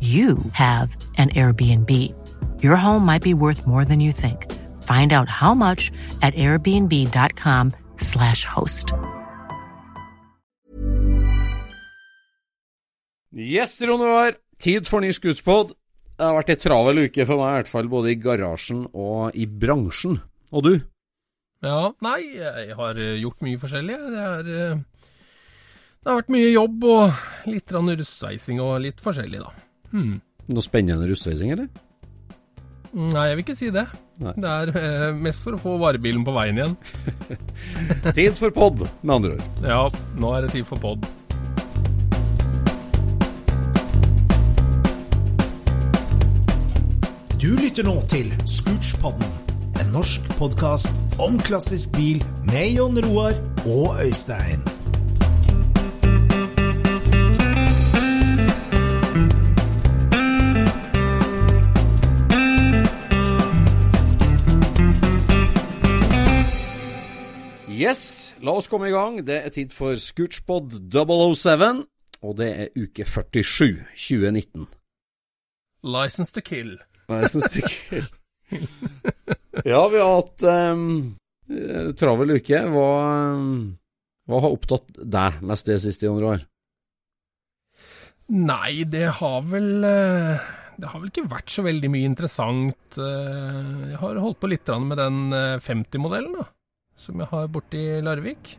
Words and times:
you 0.00 0.38
have 0.52 0.96
an 1.18 1.30
Airbnb. 1.30 1.90
Your 2.62 2.76
home 2.76 3.04
might 3.04 3.22
be 3.22 3.34
worth 3.34 3.66
more 3.66 3.84
than 3.84 3.98
you 3.98 4.12
think. 4.12 4.46
Find 4.84 5.12
out 5.12 5.28
how 5.28 5.54
much 5.54 5.90
at 6.22 6.34
airbnb.com/slash 6.34 8.44
host. 8.44 8.92
Yes, 13.32 13.82
Ron 13.82 14.34
Tid 14.58 14.88
for 14.88 15.00
ny 15.00 15.12
skuddspod. 15.12 15.74
Det 16.18 16.26
har 16.26 16.34
vært 16.34 16.48
ei 16.50 16.58
travel 16.58 16.98
uke 17.04 17.24
for 17.28 17.38
meg, 17.38 17.52
i 17.52 17.58
hvert 17.60 17.70
fall 17.70 17.88
både 17.90 18.10
i 18.10 18.18
garasjen 18.18 18.88
og 18.90 19.36
i 19.38 19.46
bransjen. 19.46 20.16
Og 20.50 20.64
du? 20.66 20.72
Ja, 21.62 21.92
nei, 22.02 22.18
jeg 22.38 22.74
har 22.78 22.98
eh, 22.98 23.20
gjort 23.22 23.44
mye 23.46 23.60
forskjellig. 23.62 23.98
Det, 24.14 24.24
er, 24.24 24.50
eh, 24.54 25.12
det 26.02 26.10
har 26.10 26.18
vært 26.18 26.34
mye 26.34 26.50
jobb 26.50 26.88
og 26.90 27.50
litt 27.50 27.70
russveising 27.70 28.58
og 28.62 28.80
litt 28.82 29.02
forskjellig, 29.02 29.44
da. 29.44 29.67
Hmm. 29.92 30.18
Noe 30.48 30.64
spennende 30.64 31.08
rustreising, 31.08 31.52
eller? 31.56 31.68
Nei, 32.98 33.26
jeg 33.28 33.36
vil 33.36 33.44
ikke 33.44 33.58
si 33.58 33.68
det. 33.72 33.84
Nei. 34.18 34.32
Det 34.40 34.48
er 34.50 34.70
eh, 34.80 35.08
mest 35.14 35.42
for 35.44 35.54
å 35.54 35.60
få 35.60 35.76
varebilen 35.80 36.24
på 36.26 36.32
veien 36.34 36.58
igjen. 36.58 36.76
tid 38.16 38.38
for 38.40 38.54
pod, 38.54 38.86
med 39.02 39.14
andre 39.18 39.36
ord. 39.36 39.62
Ja, 39.62 39.82
nå 40.18 40.32
er 40.34 40.46
det 40.46 40.54
tid 40.56 40.68
for 40.68 40.80
pod. 40.82 41.04
Du 47.38 47.52
lytter 47.54 47.86
nå 47.86 47.94
til 48.10 48.32
Scootspodden, 48.50 49.28
en 49.78 49.92
norsk 49.94 50.26
podkast 50.40 50.96
om 51.22 51.38
klassisk 51.46 51.94
bil 51.94 52.18
med 52.50 52.74
Jon 52.74 52.98
Roar 53.04 53.38
og 53.62 54.00
Øystein. 54.02 54.64
Yes, 67.78 68.34
la 68.42 68.56
oss 68.58 68.66
komme 68.66 68.88
i 68.88 68.92
gang. 68.94 69.20
Det 69.22 69.36
er 69.38 69.52
tid 69.54 69.74
for 69.76 69.94
Scootspod 69.94 70.80
007, 70.90 71.84
og 72.26 72.32
det 72.40 72.48
er 72.50 72.72
uke 72.74 73.04
47, 73.06 73.84
2019. 73.94 74.64
License 75.86 76.34
to 76.34 76.42
kill. 76.42 76.72
License 77.12 77.52
to 77.54 77.62
kill. 77.70 78.08
ja, 79.72 79.84
vi 79.92 80.02
har 80.02 80.10
hatt 80.16 80.42
um, 80.42 81.14
travel 82.00 82.34
uke. 82.40 82.64
Hva, 82.74 82.90
hva, 84.26 84.42
har 84.42 84.58
opptatt 84.58 84.98
deg 84.98 85.38
mest 85.46 85.70
det 85.70 85.78
siste, 85.86 86.10
100 86.10 86.32
år? 86.34 86.44
Nei, 88.34 88.82
det 88.90 89.06
har 89.22 89.42
vel 89.54 89.74
uh 89.86 90.54
det 90.78 90.86
har 90.92 91.00
vel 91.02 91.08
ikke 91.10 91.24
vært 91.26 91.50
så 91.50 91.64
veldig 91.66 91.88
mye 91.90 92.06
interessant. 92.06 92.94
Jeg 92.94 93.96
har 93.98 94.20
holdt 94.22 94.38
på 94.38 94.46
litt 94.46 94.70
med 94.78 95.00
den 95.00 95.16
50-modellen, 95.58 96.36
da 96.38 96.44
som 97.00 97.20
jeg 97.22 97.30
har 97.30 97.50
borti 97.52 97.84
Larvik. 98.04 98.56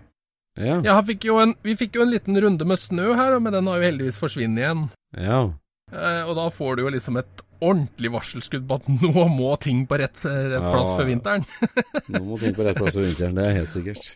Ja. 0.60 0.98
Fikk 1.08 1.30
en, 1.32 1.56
vi 1.64 1.76
fikk 1.80 1.96
jo 1.96 2.04
en 2.04 2.12
liten 2.12 2.40
runde 2.42 2.66
med 2.68 2.80
snø 2.80 3.14
her, 3.16 3.38
men 3.40 3.56
den 3.56 3.68
har 3.70 3.80
jo 3.80 3.88
heldigvis 3.88 4.20
forsvunnet 4.20 4.64
igjen. 4.64 4.88
Ja. 5.16 5.44
Eh, 5.90 6.24
og 6.28 6.36
da 6.38 6.50
får 6.54 6.78
du 6.78 6.84
jo 6.84 6.94
liksom 6.94 7.20
et 7.22 7.44
ordentlig 7.60 8.12
varselskudd 8.14 8.66
på 8.68 8.80
at 8.80 8.90
nå 9.04 9.28
må 9.34 9.54
ting 9.64 9.86
på 9.90 10.00
rett, 10.02 10.20
rett 10.26 10.58
ja, 10.58 10.72
plass 10.72 10.96
for 10.96 11.08
vinteren. 11.08 11.46
nå 12.14 12.24
må 12.28 12.40
ting 12.42 12.56
på 12.58 12.66
rett 12.68 12.80
plass 12.80 12.98
for 12.98 13.08
vinteren, 13.08 13.38
det 13.40 13.48
er 13.48 13.62
helt 13.62 13.74
sikkert. 13.74 14.12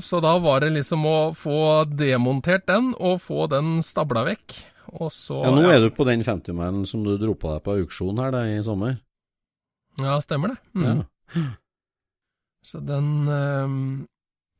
Så 0.00 0.22
da 0.24 0.32
var 0.40 0.62
det 0.64 0.72
liksom 0.78 1.04
å 1.04 1.18
få 1.36 1.84
demontert 1.84 2.64
den, 2.70 2.94
og 2.96 3.20
få 3.20 3.44
den 3.52 3.80
stabla 3.84 4.24
vekk. 4.30 4.56
Og 4.96 5.10
så 5.14 5.42
Ja, 5.44 5.50
nå 5.54 5.68
er 5.70 5.82
du 5.84 5.90
på 5.94 6.06
den 6.08 6.24
50-mailen 6.26 6.86
som 6.88 7.02
du 7.04 7.12
dro 7.20 7.36
på 7.38 7.52
deg 7.52 7.62
på 7.66 7.76
auksjon 7.82 8.18
her 8.22 8.32
da, 8.34 8.46
i 8.48 8.62
sommer. 8.64 8.96
Ja, 10.00 10.16
stemmer 10.24 10.54
det. 10.54 10.62
Mm. 10.72 10.86
Ja. 10.88 11.44
Så 12.62 12.80
den 12.84 13.28
ehm, 13.28 14.06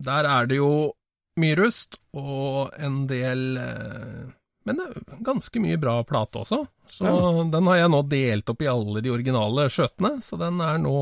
Der 0.00 0.24
er 0.24 0.46
det 0.48 0.56
jo 0.60 0.92
mye 1.40 1.56
rust 1.58 1.98
og 2.16 2.72
en 2.80 3.02
del 3.08 3.58
eh, 3.60 4.30
Men 4.66 4.78
det 4.78 4.86
er 4.88 5.18
ganske 5.24 5.60
mye 5.62 5.78
bra 5.80 6.00
plate 6.04 6.42
også. 6.42 6.62
Så 6.90 7.06
ja. 7.06 7.44
den 7.52 7.68
har 7.70 7.82
jeg 7.82 7.92
nå 7.92 8.00
delt 8.10 8.52
opp 8.52 8.62
i 8.64 8.70
alle 8.70 9.02
de 9.04 9.12
originale 9.12 9.68
skjøtene, 9.72 10.18
så 10.24 10.38
den 10.40 10.60
er 10.64 10.80
nå 10.82 10.94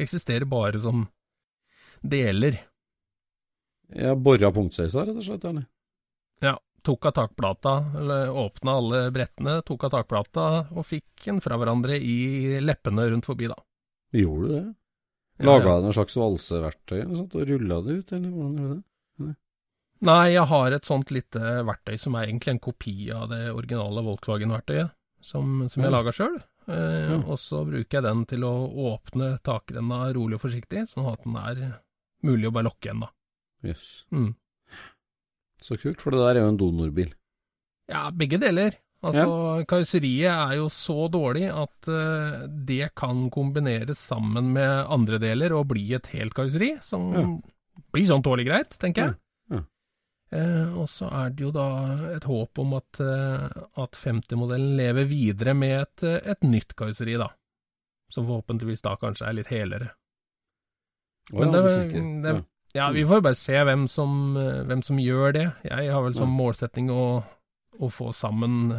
Eksisterer 0.00 0.46
bare 0.48 0.78
som 0.80 1.02
deler. 2.00 2.56
Jeg 3.92 4.16
Bora 4.24 4.48
punktsøysa, 4.54 5.04
rett 5.04 5.18
og 5.20 5.26
slett? 5.26 5.44
eller? 5.44 5.66
Ja. 6.40 6.56
Tok 6.82 7.06
av 7.06 7.12
takplata, 7.14 7.72
eller 8.00 8.30
åpna 8.30 8.72
alle 8.80 9.00
brettene, 9.14 9.60
tok 9.62 9.84
av 9.86 9.92
takplata 9.92 10.46
og 10.72 10.86
fikk 10.88 11.28
en 11.30 11.38
fra 11.44 11.54
hverandre 11.60 11.94
i 11.94 12.56
leppene 12.58 13.04
rundt 13.12 13.28
forbi, 13.28 13.46
da. 13.52 13.54
Gjorde 14.18 14.48
du 14.48 14.54
det? 14.56 14.64
Laga 15.46 15.76
du 15.78 15.86
noe 15.86 15.96
slags 15.96 16.16
valseverktøy 16.18 17.00
og 17.04 17.36
rulla 17.48 17.78
det 17.84 17.98
ut, 17.98 18.14
eller 18.16 18.32
hvordan 18.32 18.56
gjør 18.58 18.72
du 18.72 18.74
det? 18.74 18.82
Nei. 19.22 19.34
Nei, 20.08 20.24
jeg 20.34 20.46
har 20.50 20.76
et 20.76 20.88
sånt 20.88 21.12
lite 21.14 21.52
verktøy 21.68 21.94
som 22.00 22.16
er 22.18 22.26
egentlig 22.28 22.56
en 22.56 22.62
kopi 22.62 22.96
av 23.14 23.28
det 23.32 23.42
originale 23.52 24.04
Volkswagen-verktøyet, 24.06 24.94
som, 25.22 25.64
som, 25.68 25.82
jeg 25.82 25.90
ja. 25.90 25.94
laga 25.94 26.14
sjøl. 26.14 26.38
Eh, 26.66 27.08
ja. 27.12 27.18
Og 27.22 27.40
så 27.42 27.62
bruker 27.66 27.98
jeg 27.98 28.06
den 28.06 28.22
til 28.30 28.46
å 28.46 28.52
åpne 28.92 29.34
takrenna 29.46 30.04
rolig 30.14 30.38
og 30.38 30.44
forsiktig, 30.46 30.86
sånn 30.90 31.10
at 31.10 31.26
den 31.26 31.38
er 31.38 31.64
mulig 32.26 32.50
å 32.50 32.54
bare 32.54 32.68
lokke 32.70 32.88
igjen, 32.88 33.02
da. 33.04 33.10
Yes. 33.66 33.86
Mm. 34.14 34.32
Så 35.62 35.78
kult, 35.78 36.02
for 36.02 36.14
det 36.14 36.22
der 36.22 36.40
er 36.40 36.46
jo 36.46 36.52
en 36.54 36.60
donorbil. 36.60 37.12
Ja, 37.90 38.08
begge 38.14 38.40
deler. 38.42 38.74
Altså, 39.02 39.22
ja. 39.26 39.62
karosseriet 39.66 40.30
er 40.30 40.58
jo 40.60 40.68
så 40.70 41.08
dårlig 41.10 41.48
at 41.50 41.88
uh, 41.90 42.44
det 42.46 42.92
kan 42.98 43.24
kombineres 43.34 43.98
sammen 43.98 44.52
med 44.54 44.86
andre 44.94 45.18
deler 45.22 45.54
og 45.58 45.72
bli 45.72 45.88
et 45.96 46.06
helt 46.14 46.36
karosseri, 46.36 46.76
som 46.86 47.08
ja. 47.16 47.24
blir 47.94 48.06
sånn 48.06 48.22
tålelig 48.22 48.46
greit, 48.46 48.76
tenker 48.82 49.08
jeg. 49.08 49.16
Ja. 49.56 49.62
Uh, 50.32 50.78
og 50.84 50.86
så 50.88 51.10
er 51.10 51.34
det 51.34 51.44
jo 51.44 51.50
da 51.52 51.66
et 52.14 52.28
håp 52.30 52.60
om 52.62 52.76
at, 52.78 53.00
uh, 53.02 53.50
at 53.82 53.98
50-modellen 53.98 54.78
lever 54.78 55.10
videre 55.10 55.56
med 55.58 55.74
et, 55.80 56.06
et 56.36 56.46
nytt 56.46 56.76
karosseri, 56.78 57.18
da. 57.18 57.32
Som 58.12 58.30
forhåpentligvis 58.30 58.86
da 58.86 58.94
kanskje 59.00 59.26
er 59.26 59.38
litt 59.40 59.50
helere. 59.50 59.90
Men 61.32 61.50
det, 61.50 61.60
det, 62.22 62.38
ja, 62.76 62.86
vi 62.94 63.02
får 63.08 63.22
bare 63.24 63.38
se 63.38 63.58
hvem 63.66 63.84
som, 63.90 64.34
hvem 64.36 64.82
som 64.84 64.98
gjør 65.00 65.34
det. 65.36 65.44
Jeg 65.64 65.90
har 65.90 66.02
vel 66.04 66.16
som 66.18 66.32
målsetting 66.34 66.90
å, 66.92 67.04
å 67.78 67.90
få 67.92 68.10
sammen 68.16 68.74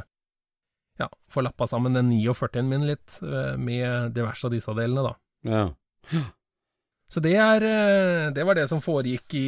ja, 0.99 1.07
få 1.31 1.41
lappa 1.41 1.67
sammen 1.67 1.93
den 1.97 2.11
49-en 2.13 2.69
min 2.69 2.85
litt, 2.87 3.19
eh, 3.23 3.55
med 3.57 4.11
diverse 4.13 4.45
av 4.47 4.53
disse 4.53 4.73
delene, 4.77 5.03
da. 5.09 5.13
Ja. 5.49 5.63
Så 7.09 7.19
det, 7.21 7.35
er, 7.37 7.63
eh, 7.65 8.27
det 8.33 8.43
var 8.45 8.55
det 8.57 8.67
som 8.69 8.81
foregikk 8.81 9.33
i, 9.37 9.47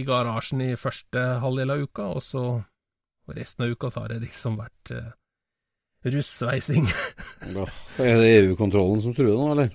i 0.00 0.02
garasjen 0.08 0.60
i 0.64 0.72
første 0.80 1.22
halvdel 1.42 1.70
av 1.76 1.84
uka, 1.86 2.08
og 2.16 2.22
så 2.24 2.42
resten 3.32 3.64
av 3.66 3.72
uka 3.76 3.90
så 3.90 4.04
har 4.04 4.12
det 4.14 4.20
liksom 4.22 4.56
vært 4.60 4.92
uh, 4.94 5.08
russveising. 6.06 6.84
Er 7.98 8.20
det 8.20 8.28
EU-kontrollen 8.36 9.00
som 9.02 9.14
truer 9.16 9.34
nå, 9.34 9.48
eller? 9.56 9.72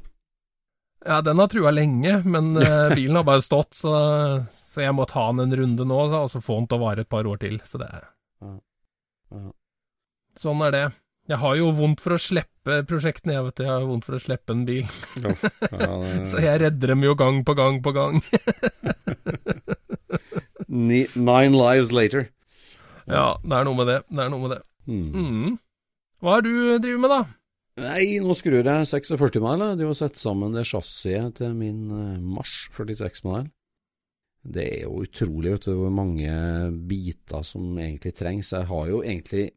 ja, 1.02 1.18
den 1.26 1.40
har 1.42 1.50
trua 1.50 1.72
lenge, 1.74 2.20
men 2.30 2.52
uh, 2.62 2.94
bilen 2.98 3.18
har 3.18 3.26
bare 3.28 3.42
stått, 3.42 3.74
så, 3.74 3.92
så 4.54 4.84
jeg 4.86 4.94
må 4.96 5.08
ta 5.10 5.26
den 5.34 5.48
en 5.48 5.58
runde 5.58 5.88
nå, 5.90 5.98
så- 6.14 6.22
og 6.28 6.32
så 6.32 6.42
få 6.46 6.60
den 6.62 6.68
til 6.70 6.78
å 6.78 6.84
vare 6.86 7.02
et 7.04 7.10
par 7.10 7.26
år 7.28 7.42
til. 7.42 7.58
Så 7.66 7.82
det 7.82 7.90
Ja. 7.92 8.54
Ja. 9.32 9.48
Sånn 10.40 10.62
er 10.64 10.72
det. 10.72 10.84
Jeg 11.30 11.38
har 11.38 11.56
jo 11.56 11.70
vondt 11.78 12.02
for 12.04 12.16
å 12.16 12.20
slippe 12.20 12.80
prosjektene, 12.90 13.36
jeg 13.38 13.44
vet 13.46 13.56
det. 13.62 13.66
Jeg 13.68 13.72
har 13.76 13.86
vondt 13.88 14.06
for 14.08 14.18
å 14.18 14.22
slippe 14.22 14.52
en 14.56 14.64
bil. 14.68 14.88
Ja, 15.22 15.32
det- 15.32 16.26
Så 16.32 16.42
jeg 16.44 16.62
redder 16.64 16.94
dem 16.96 17.04
jo 17.06 17.14
gang 17.16 17.44
på 17.48 17.54
gang 17.56 17.78
på 17.86 17.94
gang. 17.96 18.22
Nine 20.72 21.54
lives 21.56 21.92
later. 21.92 22.30
Ja, 23.10 23.38
det 23.44 23.54
er 23.58 23.66
noe 23.68 23.76
med 23.78 23.88
det. 23.92 24.00
Det 24.10 24.24
er 24.26 24.32
noe 24.32 24.42
med 24.46 24.54
det. 24.56 24.62
Mm. 24.88 25.08
Mm. 25.14 25.56
Hva 26.22 26.36
har 26.38 26.44
du 26.46 26.52
driver 26.82 27.02
med, 27.06 27.12
da? 27.14 27.22
Nei, 27.82 28.04
nå 28.22 28.36
skrur 28.38 28.60
jeg 28.62 28.88
46-modell. 28.90 29.78
Du 29.80 29.86
har 29.88 29.98
sett 29.98 30.20
sammen 30.20 30.54
det 30.56 30.66
chassiset 30.70 31.38
til 31.40 31.56
min 31.58 31.82
eh, 31.96 32.20
Mars 32.22 32.68
46-modell. 32.76 33.48
Det 34.42 34.64
er 34.66 34.84
jo 34.88 35.04
utrolig 35.06 35.54
vet 35.56 35.68
du, 35.70 35.74
hvor 35.78 35.92
mange 35.94 36.32
biter 36.90 37.44
som 37.46 37.76
egentlig 37.78 38.14
trengs. 38.18 38.52
Jeg 38.56 38.68
har 38.72 38.88
jo 38.90 39.02
egentlig 39.06 39.52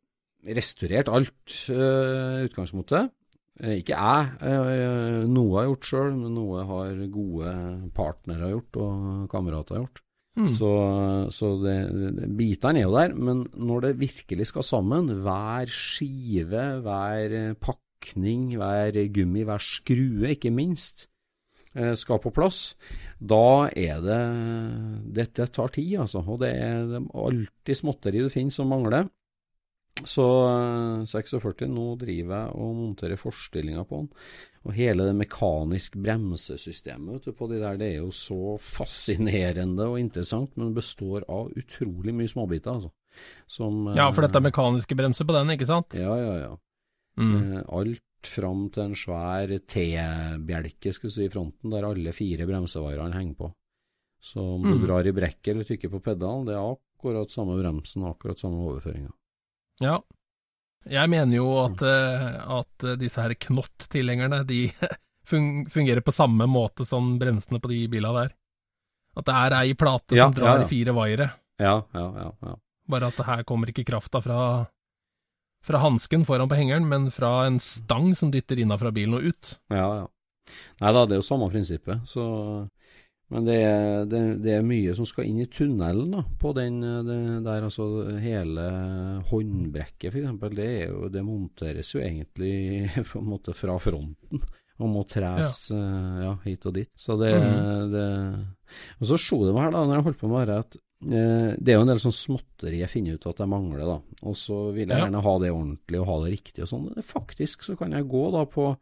restaurert 0.46 1.08
alt 1.08 1.58
uh, 1.72 2.44
utgangspunktet. 2.44 3.12
Eh, 3.62 3.78
Ikke 3.80 3.94
jeg, 3.94 4.30
eh, 4.42 5.20
noe 5.30 5.60
har 5.60 5.68
gjort 5.68 5.90
sjøl, 5.90 6.16
men 6.18 6.34
noe 6.34 6.64
har 6.66 7.04
gode 7.12 7.52
partnere 7.94 8.50
gjort, 8.50 8.80
og 8.82 9.28
kamerater 9.30 9.78
gjort. 9.78 10.02
Mm. 10.34 10.48
Så, 10.50 10.70
så 11.30 11.52
det, 11.62 11.76
det, 11.94 12.28
bitene 12.34 12.80
er 12.80 12.88
jo 12.88 12.96
der, 12.96 13.14
men 13.14 13.44
når 13.54 13.86
det 13.86 13.98
virkelig 14.00 14.48
skal 14.50 14.66
sammen, 14.66 15.12
hver 15.22 15.70
skive, 15.70 16.64
hver 16.82 17.36
eh, 17.38 17.58
pakning, 17.62 18.56
hver 18.58 18.98
gummi, 19.14 19.44
hver 19.46 19.62
skrue, 19.62 20.32
ikke 20.34 20.50
minst, 20.50 21.06
eh, 21.78 21.94
skal 21.94 22.18
på 22.18 22.34
plass, 22.34 22.72
da 23.22 23.70
er 23.70 24.02
det 24.02 24.22
Dette 25.22 25.46
tar 25.54 25.70
tid, 25.70 26.00
altså. 26.02 26.24
Og 26.26 26.42
det 26.42 26.50
er, 26.58 26.82
det 26.90 26.98
er 26.98 27.06
alltid 27.28 27.78
småtteri 27.78 28.26
du 28.26 28.34
finner 28.34 28.58
som 28.58 28.74
mangler. 28.74 29.06
Så 30.02 30.24
eh, 30.48 31.04
46, 31.06 31.68
nå 31.70 31.84
driver 32.00 32.34
jeg 32.40 32.56
og 32.58 32.72
monterer 32.80 33.20
forstillinga 33.20 33.84
på 33.86 34.00
den. 34.02 34.08
Og 34.64 34.72
hele 34.74 35.04
det 35.06 35.14
mekanisk 35.14 35.94
bremsesystemet 36.02 37.12
vet 37.18 37.28
du, 37.28 37.32
på 37.36 37.46
de 37.52 37.60
der, 37.62 37.76
det 37.78 37.90
er 37.92 38.00
jo 38.00 38.10
så 38.16 38.56
fascinerende 38.58 39.86
og 39.86 40.00
interessant, 40.00 40.56
men 40.58 40.74
består 40.74 41.26
av 41.30 41.52
utrolig 41.54 42.14
mye 42.16 42.30
småbiter, 42.30 42.74
altså. 42.74 42.90
Som, 43.46 43.84
Ja, 43.94 44.08
for 44.10 44.26
dette 44.26 44.40
er 44.40 44.42
eh, 44.42 44.48
mekaniske 44.50 44.96
bremser 44.98 45.28
på 45.28 45.36
den, 45.36 45.52
ikke 45.54 45.68
sant? 45.70 45.94
Ja, 45.94 46.16
ja, 46.18 46.34
ja. 46.48 46.52
Mm. 47.20 47.34
Eh, 47.38 47.60
alt 47.78 48.02
fram 48.26 48.64
til 48.72 48.86
en 48.88 48.94
svær 48.98 49.52
T-bjelke 49.68 50.94
skal 50.96 51.10
vi 51.10 51.14
si, 51.14 51.26
i 51.28 51.32
fronten, 51.32 51.70
der 51.70 51.86
alle 51.86 52.14
fire 52.16 52.46
bremsevarene 52.48 53.14
henger 53.14 53.36
på. 53.44 53.50
Så 54.24 54.40
om 54.56 54.62
du 54.64 54.74
Mm. 54.78 54.86
drar 54.86 55.06
i 55.06 55.12
brekket 55.12 55.52
eller 55.52 55.64
trykker 55.68 55.90
på 55.92 56.00
pedalen, 56.02 56.46
det 56.46 56.54
er 56.56 56.64
akkurat 56.72 57.30
samme 57.30 57.60
bremsen, 57.60 58.02
akkurat 58.08 58.38
samme 58.40 58.64
overføringa. 58.64 59.12
Ja. 59.82 59.98
Jeg 60.84 61.08
mener 61.10 61.38
jo 61.38 61.48
at, 61.62 61.80
eh, 61.88 62.58
at 62.58 62.86
disse 63.00 63.22
her 63.22 63.32
knott-tilhengerne, 63.46 64.42
de 64.46 64.66
fungerer 65.72 66.04
på 66.04 66.12
samme 66.12 66.46
måte 66.50 66.84
som 66.84 67.14
bremsene 67.18 67.60
på 67.62 67.70
de 67.72 67.80
bilene 67.88 68.26
der. 68.26 68.34
At 69.14 69.28
det 69.28 69.34
er 69.38 69.56
ei 69.62 69.74
plate 69.78 70.18
Ja, 70.18 70.26
som 70.26 70.36
drar 70.36 70.58
ja, 70.58 70.62
ja. 70.64 70.68
fire 70.68 70.94
vaiere. 70.96 71.28
Ja, 71.62 71.76
ja, 71.94 72.06
ja. 72.18 72.30
ja. 72.42 72.54
Bare 72.90 73.08
at 73.08 73.16
det 73.16 73.26
her 73.28 73.44
kommer 73.48 73.70
ikke 73.70 73.86
krafta 73.88 74.20
fra, 74.20 74.40
fra 75.64 75.80
hansken 75.80 76.26
foran 76.28 76.50
på 76.50 76.58
hengeren, 76.58 76.88
men 76.90 77.08
fra 77.14 77.46
en 77.46 77.60
stang 77.62 78.12
som 78.18 78.32
dytter 78.34 78.60
innafra 78.60 78.92
bilen 78.92 79.16
og 79.16 79.30
ut. 79.30 79.54
Ja, 79.72 79.86
ja. 80.02 80.08
Nei 80.82 80.90
da, 80.92 81.06
det 81.08 81.16
er 81.16 81.22
jo 81.22 81.24
samme 81.24 81.48
prinsippet. 81.48 82.02
Så, 82.10 82.24
men 83.34 83.44
det 83.48 83.56
er, 83.66 84.04
det, 84.08 84.20
det 84.44 84.52
er 84.54 84.66
mye 84.66 84.94
som 84.94 85.06
skal 85.10 85.26
inn 85.26 85.40
i 85.42 85.48
tunnelen 85.50 86.12
da, 86.14 86.22
på 86.40 86.52
den 86.56 86.80
det, 86.80 87.18
der. 87.44 87.66
Altså 87.66 87.86
hele 88.22 88.64
håndbrekket 89.30 90.12
f.eks. 90.14 90.54
Det, 90.54 90.66
er 90.66 90.92
jo- 90.92 91.08
det 91.12 91.24
monteres 91.26 91.90
jo 91.94 92.00
egentlig 92.00 92.88
på 93.10 93.18
en 93.20 93.28
måte 93.32 93.54
fra 93.56 93.76
fronten. 93.82 94.42
Og 94.82 94.88
må 94.90 95.04
tres 95.06 95.68
eh, 95.70 96.22
ja, 96.24 96.32
hit 96.44 96.64
og 96.66 96.74
dit. 96.74 96.88
Så 96.98 97.14
det, 97.20 97.28
mm. 97.30 97.92
det 97.92 98.06
Og 98.98 99.06
så 99.06 99.18
slo 99.22 99.44
det 99.46 99.52
meg 99.54 99.68
her, 99.68 99.76
da, 99.76 99.84
når 99.86 99.94
jeg 100.00 100.06
holdt 100.08 100.18
på 100.24 100.30
med 100.32 100.48
det, 100.50 100.56
at 100.64 100.78
eh, 101.04 101.50
det 101.62 101.70
er 101.74 101.78
jo 101.78 101.84
en 101.84 101.92
del 101.92 102.00
sånn 102.02 102.16
småtteri 102.16 102.80
jeg 102.80 102.90
finner 102.90 103.14
ut 103.14 103.28
at 103.30 103.42
jeg 103.44 103.52
mangler, 103.52 103.84
da. 103.86 104.00
Og 104.26 104.34
så 104.40 104.58
vil 104.74 104.88
jeg 104.88 104.96
Ja. 104.98 105.04
gjerne 105.04 105.22
ha 105.28 105.34
det 105.44 105.52
ordentlig 105.54 106.00
og 106.02 106.08
ha 106.10 106.16
det 106.24 106.32
riktig 106.34 106.64
og 106.66 106.72
sånn. 106.72 106.90
Faktisk 107.06 107.62
så 107.68 107.76
kan 107.78 107.94
jeg 107.94 108.08
gå 108.10 108.24
da 108.34 108.42
på 108.50 108.72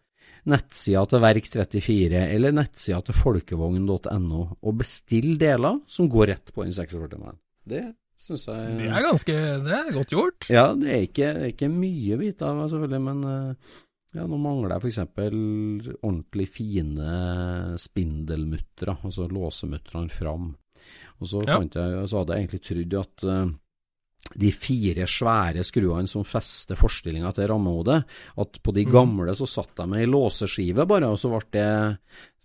nettsida 0.51 1.05
til 1.07 1.23
Verk34 1.23 2.23
eller 2.35 2.55
nettsida 2.57 2.99
til 3.07 3.15
folkevogn.no 3.15 4.41
og 4.59 4.77
bestill 4.81 5.37
deler 5.41 5.81
som 5.87 6.09
går 6.11 6.33
rett 6.33 6.53
på 6.55 6.65
den 6.67 6.75
46-mannen. 6.75 7.39
Det 7.63 7.85
syns 8.19 8.49
jeg 8.49 8.75
Det 8.81 8.89
er 8.91 9.07
ganske 9.07 9.37
Det 9.67 9.77
er 9.79 9.93
godt 9.95 10.13
gjort. 10.15 10.49
Ja, 10.51 10.67
det 10.79 10.91
er 10.91 11.07
ikke, 11.07 11.31
ikke 11.53 11.69
mye 11.71 12.19
biter 12.21 12.51
av 12.51 12.59
meg, 12.59 12.71
selvfølgelig, 12.73 13.03
men 13.07 13.25
eh, 13.31 13.79
ja, 14.19 14.27
nå 14.29 14.39
mangler 14.43 14.75
jeg 14.75 14.83
f.eks. 14.83 14.99
ordentlig 16.03 16.49
fine 16.53 17.15
spindelmuttere, 17.81 18.99
altså 19.05 19.29
låsemutterne 19.31 20.11
fram. 20.13 20.51
Og 21.23 21.29
så, 21.31 21.43
Ja. 21.47 21.59
jeg, 21.63 22.09
så 22.11 22.19
hadde 22.19 22.35
jeg 22.35 22.43
egentlig 22.49 22.63
trodd 22.67 22.99
at 23.01 23.25
eh, 23.31 23.53
de 24.39 24.51
fire 24.55 25.07
svære 25.09 25.65
skruene 25.67 26.11
som 26.11 26.25
fester 26.27 26.79
forstillinga 26.79 27.33
til 27.37 27.49
rammehodet, 27.51 28.03
at 28.43 28.61
på 28.63 28.75
de 28.77 28.85
gamle 28.89 29.35
så 29.37 29.49
satt 29.49 29.75
de 29.79 29.89
med 29.91 30.05
ei 30.05 30.11
låseskive 30.11 30.87
bare, 30.89 31.11
og 31.13 31.21
så 31.21 31.33
ble 31.33 31.43
det 31.55 31.69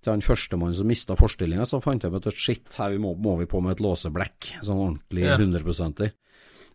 til 0.03 0.13
han 0.13 0.23
førstemann 0.23 0.75
som 0.77 0.87
mista 0.87 1.17
forstillinga, 1.17 1.65
så 1.65 1.81
fant 1.83 2.05
jeg 2.05 2.13
ut 2.13 2.29
at 2.29 2.37
shit, 2.37 2.67
her 2.77 2.95
må, 3.01 3.15
må 3.17 3.37
vi 3.41 3.49
på 3.49 3.61
med 3.63 3.77
et 3.77 3.83
låseblekk, 3.83 4.53
sånn 4.61 4.83
ordentlig 4.83 5.25
Ja. 5.25 5.37
100% 5.37 6.07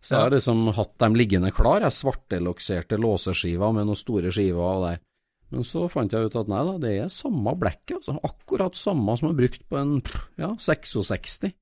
Så 0.03 0.15
jeg 0.15 0.19
har 0.19 0.33
liksom 0.33 0.67
hatt 0.75 0.97
dem 0.99 1.15
liggende 1.15 1.53
klar, 1.55 1.81
jeg 1.81 1.95
svartelokserte 1.95 2.99
låseskiver 2.99 3.71
med 3.73 3.87
noen 3.87 3.99
store 3.99 4.33
skiver 4.35 4.59
og 4.59 4.85
der. 4.89 5.01
Men 5.53 5.63
så 5.63 5.85
fant 5.87 6.11
jeg 6.11 6.27
ut 6.27 6.35
at 6.35 6.49
nei 6.49 6.61
da, 6.65 6.77
det 6.81 6.93
er 6.97 7.11
samme 7.13 7.53
blekket, 7.55 7.99
altså. 8.01 8.17
Akkurat 8.25 8.75
samme 8.75 9.15
som 9.19 9.29
er 9.29 9.37
brukt 9.37 9.63
på 9.69 9.77
en 9.79 10.01
ja, 10.41 10.49
66. 10.57 11.53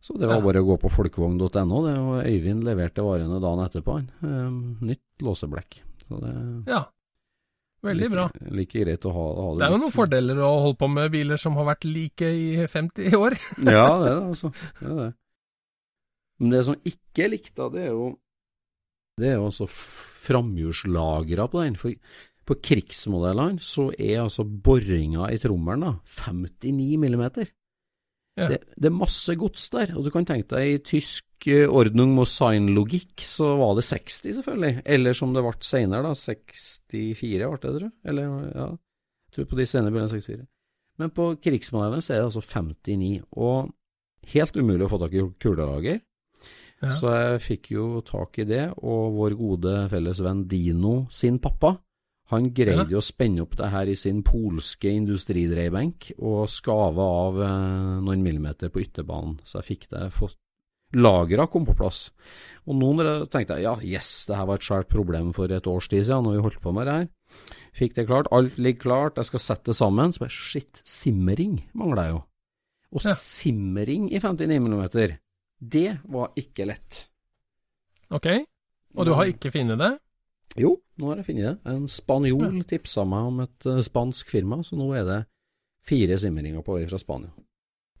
Så 0.00 0.14
det 0.18 0.28
var 0.30 0.40
bare 0.44 0.60
å 0.62 0.66
gå 0.68 0.76
på 0.78 0.90
folkevogn.no, 0.94 1.78
og 1.82 2.20
Øyvind 2.22 2.62
leverte 2.64 3.02
varene 3.02 3.40
dagen 3.42 3.64
etterpå. 3.64 3.96
han. 3.98 4.06
Eh, 4.22 4.86
nytt 4.92 5.24
låseblekk. 5.26 5.80
Så 6.06 6.20
det 6.22 6.34
Ja. 6.70 6.84
Veldig 7.82 8.08
bra. 8.10 8.24
like, 8.34 8.54
like 8.56 8.80
greit 8.84 9.04
å 9.06 9.12
ha, 9.14 9.24
ha 9.38 9.50
det. 9.52 9.58
Det 9.60 9.66
er 9.68 9.70
jo 9.74 9.78
noen 9.84 9.94
fordeler 9.94 10.38
å 10.42 10.48
holde 10.64 10.78
på 10.80 10.88
med 10.90 11.12
biler 11.14 11.38
som 11.38 11.54
har 11.54 11.64
vært 11.68 11.84
like 11.86 12.26
i 12.26 12.66
50 12.66 13.14
år. 13.14 13.36
Ja, 13.76 13.86
det 14.02 14.08
er 14.10 14.16
det, 14.18 14.24
altså. 14.32 14.50
Det 14.80 14.88
er 14.88 14.96
det. 15.02 15.12
Men 16.38 16.50
det 16.54 16.64
som 16.66 16.74
ikke 16.86 17.24
er 17.24 17.30
likt, 17.34 17.52
da, 17.58 17.68
det 17.68 17.84
er 17.88 17.92
jo 17.94 18.08
Det 19.18 19.26
er 19.32 19.38
jo 19.38 19.46
altså 19.50 19.66
framhjulslagra 19.68 21.48
på 21.50 21.62
den. 21.64 21.78
For 21.78 21.94
på 22.48 22.56
krigsmodellene 22.64 23.60
så 23.60 23.90
er 23.98 24.22
altså 24.22 24.44
boringa 24.46 25.26
i 25.34 25.38
trommelen 25.42 25.82
da 25.84 25.90
59 26.24 26.96
millimeter. 27.02 27.50
Ja. 28.38 28.48
Det, 28.52 28.58
det 28.78 28.88
er 28.90 28.94
masse 28.94 29.34
gods 29.38 29.64
der, 29.74 29.94
og 29.98 30.04
du 30.06 30.12
kan 30.14 30.26
tenke 30.28 30.52
deg 30.54 30.74
i 30.76 30.82
tysk 30.86 31.24
Ordnung 31.48 32.16
mot 32.16 32.26
Sein-logikk 32.26 33.22
så 33.22 33.52
var 33.60 33.76
det 33.78 33.84
60, 33.86 34.34
selvfølgelig. 34.40 34.82
Eller 34.90 35.14
som 35.14 35.34
det 35.34 35.44
ble 35.44 35.54
senere, 35.62 36.10
da, 36.10 36.14
64 36.18 37.18
ble 37.22 37.38
det, 37.38 37.58
tror 37.62 37.84
jeg. 37.84 37.94
Eller, 38.10 38.30
ja, 38.50 38.68
jeg 39.28 39.36
tror 39.36 39.50
på 39.52 39.58
de 39.60 39.66
senere 39.70 39.94
bilene 39.94 40.10
64. 40.10 40.46
Men 40.98 41.14
på 41.14 41.28
krigsmodellene 41.42 42.02
så 42.02 42.14
er 42.14 42.20
det 42.20 42.28
altså 42.32 42.42
59, 42.42 43.10
og 43.38 43.70
helt 44.34 44.58
umulig 44.58 44.86
å 44.86 44.90
få 44.90 45.00
tak 45.04 45.14
i 45.14 45.26
kulelager. 45.40 46.00
Ja. 46.78 46.90
Så 46.94 47.10
jeg 47.14 47.42
fikk 47.42 47.70
jo 47.74 47.86
tak 48.06 48.38
i 48.42 48.46
det, 48.46 48.64
og 48.82 49.14
vår 49.18 49.36
gode 49.38 49.74
felles 49.90 50.22
venn 50.22 50.44
Dino 50.50 50.96
sin 51.14 51.38
pappa, 51.42 51.74
han 52.28 52.50
greide 52.52 52.90
jo 52.92 53.00
å 53.00 53.04
spenne 53.04 53.40
opp 53.44 53.56
det 53.56 53.70
her 53.72 53.88
i 53.88 53.96
sin 53.96 54.20
polske 54.26 54.90
industridreiebenk 54.92 56.10
og 56.18 56.42
skave 56.52 57.06
av 57.22 57.40
eh, 57.40 57.94
noen 58.04 58.24
millimeter 58.24 58.72
på 58.72 58.82
ytterbanen, 58.84 59.38
så 59.48 59.62
jeg 59.62 59.68
fikk 59.72 59.88
det 59.94 60.10
fått 60.16 60.36
Lagra 60.96 61.44
kom 61.52 61.66
på 61.68 61.74
plass. 61.76 62.06
Og 62.64 62.76
nå 62.78 62.94
tenkte 63.28 63.58
jeg 63.58 63.66
ja, 63.66 63.74
yes, 63.84 64.24
det 64.24 64.38
her 64.38 64.46
var 64.48 64.56
et 64.56 64.64
svært 64.64 64.88
problem 64.88 65.34
for 65.36 65.52
et 65.52 65.66
års 65.68 65.88
tid 65.92 66.06
siden, 66.06 66.24
når 66.24 66.38
vi 66.38 66.44
holdt 66.46 66.62
på 66.64 66.72
med 66.72 66.88
det 66.88 66.94
her. 66.94 67.08
Fikk 67.76 67.96
det 67.98 68.06
klart, 68.08 68.30
alt 68.32 68.56
ligger 68.56 68.86
klart, 68.86 69.20
jeg 69.20 69.28
skal 69.28 69.42
sette 69.44 69.68
det 69.68 69.76
sammen. 69.76 70.14
Så 70.16 70.24
bare 70.24 70.32
shit, 70.32 70.80
simmering 70.88 71.58
mangler 71.76 72.06
jeg 72.06 72.14
jo. 72.14 72.22
Og 72.96 73.04
Ja. 73.04 73.12
simmering 73.12 74.08
i 74.08 74.18
59 74.18 74.62
millimeter, 74.64 75.18
det 75.60 76.00
var 76.08 76.32
ikke 76.40 76.66
lett. 76.66 77.08
Ok, 78.08 78.26
og 78.96 79.04
du 79.04 79.12
har 79.12 79.28
ikke 79.28 79.52
funnet 79.52 79.78
det? 79.78 79.92
Jo, 80.56 80.76
nå 80.98 81.10
har 81.10 81.20
jeg 81.20 81.28
funnet 81.28 81.44
det. 81.44 81.72
En 81.74 81.84
spanjol 81.90 82.62
tipsa 82.68 83.04
meg 83.08 83.28
om 83.30 83.42
et 83.44 83.68
eh, 83.68 83.82
spansk 83.84 84.32
firma, 84.32 84.62
så 84.64 84.78
nå 84.78 84.88
er 84.96 85.04
det 85.08 85.18
fire 85.88 86.18
simmeringer 86.20 86.64
på 86.64 86.78
vei 86.78 86.88
fra 86.88 87.00
Spania. 87.00 87.30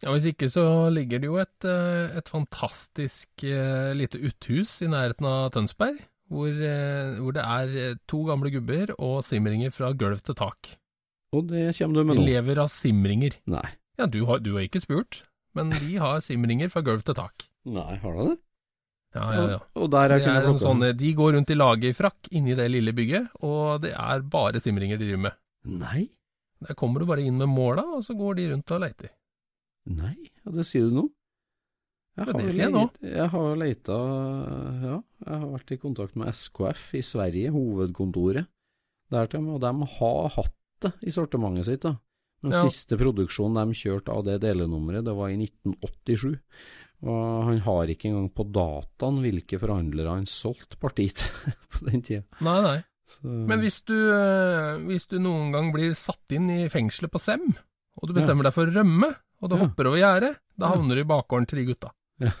Ja, 0.04 0.12
Hvis 0.14 0.28
ikke 0.30 0.46
så 0.50 0.64
ligger 0.94 1.18
det 1.20 1.26
jo 1.26 1.38
et, 1.42 1.66
eh, 1.66 2.16
et 2.18 2.30
fantastisk 2.30 3.44
eh, 3.44 3.92
lite 3.98 4.20
uthus 4.22 4.78
i 4.86 4.90
nærheten 4.90 5.26
av 5.28 5.50
Tønsberg, 5.54 6.00
hvor, 6.28 6.52
hvor 6.52 7.32
det 7.32 7.40
er 7.40 7.94
to 8.04 8.18
gamle 8.28 8.50
gubber 8.52 8.90
og 8.98 9.22
simringer 9.24 9.72
fra 9.72 9.94
gulv 9.96 10.20
til 10.20 10.36
tak. 10.36 10.74
Og 11.32 11.46
det 11.48 11.70
kommer 11.78 12.02
du 12.02 12.10
med 12.10 12.18
nå? 12.20 12.26
lever 12.26 12.60
av 12.60 12.68
simringer. 12.68 13.38
Nei. 13.48 13.64
Ja, 13.96 14.04
du 14.04 14.26
har, 14.28 14.42
du 14.44 14.52
har 14.58 14.66
ikke 14.66 14.82
spurt, 14.84 15.22
men 15.56 15.72
de 15.72 15.96
har 15.96 16.20
simringer 16.20 16.68
fra 16.68 16.84
gulv 16.84 17.00
til 17.08 17.16
tak. 17.16 17.48
Nei, 17.64 17.96
har 18.02 18.12
du 18.12 18.20
det? 18.28 18.36
Ja, 19.18 19.28
ja, 19.34 19.48
ja. 19.54 19.58
Og 19.76 19.90
der 19.92 20.08
Det 20.08 20.18
jeg 20.20 20.26
kunne 20.28 20.42
er 20.44 20.48
en 20.52 20.60
sånn, 20.62 20.84
de 21.02 21.10
går 21.18 21.34
rundt 21.36 21.50
i 21.50 21.58
lagerfrakk 21.58 22.30
inni 22.38 22.54
det 22.58 22.70
lille 22.70 22.94
bygget, 22.96 23.28
og 23.42 23.82
det 23.82 23.92
er 23.98 24.22
bare 24.22 24.60
simringer 24.62 24.98
de 25.00 25.08
driver 25.10 25.24
med. 25.28 25.38
Nei? 25.82 26.08
Der 26.64 26.74
kommer 26.78 27.00
du 27.02 27.06
bare 27.06 27.22
inn 27.22 27.38
med 27.38 27.48
måla, 27.50 27.84
og 27.98 28.02
så 28.06 28.16
går 28.18 28.34
de 28.40 28.48
rundt 28.52 28.70
og 28.74 28.80
leiter. 28.82 29.10
Nei, 29.88 30.14
ja, 30.44 30.50
det 30.52 30.66
sier 30.68 30.88
du 30.88 30.94
nå. 30.98 31.06
Jeg 32.18 32.26
har, 32.26 32.32
det 32.34 32.52
sier 32.54 32.64
jeg 32.64 32.72
nå. 32.74 32.80
jeg 33.06 33.28
har 33.30 33.52
leita 33.60 33.96
Ja, 34.82 34.96
jeg 35.22 35.36
har 35.38 35.50
vært 35.52 35.70
i 35.70 35.76
kontakt 35.78 36.16
med 36.18 36.32
SKF 36.34 36.94
i 36.98 37.02
Sverige, 37.06 37.52
hovedkontoret 37.54 38.48
der 39.14 39.30
til 39.30 39.46
og 39.54 39.60
de 39.62 39.70
har 39.94 40.26
hatt 40.34 40.54
det 40.82 40.90
i 41.06 41.10
sortimentet 41.14 41.64
sitt. 41.64 41.80
da. 41.86 41.94
Den 42.42 42.52
Ja. 42.52 42.64
siste 42.68 42.98
produksjonen 42.98 43.70
de 43.70 43.74
kjørte 43.74 44.12
av 44.12 44.24
det 44.26 44.40
delenummeret, 44.42 45.04
det 45.04 45.14
var 45.16 45.28
i 45.30 45.36
1987. 45.38 46.40
Og 47.06 47.44
han 47.46 47.60
har 47.62 47.90
ikke 47.92 48.08
engang 48.10 48.30
på 48.34 48.42
dataen 48.50 49.20
hvilke 49.22 49.58
forhandlere 49.62 50.16
han 50.16 50.26
solgte 50.26 50.78
partiet 50.82 51.20
til 51.20 51.52
på 51.76 51.84
den 51.90 52.02
tida. 52.02 52.24
Nei, 52.42 52.56
nei. 52.64 52.78
Så, 53.08 53.22
Men 53.24 53.62
hvis 53.62 53.78
du, 53.88 53.94
eh, 54.12 54.74
hvis 54.88 55.06
du 55.08 55.16
noen 55.22 55.52
gang 55.54 55.70
blir 55.72 55.94
satt 55.96 56.34
inn 56.36 56.50
i 56.52 56.66
fengselet 56.68 57.12
på 57.14 57.20
Sem, 57.22 57.46
og 57.98 58.10
du 58.10 58.12
bestemmer 58.18 58.44
deg 58.48 58.52
for 58.56 58.68
å 58.68 58.74
rømme, 58.74 59.12
og 59.40 59.48
du 59.50 59.54
Ja. 59.56 59.62
hopper 59.62 59.88
over 59.88 59.98
gjerdet, 60.02 60.34
da 60.58 60.66
Ja. 60.68 60.74
havner 60.74 60.98
du 60.98 61.00
i 61.04 61.08
bakgården 61.08 61.46
til 61.48 61.60
de 61.62 61.64
gutta. 61.70 61.92
Ja. 62.20 62.32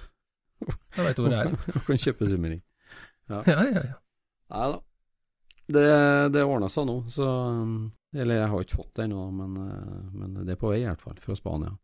Da 0.96 1.04
veit 1.06 1.16
du 1.16 1.22
hvor 1.22 1.30
det 1.30 1.38
er. 1.38 1.54
Du 1.72 1.78
kan 1.86 1.96
kjøpe 2.02 2.26
simmering. 2.26 2.60
Ja, 3.30 3.42
ja, 3.46 3.62
ja. 3.62 3.96
Nei 4.50 4.68
da. 4.74 4.78
Det, 5.68 5.86
det 6.32 6.42
ordna 6.48 6.68
seg 6.72 6.86
nå, 6.88 6.94
så 7.12 7.26
Eller 8.16 8.38
jeg 8.40 8.48
har 8.48 8.62
ikke 8.64 8.78
fått 8.80 8.94
det 8.96 9.04
ennå, 9.04 9.26
men, 9.36 9.56
eh, 9.68 10.04
men 10.16 10.34
det 10.46 10.54
er 10.56 10.60
på 10.60 10.70
vei 10.72 10.78
i 10.82 10.86
hvert 10.88 11.02
fall, 11.04 11.16
fra 11.20 11.34
Spania. 11.36 11.74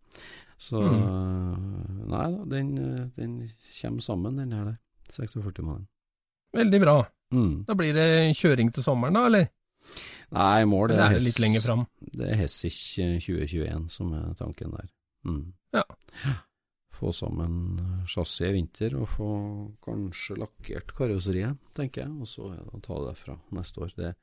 Så 0.61 0.81
Mm. 0.85 2.07
Nei 2.09 2.27
da, 2.31 2.45
den, 2.45 2.69
den 3.17 3.35
kommer 3.81 4.01
sammen, 4.05 4.37
den 4.39 4.53
her 4.53 4.77
46-mannen. 5.11 5.87
Veldig 6.55 6.81
bra. 6.81 6.97
Mm. 7.35 7.65
Da 7.67 7.75
blir 7.75 7.95
det 7.97 8.37
kjøring 8.39 8.71
til 8.73 8.85
sommeren, 8.87 9.17
da, 9.19 9.27
eller? 9.27 9.49
Nei, 10.35 10.65
mål 10.65 10.89
det 10.93 10.97
det 10.97 11.05
er 11.05 11.15
er 11.19 11.25
litt 11.27 11.41
lenger 11.43 11.65
fram? 11.65 11.85
Det 12.01 12.29
er 12.31 12.39
Hessich 12.41 12.99
eh, 13.03 13.19
2021 13.21 13.89
som 13.93 14.13
er 14.17 14.35
tanken 14.39 14.73
der. 14.77 14.89
Mm. 15.27 15.53
Ja. 15.75 15.85
Få 16.95 17.11
sammen 17.13 17.81
chassis 18.07 18.47
i 18.47 18.53
vinter 18.55 18.95
og 19.01 19.09
få 19.11 19.29
kanskje 19.85 20.39
lakkert 20.39 20.95
karosseriet, 20.97 21.59
tenker 21.77 22.05
jeg. 22.05 22.15
Og 22.23 22.31
så 22.31 22.53
ta 22.81 23.01
det 23.01 23.11
derfra 23.11 23.37
neste 23.59 23.83
år. 23.83 23.95
Det, 23.99 24.15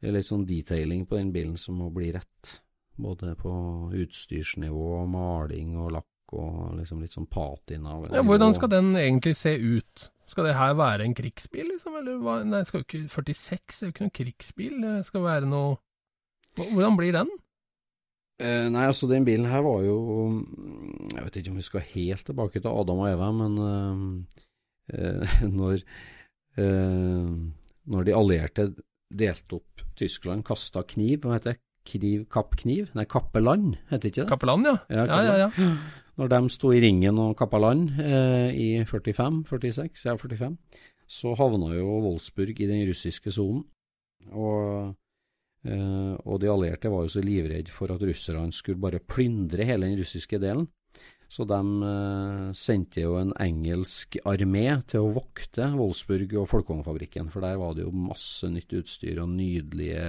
det 0.00 0.08
er 0.10 0.16
litt 0.16 0.28
sånn 0.30 0.46
detailing 0.48 1.04
på 1.06 1.20
den 1.20 1.32
bilen 1.34 1.58
som 1.60 1.78
må 1.78 1.90
bli 1.94 2.10
rett. 2.16 2.56
Både 3.00 3.34
på 3.38 3.52
utstyrsnivå, 3.96 5.04
maling 5.08 5.76
og 5.80 5.94
lakk 5.96 6.34
og 6.36 6.78
liksom 6.78 7.00
litt 7.02 7.14
sånn 7.14 7.28
patina. 7.30 7.98
Ja, 8.12 8.24
hvordan 8.24 8.54
skal 8.56 8.70
den 8.72 8.92
egentlig 8.96 9.34
se 9.36 9.54
ut? 9.56 10.08
Skal 10.28 10.48
det 10.48 10.56
her 10.56 10.74
være 10.78 11.04
en 11.04 11.16
krigsbil, 11.16 11.66
liksom? 11.74 11.96
Eller 12.00 12.20
hva? 12.22 12.38
Nei, 12.46 12.62
skal 12.64 12.82
jo 12.82 12.86
ikke 12.88 13.08
46 13.12 13.80
er 13.82 13.88
jo 13.88 13.92
ikke 13.92 14.04
noen 14.06 14.14
krigsbil. 14.16 14.76
Det 14.80 14.94
skal 15.08 15.26
være 15.26 15.48
noe 15.48 15.80
Hvordan 16.52 16.98
blir 16.98 17.14
den? 17.16 17.30
Eh, 18.42 18.66
nei, 18.68 18.84
altså 18.84 19.08
den 19.08 19.24
bilen 19.24 19.46
her 19.48 19.62
var 19.64 19.84
jo 19.86 19.96
Jeg 21.14 21.24
vet 21.24 21.36
ikke 21.40 21.52
om 21.52 21.60
vi 21.60 21.64
skal 21.64 21.86
helt 21.94 22.26
tilbake 22.28 22.60
til 22.60 22.68
Adam 22.72 23.00
og 23.04 23.08
Eva, 23.08 23.28
men 23.36 23.58
eh, 23.68 24.02
eh, 24.98 25.36
når, 25.60 25.84
eh, 26.60 27.30
når 27.94 28.08
de 28.08 28.16
allierte 28.16 28.66
delte 29.12 29.60
opp 29.60 29.84
Tyskland, 29.96 30.44
kasta 30.48 30.84
kniv, 30.88 31.22
hva 31.24 31.36
heter 31.36 31.54
det? 31.54 31.60
Kniv, 31.88 32.26
kappkniv? 32.30 32.92
Nei, 32.94 33.04
kappeland, 33.10 33.76
heter 33.90 34.10
ikke 34.10 34.22
det? 34.22 34.28
Kappeland, 34.30 34.68
ja. 34.68 34.76
Ja, 34.90 35.06
Ja, 35.06 35.22
ja, 35.26 35.48
ja. 35.48 35.76
Når 36.20 36.28
de 36.28 36.40
sto 36.52 36.70
i 36.76 36.80
ringen 36.82 37.18
og 37.18 37.36
kappa 37.40 37.58
land 37.62 37.94
eh, 37.98 38.50
i 38.52 38.66
45, 38.84 39.44
46, 39.48 40.04
ja 40.04 40.16
45, 40.20 40.58
så 41.08 41.32
havna 41.38 41.72
jo 41.74 41.86
Wolfsburg 42.04 42.60
i 42.60 42.68
den 42.68 42.84
russiske 42.88 43.32
sonen. 43.32 43.64
Og, 44.30 44.92
eh, 45.64 46.12
og 46.20 46.38
de 46.42 46.50
allierte 46.52 46.92
var 46.92 47.06
jo 47.06 47.14
så 47.16 47.24
livredde 47.24 47.72
for 47.72 47.92
at 47.94 48.04
russerne 48.04 48.52
skulle 48.52 48.80
bare 48.80 49.00
plyndre 49.00 49.64
hele 49.64 49.88
den 49.88 49.98
russiske 49.98 50.38
delen. 50.38 50.68
Så 51.32 51.46
de 51.48 51.58
eh, 51.88 52.48
sendte 52.52 53.06
jo 53.06 53.14
en 53.16 53.30
engelsk 53.40 54.18
armé 54.28 54.66
til 54.90 55.06
å 55.06 55.12
vokte 55.16 55.70
Wolfsburg 55.78 56.34
og 56.42 56.50
Folkvognfabrikken, 56.50 57.30
for 57.32 57.44
der 57.44 57.56
var 57.60 57.72
det 57.76 57.86
jo 57.86 57.92
masse 57.96 58.50
nytt 58.52 58.74
utstyr 58.82 59.22
og 59.22 59.30
nydelige 59.32 60.02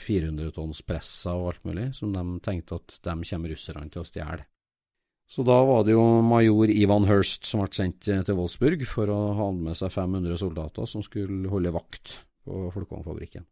400-tonnspresser 0.00 1.38
og 1.38 1.52
alt 1.52 1.68
mulig, 1.70 1.86
som 1.94 2.10
de 2.16 2.24
tenkte 2.42 2.80
at 2.80 2.98
de 3.06 3.14
kommer 3.30 3.54
russerne 3.54 3.86
til 3.94 4.02
å 4.02 4.08
stjele. 4.08 4.48
Så 5.30 5.46
da 5.46 5.60
var 5.64 5.86
det 5.86 5.94
jo 5.94 6.02
major 6.26 6.68
Ivan 6.68 7.06
Hurst 7.08 7.46
som 7.48 7.62
ble 7.62 7.70
sendt 7.74 8.10
eh, 8.10 8.24
til 8.26 8.40
Wolfsburg 8.40 8.82
for 8.90 9.14
å 9.14 9.20
ha 9.38 9.50
med 9.54 9.78
seg 9.78 9.94
500 9.94 10.42
soldater 10.42 10.90
som 10.90 11.06
skulle 11.06 11.54
holde 11.54 11.72
vakt 11.74 12.18
på 12.44 12.66
Folkvognfabrikken. 12.74 13.46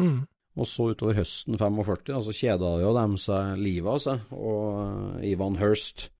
Mm. 0.00 0.24
Og 0.54 0.68
så 0.70 0.92
utover 0.92 1.18
høsten 1.18 1.58
45, 1.58 2.10
da, 2.12 2.20
så 2.22 2.34
kjeda 2.34 2.74
jo 2.82 2.92
dem 2.94 3.16
seg 3.18 3.56
livet 3.58 3.90
av 3.90 4.02
seg, 4.04 4.34
og 4.38 5.24
Ivan 5.26 5.58
Hurst 5.58 6.10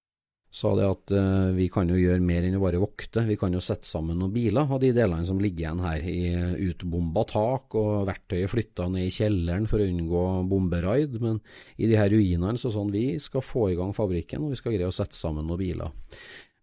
sa 0.54 0.70
det 0.78 0.86
at 0.86 1.12
eh, 1.14 1.48
vi 1.56 1.66
kan 1.72 1.88
jo 1.90 1.96
gjøre 1.98 2.22
mer 2.22 2.44
enn 2.46 2.54
å 2.54 2.62
bare 2.62 2.78
vokte, 2.78 3.24
vi 3.26 3.34
kan 3.38 3.54
jo 3.54 3.62
sette 3.62 3.88
sammen 3.88 4.20
noen 4.20 4.34
biler 4.34 4.70
av 4.70 4.78
de 4.82 4.92
delene 4.94 5.26
som 5.26 5.40
ligger 5.42 5.64
igjen 5.64 5.82
her 5.82 6.06
i 6.06 6.20
utbomba 6.68 7.24
tak, 7.26 7.74
og 7.78 8.06
verktøyet 8.06 8.52
flytta 8.52 8.86
ned 8.92 9.08
i 9.08 9.14
kjelleren 9.14 9.66
for 9.70 9.82
å 9.82 9.88
unngå 9.90 10.24
bomberaid, 10.50 11.18
men 11.22 11.40
i 11.74 11.90
de 11.90 11.98
her 11.98 12.12
ruinene 12.14 12.60
så 12.60 12.70
sånn, 12.74 12.94
vi 12.94 13.18
skal 13.22 13.42
få 13.42 13.72
i 13.72 13.78
gang 13.78 13.90
fabrikken, 13.96 14.46
og 14.46 14.54
vi 14.54 14.60
skal 14.60 14.76
greie 14.76 14.90
å 14.90 14.94
sette 14.94 15.18
sammen 15.18 15.46
noen 15.50 15.62
biler. 15.62 15.94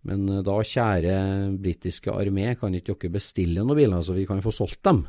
Men 0.08 0.28
eh, 0.28 0.44
da, 0.48 0.56
kjære 0.60 1.18
britiske 1.60 2.16
armé, 2.16 2.54
kan 2.60 2.76
ikke 2.76 2.96
dere 2.96 3.18
bestille 3.20 3.64
noen 3.64 3.80
biler, 3.80 4.08
så 4.08 4.16
vi 4.16 4.28
kan 4.30 4.44
få 4.44 4.56
solgt 4.56 4.84
dem? 4.88 5.04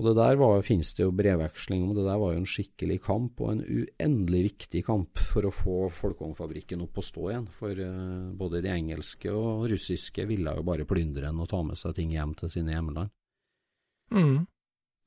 Og 0.00 0.06
det 0.06 0.14
der 0.16 0.38
var, 0.40 0.62
finnes 0.64 0.94
det 0.96 1.02
jo 1.04 1.12
brevveksling 1.12 1.82
om, 1.84 1.90
det 1.92 2.06
der 2.06 2.16
var 2.16 2.32
jo 2.32 2.40
en 2.40 2.48
skikkelig 2.48 3.02
kamp, 3.04 3.42
og 3.44 3.50
en 3.52 3.58
uendelig 3.60 4.38
viktig 4.46 4.80
kamp 4.86 5.20
for 5.20 5.44
å 5.44 5.52
få 5.52 5.74
Folkongfabrikken 5.92 6.80
opp 6.86 7.02
å 7.02 7.04
stå 7.04 7.26
igjen. 7.28 7.48
For 7.52 7.82
uh, 7.84 8.30
både 8.40 8.62
de 8.64 8.70
engelske 8.72 9.28
og 9.28 9.66
russiske 9.68 10.24
ville 10.30 10.54
jo 10.56 10.64
bare 10.64 10.86
plyndre 10.88 11.26
den 11.26 11.42
og 11.44 11.50
ta 11.50 11.60
med 11.66 11.76
seg 11.76 11.98
ting 11.98 12.14
hjem 12.14 12.32
til 12.40 12.52
sine 12.54 12.72
hjemland. 12.72 13.12
Mm. 14.16 14.38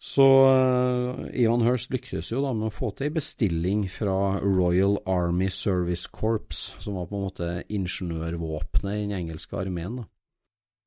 Så 0.04 0.28
uh, 0.46 1.26
Ivan 1.42 1.66
Hirst 1.66 1.90
lyktes 1.96 2.30
jo 2.30 2.44
da 2.46 2.54
med 2.54 2.70
å 2.70 2.76
få 2.76 2.92
til 2.94 3.10
en 3.10 3.18
bestilling 3.18 3.84
fra 3.90 4.38
Royal 4.46 5.00
Army 5.10 5.50
Service 5.50 6.06
Corps, 6.06 6.62
som 6.78 7.02
var 7.02 7.10
på 7.10 7.18
en 7.18 7.26
måte 7.32 7.50
ingeniørvåpenet 7.66 8.94
i 8.94 9.02
den 9.08 9.18
engelske 9.24 9.58
armeen. 9.58 10.04
da. 10.04 10.08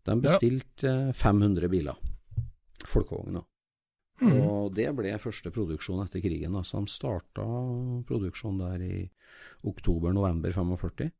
De 0.07 0.19
bestilte 0.23 0.95
ja. 1.11 1.13
500 1.27 1.75
biler, 1.75 1.99
folkevogner. 2.87 3.43
Mm. 4.23 4.32
Og 4.40 4.73
det 4.76 4.88
ble 4.96 5.12
første 5.20 5.52
produksjon 5.52 6.00
etter 6.04 6.23
krigen. 6.25 6.56
Da. 6.56 6.64
Så 6.64 6.80
de 6.80 6.92
starta 6.92 7.44
produksjonen 8.08 8.62
der 8.64 8.85
i 8.87 9.04
oktober-november 9.68 10.54
45. 10.56 11.11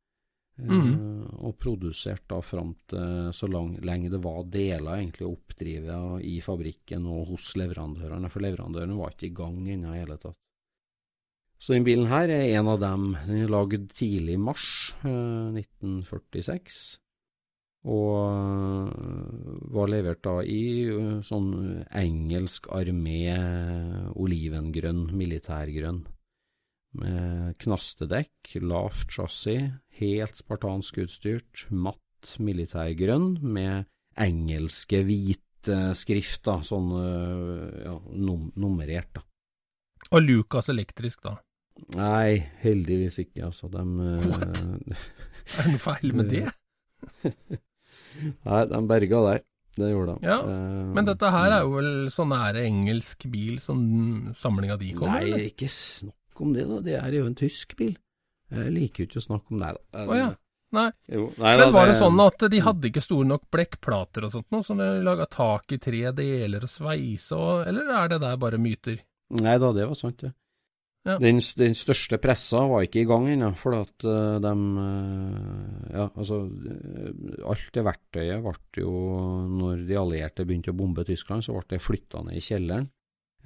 Mm. 0.57 0.71
Eh, 0.73 1.33
og 1.45 1.53
produserte 1.61 2.33
da 2.33 2.41
fram 2.41 2.73
til 2.89 3.29
så 3.35 3.49
lang, 3.51 3.75
lenge 3.85 4.09
det 4.09 4.21
var 4.23 4.41
deler 4.49 4.97
egentlig 4.97 5.27
å 5.27 5.35
oppdrive 5.35 5.99
i 6.25 6.39
fabrikken 6.41 7.05
og 7.11 7.33
hos 7.35 7.51
leverandørene, 7.59 8.31
for 8.33 8.45
leverandørene 8.45 8.97
var 8.97 9.13
ikke 9.13 9.29
i 9.29 9.37
gang 9.37 9.59
ennå 9.75 9.93
i 9.93 10.01
hele 10.01 10.17
tatt. 10.21 10.39
Så 11.57 11.73
den 11.73 11.85
bilen 11.85 12.09
her 12.09 12.29
er 12.29 12.51
en 12.59 12.69
av 12.69 12.81
dem. 12.81 13.11
Den 13.25 13.43
er 13.43 13.49
lagd 13.49 13.89
tidlig 13.97 14.35
i 14.37 14.41
mars 14.41 14.67
eh, 15.05 15.57
1946. 15.57 16.81
Og 17.87 18.91
øh, 18.91 19.71
var 19.71 19.87
levert 19.87 20.19
da 20.25 20.41
i 20.43 20.87
øh, 20.91 21.21
sånn 21.23 21.51
engelsk 21.95 22.67
armé 22.75 23.21
olivengrønn, 24.11 25.05
militærgrønn. 25.15 26.01
Med 26.97 27.55
knastedekk, 27.61 28.57
lavt 28.63 29.11
chassis, 29.13 29.71
helt 30.01 30.39
spartansk 30.39 30.99
utstyrt, 31.03 31.67
matt 31.71 32.35
militærgrønn 32.43 33.37
med 33.43 33.87
engelske 34.17 35.03
hvite 35.05 35.93
skrifter, 35.99 36.63
sånn 36.65 36.91
øh, 36.97 37.65
ja, 37.85 37.95
num 38.15 38.49
nummerert, 38.59 39.13
da. 39.19 39.23
Og 40.11 40.23
Lucas 40.23 40.71
elektrisk, 40.71 41.23
da. 41.27 41.37
Nei, 41.95 42.39
heldigvis 42.63 43.19
ikke, 43.21 43.47
altså. 43.51 43.69
De, 43.71 43.83
øh, 43.83 44.27
Er 45.55 45.63
det 45.63 45.71
noe 45.75 45.83
feil 45.83 46.15
med 46.17 46.31
det? 46.35 46.47
Nei, 48.47 48.63
de 48.71 48.81
berga 48.89 49.21
der. 49.31 49.43
Det 49.77 49.91
gjorde 49.91 50.15
de. 50.15 50.25
Ja, 50.25 50.39
uh, 50.41 50.93
Men 50.95 51.05
dette 51.05 51.29
her 51.29 51.53
er 51.53 51.61
jo 51.61 51.75
vel 51.75 51.91
så 52.09 52.25
nære 52.25 52.63
engelsk 52.65 53.27
bil 53.29 53.59
som 53.61 53.79
samlinga 54.33 54.77
di 54.81 54.89
kommer? 54.97 55.19
Nei, 55.19 55.27
eller? 55.27 55.45
ikke 55.51 55.69
snakk 55.69 56.41
om 56.41 56.55
det, 56.55 56.65
da. 56.69 56.79
Det 56.87 56.95
er 56.97 57.17
jo 57.19 57.27
en 57.29 57.37
tysk 57.37 57.75
bil. 57.77 57.93
Jeg 58.49 58.73
liker 58.73 59.03
jo 59.03 59.09
ikke 59.11 59.21
å 59.21 59.25
snakke 59.27 59.53
om 59.53 59.61
det, 59.61 59.69
da. 59.77 60.05
Å 60.07 60.17
ja. 60.17 60.31
Nei. 60.75 60.89
Jo, 61.07 61.29
nei 61.39 61.53
Men 61.61 61.71
var 61.71 61.85
det 61.87 61.93
det- 61.93 62.01
sånn 62.01 62.19
at 62.25 62.49
de 62.51 62.59
hadde 62.59 62.89
ikke 62.89 63.03
store 63.05 63.27
nok 63.27 63.45
blekkplater 63.51 64.25
og 64.27 64.33
sånt 64.33 64.49
noe, 64.51 64.63
som 64.63 64.81
de 64.81 64.87
laga 65.05 65.25
tak 65.29 65.71
i 65.71 65.77
tre 65.77 66.11
deler 66.11 66.65
og 66.65 66.69
sveise 66.69 67.37
og 67.37 67.67
Eller 67.67 67.87
er 67.87 68.07
det 68.09 68.19
der 68.21 68.35
bare 68.35 68.57
myter? 68.59 68.99
Nei 69.29 69.57
da, 69.57 69.71
det 69.71 69.87
var 69.87 69.95
sant, 69.95 70.17
det. 70.17 70.33
Ja. 70.33 70.33
Den, 71.05 71.39
den 71.39 71.75
største 71.77 72.17
pressa 72.19 72.65
var 72.67 72.83
ikke 72.83 72.99
i 73.03 73.07
gang 73.07 73.29
ennå, 73.31 73.53
for 73.55 73.77
at 73.77 74.03
uh, 74.03 74.39
de 74.43 74.51
Ja, 75.93 76.09
altså 76.09 76.41
eh, 76.67 77.45
Alt 77.47 77.69
det 77.71 77.83
verktøyet 77.87 78.43
ble 78.43 78.81
jo 78.81 78.91
Når 79.47 79.85
de 79.87 79.95
allierte 79.95 80.43
begynte 80.43 80.73
å 80.73 80.75
bombe 80.75 81.05
Tyskland, 81.07 81.45
så 81.45 81.55
ble 81.55 81.63
det 81.77 81.79
flytta 81.85 82.25
ned 82.27 82.35
i 82.35 82.43
kjelleren 82.43 82.89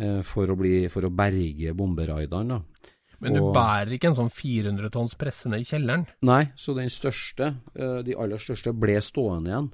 uh, 0.02 0.24
for, 0.26 0.50
å 0.50 0.58
bli, 0.58 0.88
for 0.90 1.06
å 1.06 1.14
berge 1.14 1.76
bomberaidene, 1.78 2.58
da. 2.58 2.90
Men 3.22 3.38
du 3.38 3.44
Og- 3.44 3.54
bærer 3.54 3.94
ikke 3.94 4.10
en 4.10 4.18
sånn 4.18 4.34
400 4.34 4.90
tonns 4.90 5.14
presse 5.14 5.50
ned 5.52 5.62
i 5.62 5.68
kjelleren? 5.70 6.08
Nei, 6.26 6.52
så 6.58 6.74
den 6.74 6.90
største, 6.90 7.52
eh, 7.76 8.00
de 8.02 8.16
aller 8.18 8.42
største, 8.42 8.74
ble 8.74 8.96
stående 9.06 9.52
igjen. 9.52 9.68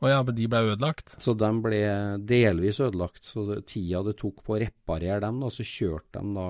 Å 0.00 0.08
ja, 0.12 0.18
men 0.22 0.34
de 0.38 0.44
ble 0.46 0.60
ødelagt? 0.72 1.16
Så 1.18 1.32
de 1.34 1.48
ble 1.64 1.78
delvis 2.22 2.78
ødelagt. 2.84 3.24
Så 3.26 3.44
tida 3.66 4.04
det 4.06 4.14
tok 4.20 4.44
på 4.46 4.54
å 4.54 4.60
reparere 4.62 5.18
dem, 5.24 5.40
da, 5.42 5.50
så 5.50 5.66
kjørte 5.66 6.20
de 6.22 6.34
da 6.36 6.44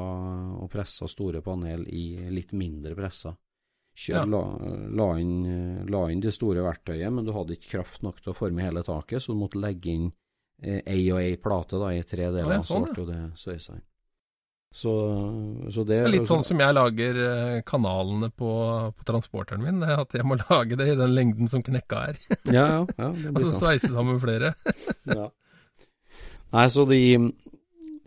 og 0.60 0.68
pressa 0.72 1.08
store 1.08 1.40
panel 1.44 1.86
i 1.88 2.28
litt 2.28 2.52
mindre 2.52 2.92
presser. 2.98 3.38
Kjør, 3.98 4.18
Ja. 4.20 4.24
la, 4.30 4.42
la, 4.94 5.06
inn, 5.18 5.86
la 5.90 6.04
inn 6.12 6.20
det 6.22 6.30
store 6.36 6.62
verktøyet, 6.62 7.10
men 7.10 7.24
du 7.26 7.32
hadde 7.34 7.56
ikke 7.56 7.72
kraft 7.78 8.04
nok 8.06 8.20
til 8.22 8.30
å 8.30 8.36
forme 8.36 8.62
hele 8.62 8.84
taket, 8.86 9.24
så 9.24 9.32
du 9.34 9.40
måtte 9.40 9.58
legge 9.58 9.90
inn 9.96 10.12
eh, 10.62 10.82
ei 10.86 11.08
og 11.10 11.18
ei 11.24 11.34
plate 11.40 11.80
da, 11.80 11.88
i 11.96 12.04
tre 12.06 12.28
deler. 12.30 12.52
ja, 12.60 12.62
så 12.62 12.76
sånn, 12.76 12.92
ble 12.94 13.06
det 13.08 13.22
sveisa 13.40 13.74
inn. 13.80 13.87
Så, 14.74 14.92
så 15.72 15.82
det 15.88 16.02
Det 16.04 16.10
litt 16.12 16.28
sånn 16.28 16.42
som 16.44 16.60
jeg 16.60 16.74
lager 16.76 17.16
eh, 17.24 17.60
kanalene 17.66 18.28
på, 18.28 18.50
på 18.92 19.06
transporteren 19.08 19.62
min, 19.64 19.80
at 19.82 20.12
jeg 20.12 20.26
må 20.28 20.36
lage 20.50 20.76
det 20.76 20.90
i 20.92 20.96
den 20.98 21.14
lengden 21.16 21.48
som 21.48 21.64
knekka 21.64 22.02
er. 22.10 22.20
Ja, 22.52 22.66
ja. 22.68 22.80
ja 23.00 23.08
det 23.16 23.30
Og 23.32 23.38
blir 23.38 23.48
så 23.48 23.54
sånn. 23.54 23.62
sveise 23.64 23.92
sammen 23.94 24.20
flere. 24.20 24.52
Ja. 25.08 25.30
Nei, 26.52 26.66
så 26.72 26.84
de, 26.88 27.00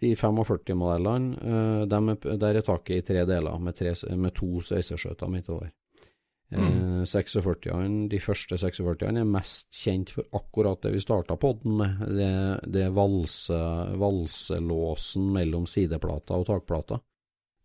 de 0.01 0.13
45-modellene, 0.17 1.41
eh, 1.41 1.81
er- 1.89 2.37
der 2.45 2.61
er 2.61 2.65
taket 2.65 2.97
i 3.01 3.05
tre 3.09 3.25
deler, 3.29 3.57
med, 3.61 3.75
tre, 3.77 3.93
med 4.17 4.33
to 4.37 4.61
sveiserskjøter 4.65 5.29
midtover. 5.33 5.73
Eh, 6.51 7.03
46-ene, 7.08 8.10
de 8.12 8.20
første 8.20 8.58
46-ene 8.60 9.24
er 9.24 9.29
mest 9.29 9.70
kjent 9.72 10.12
for 10.12 10.27
akkurat 10.36 10.81
det 10.84 10.91
vi 10.96 11.00
starta 11.03 11.38
podden 11.39 11.77
med, 11.79 12.01
det, 12.17 12.34
det 12.75 12.89
valse, 12.96 13.62
valselåsen 14.01 15.31
mellom 15.31 15.65
sideplata 15.70 16.41
og 16.41 16.50
takplata. 16.50 17.00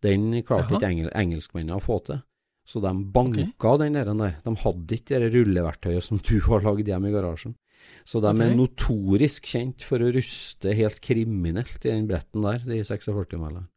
Den 0.06 0.30
klarte 0.46 0.76
ikke 0.76 0.90
engel, 0.92 1.10
engelskmennene 1.18 1.80
å 1.80 1.82
få 1.82 1.98
til. 2.06 2.22
Så 2.66 2.80
de 2.82 2.90
banka 3.14 3.76
den 3.78 3.94
der, 3.94 4.08
der. 4.10 4.38
De 4.42 4.54
hadde 4.62 4.96
ikke 4.98 5.20
det 5.22 5.30
rulleverktøyet 5.34 6.02
som 6.02 6.18
du 6.18 6.36
har 6.48 6.64
lagd 6.66 6.88
hjemme 6.90 7.10
i 7.10 7.14
garasjen. 7.14 7.54
Så 8.06 8.20
de 8.24 8.32
er 8.32 8.54
notorisk 8.58 9.46
kjent 9.46 9.84
for 9.86 10.02
å 10.02 10.10
ruste 10.14 10.74
helt 10.74 10.98
kriminelt 11.04 11.78
i 11.84 11.92
den 11.92 12.08
bretten 12.10 12.42
der, 12.46 12.62
de 12.66 12.80
46-malerne. 12.82 13.68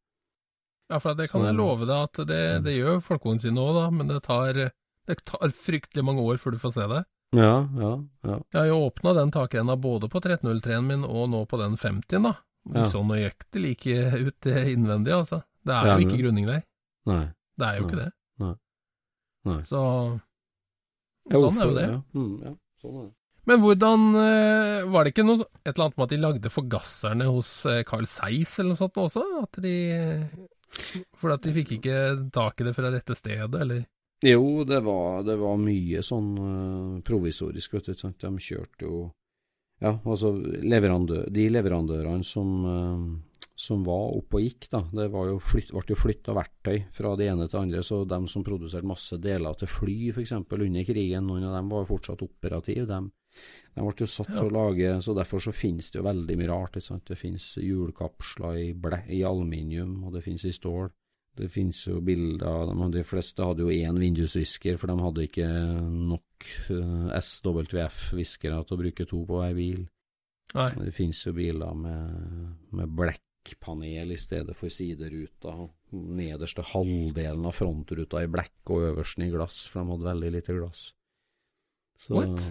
Ja, 0.89 0.97
for 0.97 1.13
det 1.13 1.29
kan 1.29 1.41
Så- 1.41 1.45
jeg 1.45 1.55
love 1.55 1.85
deg 1.85 1.97
at 1.97 2.27
det, 2.27 2.63
det 2.65 2.77
gjør 2.79 3.01
folkene 3.05 3.41
sin 3.41 3.53
nå, 3.53 3.67
da, 3.75 3.89
men 3.91 4.07
det 4.07 4.23
tar, 4.25 4.71
det 5.09 5.17
tar 5.27 5.51
fryktelig 5.55 6.03
mange 6.05 6.21
år 6.23 6.37
før 6.41 6.53
du 6.55 6.59
får 6.61 6.75
se 6.77 6.85
det. 6.93 7.01
Ja, 7.37 7.51
ja, 7.77 7.89
ja. 8.25 8.35
Jeg 8.53 8.57
har 8.59 8.69
jo 8.71 8.77
åpna 8.87 9.11
den 9.17 9.29
takrenna 9.33 9.75
både 9.77 10.07
på 10.09 10.21
1303-en 10.21 10.87
min 10.87 11.03
og 11.05 11.27
nå 11.33 11.43
på 11.49 11.59
den 11.61 11.75
50-en, 11.77 12.29
da. 12.29 12.35
De 12.69 12.79
Ja. 12.83 12.87
så 12.89 13.01
nøyaktig 13.05 13.61
like 13.63 13.99
ut 14.29 14.45
innvendig, 14.49 15.13
altså. 15.15 15.43
Det 15.65 15.73
er 15.75 15.91
jo 15.91 16.07
ikke 16.07 16.21
grunning 16.23 16.47
der. 16.49 16.63
Nei. 17.09 17.21
Det 17.59 17.67
er 17.67 17.77
jo 17.77 17.85
Nei. 17.85 17.89
ikke 17.89 17.99
det. 18.03 18.09
Nei. 18.39 18.53
Nei. 19.49 19.61
Så 19.67 19.83
Sånn 21.29 21.59
er 21.61 21.67
jo 21.69 21.75
det. 21.77 21.85
Ja, 21.85 21.97
mm, 22.17 22.35
ja, 22.43 22.51
sånn 22.81 22.95
er 22.99 23.03
det. 23.09 23.13
Men 23.49 23.61
hvordan 23.63 24.01
eh, 24.19 24.83
Var 24.93 25.03
det 25.05 25.11
ikke 25.13 25.25
noe 25.25 25.45
et 25.63 25.71
eller 25.71 25.85
annet 25.87 25.97
med 25.97 26.03
at 26.05 26.11
de 26.13 26.17
lagde 26.21 26.49
forgasserne 26.53 27.27
hos 27.29 27.51
eh, 27.69 27.83
Carl 27.87 28.05
Seis 28.09 28.51
eller 28.59 28.73
noe 28.75 28.81
sånt 28.81 28.97
også? 29.01 29.23
At 29.43 29.59
de 29.63 29.75
For 31.17 31.33
at 31.33 31.45
de 31.45 31.53
fikk 31.55 31.71
ikke 31.79 31.95
tak 32.35 32.61
i 32.61 32.67
det 32.67 32.75
fra 32.77 32.91
rette 32.93 33.15
stedet, 33.17 33.55
eller? 33.61 33.85
Jo, 34.21 34.63
det 34.63 34.79
var, 34.79 35.23
det 35.23 35.37
var 35.39 35.55
mye 35.61 36.01
sånn 36.03 36.29
eh, 36.43 36.99
provisorisk, 37.07 37.77
vet 37.77 37.91
du. 37.91 37.95
Sant? 37.95 38.19
De 38.19 38.43
kjørte 38.43 38.87
jo 38.87 39.07
Ja, 39.79 39.93
altså 40.03 40.33
leverandør, 40.35 41.29
de 41.31 41.45
leverandørene 41.47 42.25
som, 42.27 42.49
eh, 42.67 43.45
som 43.55 43.85
var 43.87 44.17
oppe 44.17 44.41
og 44.41 44.43
gikk, 44.43 44.67
da, 44.73 44.81
det 44.91 45.05
var 45.13 45.29
jo 45.29 45.37
flytt, 45.39 45.71
ble 45.71 45.93
jo 45.93 45.99
flytta 46.01 46.35
verktøy 46.35 46.81
fra 46.91 47.13
det 47.15 47.29
ene 47.31 47.47
til 47.47 47.55
det 47.55 47.61
andre. 47.61 47.85
Så 47.87 48.01
de 48.03 48.19
som 48.27 48.43
produserte 48.43 48.91
masse 48.91 49.15
deler 49.23 49.55
til 49.55 49.71
fly, 49.71 49.97
f.eks. 50.11 50.35
under 50.35 50.83
krigen, 50.91 51.31
noen 51.31 51.47
av 51.47 51.55
dem 51.55 51.71
var 51.71 51.85
jo 51.85 51.91
fortsatt 51.93 52.27
operative. 52.27 52.89
De, 52.91 52.99
de 53.71 53.87
ble 53.87 53.95
jo 54.03 54.09
satt 54.09 54.33
til 54.33 54.49
å 54.49 54.51
lage 54.51 54.95
Så 55.05 55.13
derfor 55.15 55.39
så 55.39 55.53
finnes 55.55 55.91
det 55.93 56.01
jo 56.01 56.07
veldig 56.09 56.35
mye 56.41 56.51
rart. 56.51 56.75
Ikke 56.75 56.89
sant? 56.91 57.07
Det 57.07 57.15
finnes 57.15 57.53
hjulkapsler 57.63 58.59
i, 58.65 58.69
ble, 58.75 58.99
i 59.07 59.23
aluminium, 59.23 60.01
og 60.03 60.17
det 60.17 60.27
finnes 60.27 60.43
i 60.43 60.51
stål. 60.59 60.91
Det 61.39 61.47
finnes 61.53 61.77
jo 61.87 62.01
bilder 62.03 62.67
de, 62.67 62.73
hadde- 62.75 62.97
de 62.97 63.03
fleste 63.07 63.45
hadde 63.47 63.63
jo 63.63 63.71
én 63.71 63.99
vindusvisker, 64.01 64.75
for 64.81 64.91
de 64.91 64.97
hadde 64.99 65.23
ikke 65.29 65.47
nok 66.09 66.49
eh, 66.75 67.13
SWF-viskere 67.21 68.59
til 68.67 68.75
å 68.77 68.81
bruke 68.83 69.05
to 69.07 69.21
på 69.29 69.39
hver 69.39 69.55
bil. 69.57 69.85
Nei. 70.57 70.69
Det 70.81 70.93
finnes 70.97 71.19
jo 71.27 71.33
biler 71.37 71.75
med, 71.77 72.55
med 72.73 72.95
blekkpanel 72.97 74.11
i 74.15 74.17
stedet 74.19 74.55
for 74.57 74.71
sideruta. 74.73 75.53
Nederste 75.93 76.65
halvdelen 76.71 77.45
av 77.49 77.53
frontruta 77.57 78.23
i 78.25 78.29
blekk 78.31 78.73
og 78.73 78.87
øversten 78.93 79.27
i 79.27 79.31
glass, 79.33 79.67
for 79.69 79.83
de 79.85 79.93
hadde 79.95 80.09
veldig 80.09 80.31
lite 80.39 80.57
glass. 80.57 80.87
Så, 81.99 82.15
What? 82.17 82.41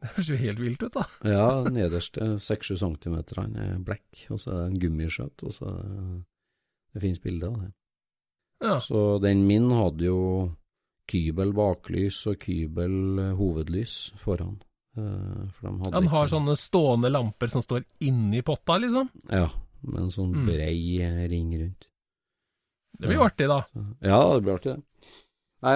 Det 0.00 0.08
høres 0.14 0.28
jo 0.32 0.36
helt 0.40 0.60
vilt 0.64 0.82
ut, 0.86 0.94
da. 0.96 1.02
Ja, 1.36 1.46
nederste 1.68 2.38
6-7 2.40 2.78
cm 2.80 3.18
er 3.20 3.74
blekk, 3.84 4.22
og 4.32 4.40
så 4.40 4.54
er 4.54 4.62
det 4.62 4.68
en 4.70 4.80
gummiskjøt, 4.86 5.44
og 5.44 5.52
så 5.58 5.74
det, 5.76 6.22
det 6.94 7.02
finnes 7.04 7.20
bilder 7.20 7.50
av 7.52 7.58
det. 7.66 7.70
Ja. 8.60 8.78
Så 8.80 9.18
den 9.22 9.46
min 9.46 9.70
hadde 9.72 10.04
jo 10.04 10.56
kybel 11.10 11.52
baklys 11.56 12.26
og 12.30 12.38
kybel 12.42 13.18
eh, 13.18 13.32
hovedlys 13.38 14.12
foran. 14.20 14.58
Eh, 14.96 15.46
Han 15.62 15.80
har 16.08 16.26
ikke- 16.26 16.34
sånne 16.34 16.56
stående 16.58 17.10
lamper 17.10 17.48
som 17.48 17.62
står 17.62 17.84
inni 18.00 18.42
potta, 18.42 18.76
liksom. 18.78 19.08
Ja, 19.30 19.48
med 19.82 20.02
en 20.02 20.10
sånn 20.10 20.34
Mm. 20.34 20.46
brei 20.46 21.00
eh, 21.00 21.28
ring 21.28 21.52
rundt. 21.58 21.88
Det 22.98 23.06
blir 23.08 23.16
jo 23.16 23.24
artig, 23.24 23.48
da. 23.48 23.64
Ja, 24.02 24.34
det 24.34 24.42
blir 24.42 24.54
artig, 24.58 24.74
det. 24.76 24.82
Nei, 25.62 25.74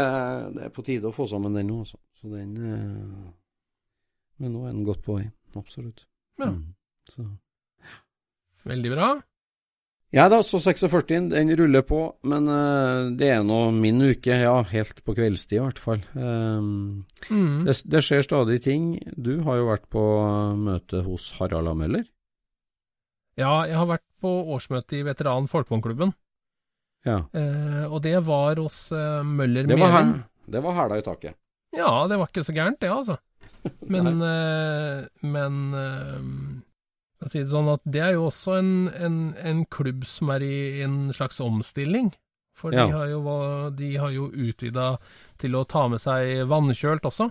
det 0.54 0.62
er 0.64 0.70
på 0.70 0.84
tide 0.84 1.08
å 1.08 1.12
få 1.14 1.26
sammen 1.28 1.54
den 1.54 1.66
nå, 1.68 1.78
altså. 1.80 1.96
Så 2.20 2.30
den 2.30 2.54
Men 4.38 4.52
nå 4.52 4.66
er 4.66 4.72
den 4.72 4.84
godt 4.84 5.02
på 5.02 5.16
vei. 5.18 5.30
Absolutt. 5.56 6.04
Ja. 6.38 6.46
Mm. 6.50 6.74
Så. 7.08 7.38
Veldig 8.66 8.90
bra. 8.94 9.22
Ja 10.14 10.28
da, 10.30 10.38
så 10.46 10.60
46, 10.62 11.30
den 11.32 11.48
ruller 11.58 11.82
på, 11.82 12.00
men 12.30 12.44
uh, 12.46 13.10
det 13.18 13.32
er 13.34 13.40
nå 13.42 13.56
min 13.74 13.98
uke, 14.04 14.36
ja, 14.44 14.52
helt 14.70 15.00
på 15.04 15.14
kveldstid 15.16 15.58
i 15.58 15.62
hvert 15.64 15.80
fall. 15.82 16.02
Um, 16.14 17.04
Mm. 17.32 17.64
det, 17.64 17.74
det 17.88 18.02
skjer 18.04 18.20
stadig 18.22 18.58
ting. 18.62 18.98
Du 19.16 19.40
har 19.46 19.56
jo 19.56 19.64
vært 19.70 19.86
på 19.90 20.02
møte 20.60 21.00
hos 21.06 21.30
Harald 21.38 21.70
Ameller? 21.72 22.04
Ja, 23.40 23.64
jeg 23.66 23.74
har 23.80 23.88
vært 23.88 24.04
på 24.22 24.30
årsmøte 24.54 24.98
i 25.00 25.02
Veteran 25.06 25.48
Folkevognklubben, 25.50 26.12
Ja. 27.04 27.18
Uh, 27.34 27.88
og 27.90 28.02
det 28.04 28.14
var 28.24 28.56
hos 28.62 28.92
uh, 28.92 29.24
Møller 29.26 29.66
Det 29.66 29.76
var, 29.80 29.90
Meving. 29.90 30.12
her, 30.20 30.52
det 30.54 30.62
var 30.68 30.76
hæla 30.78 31.00
i 31.00 31.04
taket. 31.08 31.34
Ja, 31.74 31.90
det 32.08 32.20
var 32.20 32.28
ikke 32.30 32.44
så 32.46 32.54
gærent, 32.54 32.78
det, 32.80 32.92
altså. 32.92 33.16
Men, 33.88 34.18
men 35.24 35.54
si 37.32 37.38
det 37.42 37.50
sånn 37.52 37.68
at 37.72 37.80
det 37.84 38.00
er 38.02 38.12
jo 38.16 38.26
også 38.28 38.58
en, 38.58 38.72
en, 38.94 39.16
en 39.40 39.64
klubb 39.66 40.04
som 40.08 40.30
er 40.34 40.42
i 40.46 40.82
en 40.84 41.12
slags 41.16 41.40
omstilling. 41.40 42.12
For 42.54 42.70
Ja. 42.74 42.86
de 42.86 42.92
har 42.92 43.06
jo, 43.10 43.22
de 43.74 43.88
har 43.98 44.10
jo 44.14 44.28
utvida 44.30 44.98
til 45.42 45.56
å 45.58 45.64
ta 45.66 45.88
med 45.88 45.98
seg 46.00 46.44
vannkjølt 46.46 47.02
også. 47.08 47.30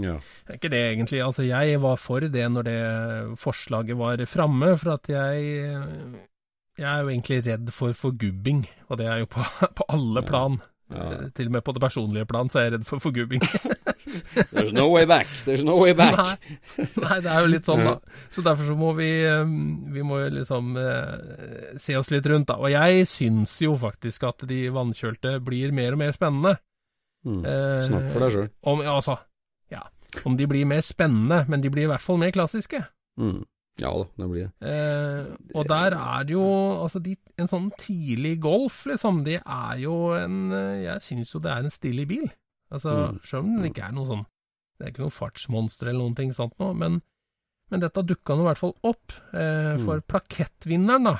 Ja. 0.00 0.18
Ikke 0.52 0.68
det 0.72 0.80
egentlig. 0.92 1.20
Altså, 1.24 1.44
jeg 1.44 1.80
var 1.80 1.96
for 2.00 2.20
det 2.20 2.46
når 2.52 2.64
det 2.68 2.80
forslaget 3.40 3.96
var 3.96 4.20
framme, 4.28 4.74
for 4.78 4.94
at 4.96 5.08
jeg 5.08 5.76
Jeg 6.76 6.84
er 6.84 7.00
jo 7.00 7.08
egentlig 7.08 7.38
redd 7.46 7.70
for 7.72 7.92
forgubbing, 7.96 8.66
og 8.90 8.98
det 8.98 9.06
er 9.08 9.18
jo 9.22 9.26
på, 9.32 9.40
på 9.78 9.84
alle 9.88 10.20
plan. 10.22 10.58
Ja. 10.92 11.28
Til 11.34 11.46
og 11.48 11.52
med 11.52 11.64
på 11.64 11.72
det 11.72 11.80
personlige 11.82 12.26
plan 12.28 12.50
så 12.52 12.58
er 12.60 12.64
jeg 12.66 12.72
redd 12.76 12.84
for 12.86 12.98
forgubbing. 13.00 13.40
There's 14.52 14.72
no 14.72 14.88
way 14.92 15.04
back. 15.08 15.26
There's 15.44 15.64
no 15.66 15.76
way 15.80 15.92
back. 15.96 16.16
Nei, 16.16 16.86
nei, 17.02 17.18
det 17.24 17.32
er 17.32 17.42
jo 17.44 17.50
litt 17.50 17.68
sånn, 17.68 17.82
da. 17.86 17.96
Så 18.32 18.44
derfor 18.46 18.68
så 18.68 18.76
må 18.78 18.92
vi 18.98 19.08
eh, 19.26 19.42
Vi 19.94 20.04
må 20.06 20.20
jo 20.22 20.28
liksom 20.38 20.76
eh, 20.80 21.74
se 21.82 21.96
oss 21.98 22.12
litt 22.14 22.28
rundt, 22.30 22.48
da. 22.52 22.58
Og 22.62 22.70
jeg 22.72 23.08
syns 23.10 23.56
jo 23.64 23.74
faktisk 23.80 24.28
at 24.28 24.46
de 24.48 24.66
vannkjølte 24.74 25.36
blir 25.44 25.74
mer 25.76 25.96
og 25.96 26.02
mer 26.04 26.14
spennende. 26.16 26.56
Mm. 27.26 27.42
Eh, 27.42 27.82
Snakk 27.88 28.08
for 28.14 28.26
deg 28.26 28.36
sjøl. 28.36 28.48
Altså, 28.86 29.18
ja. 29.74 29.82
Om 30.24 30.38
de 30.38 30.46
blir 30.48 30.68
mer 30.68 30.84
spennende, 30.86 31.42
men 31.50 31.64
de 31.64 31.72
blir 31.72 31.88
i 31.88 31.92
hvert 31.92 32.04
fall 32.04 32.22
mer 32.22 32.34
klassiske. 32.34 32.84
Mm. 33.20 33.42
Ja 33.76 33.90
da, 33.92 34.06
det 34.16 34.26
blir 34.30 34.46
det. 34.46 34.70
Eh, 34.72 35.26
og 35.52 35.66
der 35.68 35.92
er 35.98 36.22
det 36.24 36.32
jo 36.32 36.44
Altså, 36.80 37.00
de, 37.04 37.12
en 37.36 37.50
sånn 37.50 37.66
tidlig 37.76 38.38
Golf, 38.40 38.86
liksom, 38.88 39.20
det 39.26 39.42
er 39.42 39.82
jo 39.82 40.14
en 40.16 40.38
eh, 40.56 40.84
Jeg 40.86 41.04
syns 41.04 41.34
jo 41.34 41.42
det 41.44 41.52
er 41.52 41.66
en 41.66 41.74
stilig 41.74 42.06
bil. 42.08 42.24
Altså, 42.72 42.90
Mm. 43.12 43.20
selv 43.24 43.44
om 43.44 43.56
den 43.56 43.70
ikke 43.70 43.84
er 43.86 43.92
noe 43.94 44.06
sånn 44.06 44.24
Det 44.78 44.84
er 44.86 44.90
ikke 44.92 45.04
noe 45.06 45.14
fartsmonster 45.14 45.88
eller 45.88 46.00
noen 46.02 46.16
ting 46.16 46.32
sånt 46.36 46.52
noe, 46.60 46.74
men, 46.74 47.00
men 47.70 47.80
dette 47.80 48.02
dukka 48.04 48.34
nå 48.36 48.42
i 48.44 48.48
hvert 48.50 48.58
fall 48.60 48.74
opp. 48.84 49.12
Eh, 49.32 49.78
for 49.86 50.00
plakettvinneren, 50.04 51.04
da, 51.04 51.14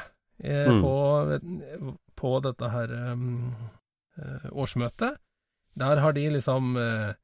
eh, 0.45 0.67
Mm. 0.69 0.83
på, 0.83 1.97
på 2.17 2.43
dette 2.45 2.69
her 2.71 2.93
um, 3.13 3.55
eh, 4.19 4.51
årsmøtet, 4.53 5.17
der 5.77 6.01
har 6.01 6.13
de 6.13 6.27
liksom 6.31 6.77
eh, 6.77 7.15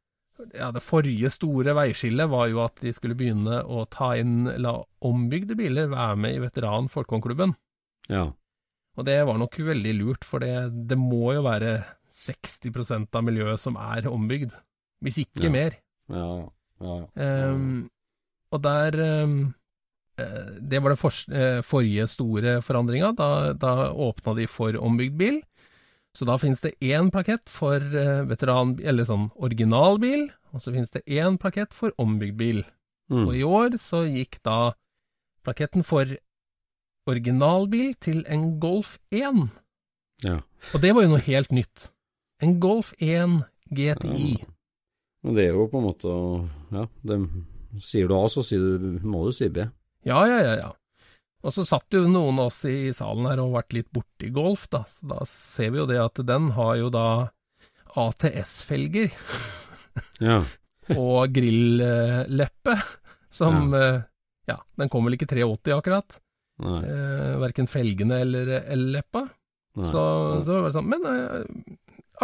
ja, 0.56 0.70
Det 0.72 0.82
forrige 0.82 1.28
store 1.30 1.74
veiskillet 1.76 2.28
var 2.32 2.48
jo 2.48 2.62
at 2.64 2.80
de 2.80 2.90
skulle 2.92 3.14
begynne 3.14 3.61
å 3.68 3.85
ta 3.90 4.14
inn, 4.16 4.46
la 4.58 4.82
ombygde 5.04 5.54
biler 5.54 5.88
være 5.92 6.16
med 6.16 6.35
i 6.35 6.40
veteran 6.42 6.88
Folkongklubben. 6.88 7.52
Ja. 8.08 8.32
Og 8.96 9.04
det 9.04 9.20
var 9.26 9.37
nok 9.38 9.54
veldig 9.61 9.92
lurt, 10.00 10.24
for 10.24 10.40
det, 10.40 10.88
det 10.88 10.96
må 10.98 11.35
jo 11.37 11.42
være 11.44 11.85
60% 12.12 13.14
av 13.18 13.25
miljøet 13.27 13.61
som 13.61 13.77
er 13.81 14.07
ombygd. 14.11 14.53
Hvis 15.03 15.18
ikke 15.25 15.48
Ja. 15.48 15.51
mer. 15.51 15.77
Ja, 16.12 16.48
ja. 16.83 16.96
Ehm, 17.16 17.90
og 18.53 18.62
der 18.62 18.98
eh, 19.01 19.48
Det 20.61 20.83
var 20.83 20.90
den 20.92 20.96
for, 21.01 21.11
eh, 21.33 21.62
forrige 21.62 22.07
store 22.09 22.61
forandringa. 22.62 23.14
Da, 23.16 23.53
da 23.55 23.92
åpna 23.92 24.35
de 24.37 24.46
for 24.46 24.72
ombygd 24.77 25.16
bil. 25.18 25.40
Så 26.14 26.27
da 26.29 26.37
finnes 26.37 26.61
det 26.61 26.75
én 26.81 27.11
plakett 27.11 27.48
for 27.48 27.77
eh, 27.81 28.22
veteran, 28.29 28.79
eller 28.85 29.05
sånn 29.09 29.31
originalbil, 29.40 30.29
og 30.53 30.61
så 30.61 30.70
finnes 30.75 30.90
det 30.92 31.03
én 31.07 31.38
plakett 31.40 31.72
for 31.72 31.90
ombygd 31.98 32.37
bil. 32.37 32.64
Mm. 33.11 33.27
Og 33.27 33.35
i 33.35 33.42
år 33.42 33.79
så 33.81 34.05
gikk 34.05 34.42
da 34.44 34.75
plaketten 35.42 35.83
for 35.85 36.05
originalbil 37.09 37.94
til 38.01 38.22
en 38.29 38.59
Golf 38.61 38.98
1. 39.11 39.48
ja. 40.25 40.38
Og 40.75 40.81
det 40.83 40.92
var 40.94 41.03
jo 41.03 41.09
noe 41.16 41.25
helt 41.25 41.51
nytt. 41.51 41.88
En 42.42 42.59
Golf 42.62 42.92
1 42.98 43.40
GTI. 43.70 44.33
Men 45.22 45.37
det 45.38 45.46
er 45.46 45.55
jo 45.57 45.68
på 45.70 45.78
en 45.78 45.87
måte 45.87 46.12
Ja, 46.74 46.87
det, 47.07 47.18
sier 47.85 48.09
du 48.11 48.16
A, 48.18 48.24
så 48.33 48.42
sier 48.44 48.64
du, 48.83 48.96
må 49.07 49.24
du 49.28 49.33
si 49.37 49.48
B. 49.52 49.64
Ja, 50.09 50.24
ja, 50.26 50.38
ja, 50.42 50.55
ja. 50.59 50.72
Og 51.42 51.55
så 51.55 51.64
satt 51.66 51.94
jo 51.94 52.05
noen 52.07 52.38
av 52.38 52.50
oss 52.50 52.61
i 52.70 52.92
salen 52.94 53.26
her 53.31 53.40
og 53.42 53.55
vært 53.57 53.74
litt 53.74 53.88
borti 53.94 54.31
golf, 54.35 54.68
da. 54.70 54.85
Så 54.87 55.09
da 55.11 55.22
ser 55.28 55.72
vi 55.74 55.81
jo 55.81 55.87
det 55.90 55.98
at 56.02 56.20
den 56.26 56.50
har 56.59 56.76
jo 56.78 56.90
da 56.94 57.07
ATS-felger 57.98 59.11
Ja. 60.22 60.40
og 60.98 61.33
grilleppe, 61.35 62.76
som 63.33 63.74
eh, 63.76 64.02
Ja, 64.50 64.59
den 64.78 64.90
kom 64.90 65.07
vel 65.07 65.14
ikke 65.18 65.28
380 65.31 65.76
akkurat. 65.76 66.18
Nei. 66.62 66.81
Eh, 66.87 67.35
verken 67.42 67.68
felgene 67.70 68.20
eller 68.22 68.50
eller 68.61 68.98
leppa. 68.98 69.24
nei. 69.78 69.88
Så, 69.88 70.02
så 70.44 70.59
var 70.59 70.66
det 70.68 70.74
sånn 70.76 70.90
Men 70.90 71.07
eh, 71.09 71.44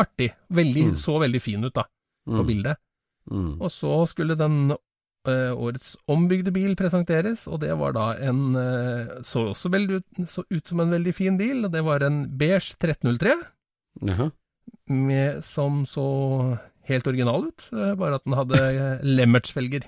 artig. 0.01 0.31
Veldig, 0.51 0.85
Mm. 0.93 0.97
Så 0.97 1.19
veldig 1.21 1.41
fin 1.43 1.65
ut, 1.65 1.75
da, 1.75 1.85
på 2.29 2.43
Mm. 2.43 2.47
bildet. 2.47 2.77
Mm. 3.31 3.61
Og 3.61 3.71
så 3.71 4.07
skulle 4.09 4.37
den 4.39 4.71
eh, 5.29 5.53
årets 5.53 5.97
ombygde 6.09 6.53
bil 6.55 6.75
presenteres, 6.77 7.47
og 7.51 7.61
det 7.61 7.75
var 7.77 7.93
da 7.93 8.13
en 8.17 8.57
eh, 8.57 9.19
Så 9.23 9.49
også 9.51 9.69
veldig 9.71 9.99
ut, 10.01 10.29
så 10.31 10.45
ut 10.51 10.67
som 10.67 10.81
en 10.81 10.91
veldig 10.95 11.13
fin 11.15 11.37
bil, 11.37 11.65
og 11.67 11.73
det 11.73 11.83
var 11.85 12.01
en 12.07 12.23
beige 12.39 12.73
1303 12.79 13.35
Jaha. 14.07 14.31
med, 14.89 15.43
som 15.45 15.85
så 15.85 16.59
helt 16.89 17.07
original 17.07 17.45
ut, 17.51 17.69
eh, 17.75 17.95
bare 17.95 18.15
at 18.17 18.25
den 18.25 18.33
hadde 18.39 19.01
Lemmerts-felger. 19.05 19.85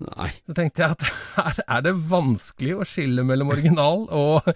Nei. 0.00 0.30
Så 0.46 0.54
tenkte 0.56 0.82
jeg 0.82 0.90
at 0.96 1.04
her 1.36 1.60
er 1.68 1.82
det 1.82 1.94
vanskelig 2.08 2.78
å 2.80 2.86
skille 2.88 3.22
mellom 3.26 3.50
original 3.54 4.06
og, 4.10 4.48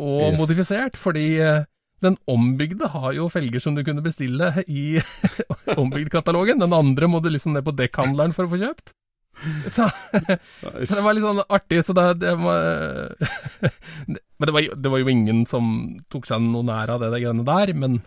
og 0.00 0.32
Yes. 0.32 0.38
modifisert, 0.40 0.96
fordi 0.96 1.26
eh, 1.44 1.64
den 2.04 2.16
ombygde 2.30 2.88
har 2.94 3.12
jo 3.16 3.28
felger 3.32 3.62
som 3.62 3.76
du 3.76 3.82
kunne 3.86 4.04
bestille 4.04 4.52
i 4.66 5.00
ombygd-katalogen. 5.80 6.62
Den 6.62 6.76
andre 6.76 7.08
må 7.10 7.20
du 7.20 7.30
liksom 7.32 7.56
ned 7.56 7.66
på 7.66 7.76
dekkhandleren 7.76 8.34
for 8.36 8.48
å 8.48 8.52
få 8.54 8.60
kjøpt. 8.62 8.94
Så, 9.68 9.88
så 10.86 10.94
det 10.96 11.02
var 11.04 11.14
litt 11.16 11.24
sånn 11.24 11.42
artig, 11.48 11.82
så 11.86 11.94
det, 11.96 12.06
det 12.20 12.32
var 12.36 13.14
Men 14.10 14.48
det 14.48 14.52
var, 14.52 14.66
det 14.76 14.92
var 14.92 15.00
jo 15.00 15.12
ingen 15.12 15.44
som 15.48 15.70
tok 16.12 16.28
seg 16.28 16.42
noe 16.44 16.66
nær 16.66 16.92
av 16.92 17.04
det, 17.04 17.12
det 17.14 17.22
greiene 17.22 17.46
der, 17.46 17.72
men, 17.76 18.00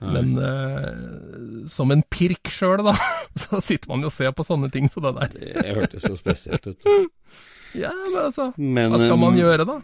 men 0.00 0.32
uh, 0.40 1.66
som 1.72 1.92
en 1.92 2.04
pirk 2.12 2.52
sjøl, 2.52 2.84
da, 2.86 2.96
så 3.42 3.60
sitter 3.64 3.92
man 3.92 4.04
jo 4.04 4.12
og 4.12 4.16
ser 4.16 4.32
på 4.36 4.46
sånne 4.48 4.72
ting 4.72 4.88
som 4.92 5.04
det 5.08 5.14
der. 5.18 5.36
Det 5.60 5.76
hørtes 5.76 6.08
så 6.08 6.16
spesielt 6.20 6.68
ut. 6.68 6.88
Ja, 7.76 7.92
men 8.12 8.20
altså, 8.26 8.52
Men, 8.56 8.92
hva 8.92 9.00
skal 9.00 9.20
man 9.20 9.38
gjøre 9.40 9.68
da? 9.68 9.80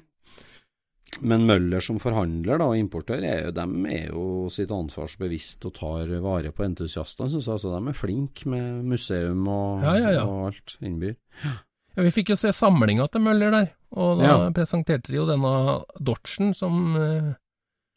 Men 1.21 1.47
Møller 1.49 1.83
som 1.83 1.99
forhandler 2.03 2.61
da, 2.61 2.69
og 2.71 2.79
importør, 2.79 3.25
er 3.27 3.41
jo, 3.49 3.55
dem 3.57 3.87
er 3.91 4.11
jo 4.13 4.25
sitt 4.55 4.71
ansvars 4.75 5.17
bevisst 5.19 5.65
og 5.67 5.75
tar 5.79 6.13
vare 6.23 6.53
på 6.55 6.65
entusiastene, 6.67 7.31
syns 7.33 7.49
jeg. 7.49 7.57
Altså, 7.57 7.73
de 7.75 7.91
er 7.91 7.99
flinke 7.99 8.47
med 8.53 8.85
museum 8.87 9.49
og, 9.51 9.83
Ja, 9.83 9.97
ja, 9.99 10.13
ja. 10.19 10.23
og 10.29 10.53
alt 10.53 10.77
innbyr. 10.85 11.17
Ja, 11.43 12.05
vi 12.07 12.13
fikk 12.15 12.31
jo 12.31 12.39
se 12.39 12.53
samlinga 12.55 13.09
til 13.11 13.25
Møller 13.25 13.51
der, 13.51 13.71
og 13.99 14.21
da 14.23 14.37
presenterte 14.55 15.11
de 15.11 15.19
jo 15.19 15.27
denne 15.27 15.53
Dodgen 15.99 16.55
som, 16.55 16.97
eh, 16.97 17.35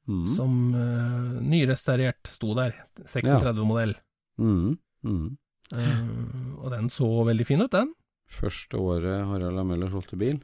Mm. 0.10 0.26
som 0.36 0.54
uh, 0.74 1.42
nyrestaurert 1.46 2.26
sto 2.28 2.56
der, 2.58 2.74
36-modell. 3.06 3.94
Mm. 4.42 4.80
Mm. 5.06 5.38
Uh, 5.72 6.58
og 6.58 6.72
den 6.74 6.90
så 6.90 7.06
veldig 7.28 7.46
fin 7.46 7.62
ut, 7.62 7.70
den. 7.72 7.94
Første 8.28 8.80
året 8.82 9.28
Harald. 9.30 9.62
Møller 9.70 9.92
solgte 9.94 10.18
bil. 10.18 10.40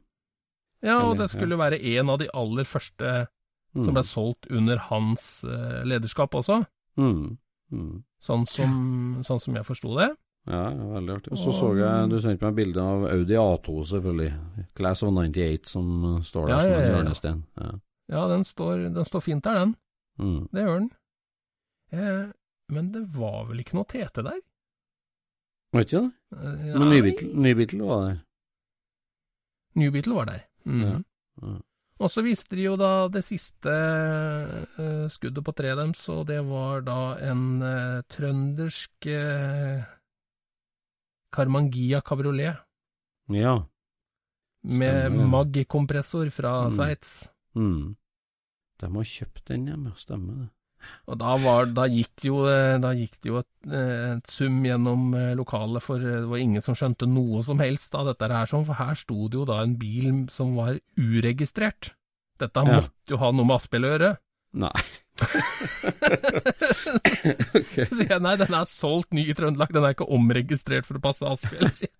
Ja, 0.84 1.00
og 1.10 1.18
den 1.18 1.28
skulle 1.28 1.58
være 1.58 1.80
en 1.98 2.10
av 2.10 2.20
de 2.20 2.30
aller 2.34 2.64
første 2.64 3.28
Mm. 3.76 3.84
som 3.86 3.94
ble 3.94 4.02
solgt 4.04 4.48
under 4.50 4.78
hans 4.78 5.44
uh, 5.46 5.84
lederskap 5.86 6.32
også, 6.34 6.66
Mm. 6.98 7.38
Mm. 7.72 8.04
sånn 8.24 8.46
som, 8.48 9.20
sånn 9.24 9.40
som 9.42 9.54
jeg 9.56 9.66
forsto 9.66 9.92
det. 10.00 10.16
Ja, 10.48 10.70
veldig 10.72 11.14
artig. 11.18 11.32
Og 11.32 11.38
så 11.38 11.52
så 11.54 11.68
jeg 11.78 12.10
du 12.10 12.16
sendte 12.22 12.42
meg 12.48 12.56
bilde 12.56 12.82
av 12.82 13.04
Audi 13.12 13.36
A2, 13.36 13.84
selvfølgelig. 13.86 14.32
Class 14.74 15.04
of 15.04 15.12
98 15.14 15.68
som 15.68 16.22
står 16.24 16.48
der 16.48 16.54
Ja, 16.56 16.60
som 16.60 16.72
en 16.72 16.88
hjørnesten. 16.96 17.44
Ja. 17.58 17.72
Ja, 18.10 18.28
den 18.32 18.44
står, 18.46 18.94
den 18.96 19.04
står 19.06 19.22
fint 19.22 19.44
der, 19.44 19.54
den. 19.60 19.76
Mm. 20.18 20.48
Det 20.54 20.64
gjør 20.64 20.80
den. 20.80 20.92
Eh, 21.92 22.32
men 22.70 22.92
det 22.94 23.06
var 23.14 23.46
vel 23.46 23.60
ikke 23.60 23.76
noe 23.76 23.86
TT 23.86 24.24
der? 24.24 24.40
Var 25.74 25.82
ikke 25.84 26.02
det? 26.02 26.14
Eh, 26.34 26.80
Men 26.80 26.90
New 26.90 27.44
Nybeetle 27.44 27.84
var 27.84 28.08
der. 28.08 28.22
New 29.76 29.92
Beetle 29.92 30.16
var 30.16 30.26
der. 30.26 30.47
Mm. 30.68 30.82
Ja. 31.42 31.56
Og 31.98 32.12
så 32.14 32.22
viste 32.22 32.54
de 32.54 32.68
jo 32.68 32.76
da 32.78 33.08
det 33.10 33.24
siste 33.26 33.74
uh, 33.74 35.08
skuddet 35.10 35.42
på 35.46 35.54
treet 35.58 35.80
deres, 35.80 36.04
og 36.14 36.28
det 36.30 36.44
var 36.46 36.84
da 36.86 37.00
en 37.26 37.46
uh, 37.64 38.04
trøndersk 38.14 39.08
uh, 39.10 39.88
Carmangia 41.34 42.02
kabriolet 42.06 42.60
ja. 43.34 43.56
med 44.64 45.02
Stemmer 45.08 45.32
mag-kompressor 45.34 46.30
fra 46.34 46.54
Mm. 46.68 46.76
Sveits. 46.78 47.16
Mm. 47.56 47.96
De 48.80 48.92
har 48.94 49.04
kjøpt 49.04 49.48
den 49.50 49.66
hjemme, 49.68 49.92
stemmer 49.98 50.34
det. 50.44 50.50
Og 51.08 51.16
da, 51.20 51.32
var, 51.44 51.66
da 51.76 51.86
gikk 51.92 52.24
jo, 52.28 52.36
eh, 52.52 52.78
da 52.84 52.90
gikk 52.96 53.16
det 53.24 53.30
jo 53.32 53.38
et, 53.42 53.50
eh, 53.72 54.08
et 54.18 54.28
sum 54.32 54.56
gjennom 54.66 55.02
eh, 55.18 55.34
lokalet, 55.40 55.84
for 55.84 55.96
det 56.04 56.18
var 56.30 56.38
ingen 56.44 56.62
som 56.64 56.76
skjønte 56.78 57.06
noe 57.10 57.44
som 57.48 57.60
helst 57.64 57.96
av 57.98 58.06
dette 58.12 58.26
her, 58.32 58.46
sånn, 58.52 58.66
for 58.68 58.76
her 58.80 58.96
sto 59.00 59.20
det 59.28 59.38
jo 59.40 59.46
da 59.50 59.58
en 59.64 59.76
bil 59.80 60.08
som 60.34 60.48
var 60.60 60.72
uregistrert. 61.00 61.84
Dette 62.38 62.60
Ja. 62.62 62.66
måtte 62.82 63.10
jo 63.16 63.18
ha 63.24 63.30
noe 63.34 63.46
med 63.50 63.56
Asphjell 63.58 63.86
å 63.88 63.92
gjøre. 63.96 64.12
Nei. 64.58 64.82
okay. 67.58 67.86
Så 67.90 68.04
jeg 68.06 68.22
nei, 68.22 68.36
den 68.38 68.54
er 68.54 68.66
solgt 68.70 69.10
ny 69.18 69.24
i 69.32 69.36
Trøndelag, 69.38 69.72
den 69.74 69.86
er 69.88 69.92
ikke 69.96 70.06
omregistrert 70.14 70.86
for 70.88 70.96
å 71.00 71.02
passe 71.04 71.24
Asphjell. 71.26 71.72
sier 71.74 71.90
jeg. 71.90 71.98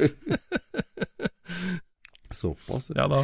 Såpass. 2.40 2.88
Ja 2.96 3.04
da. 3.10 3.20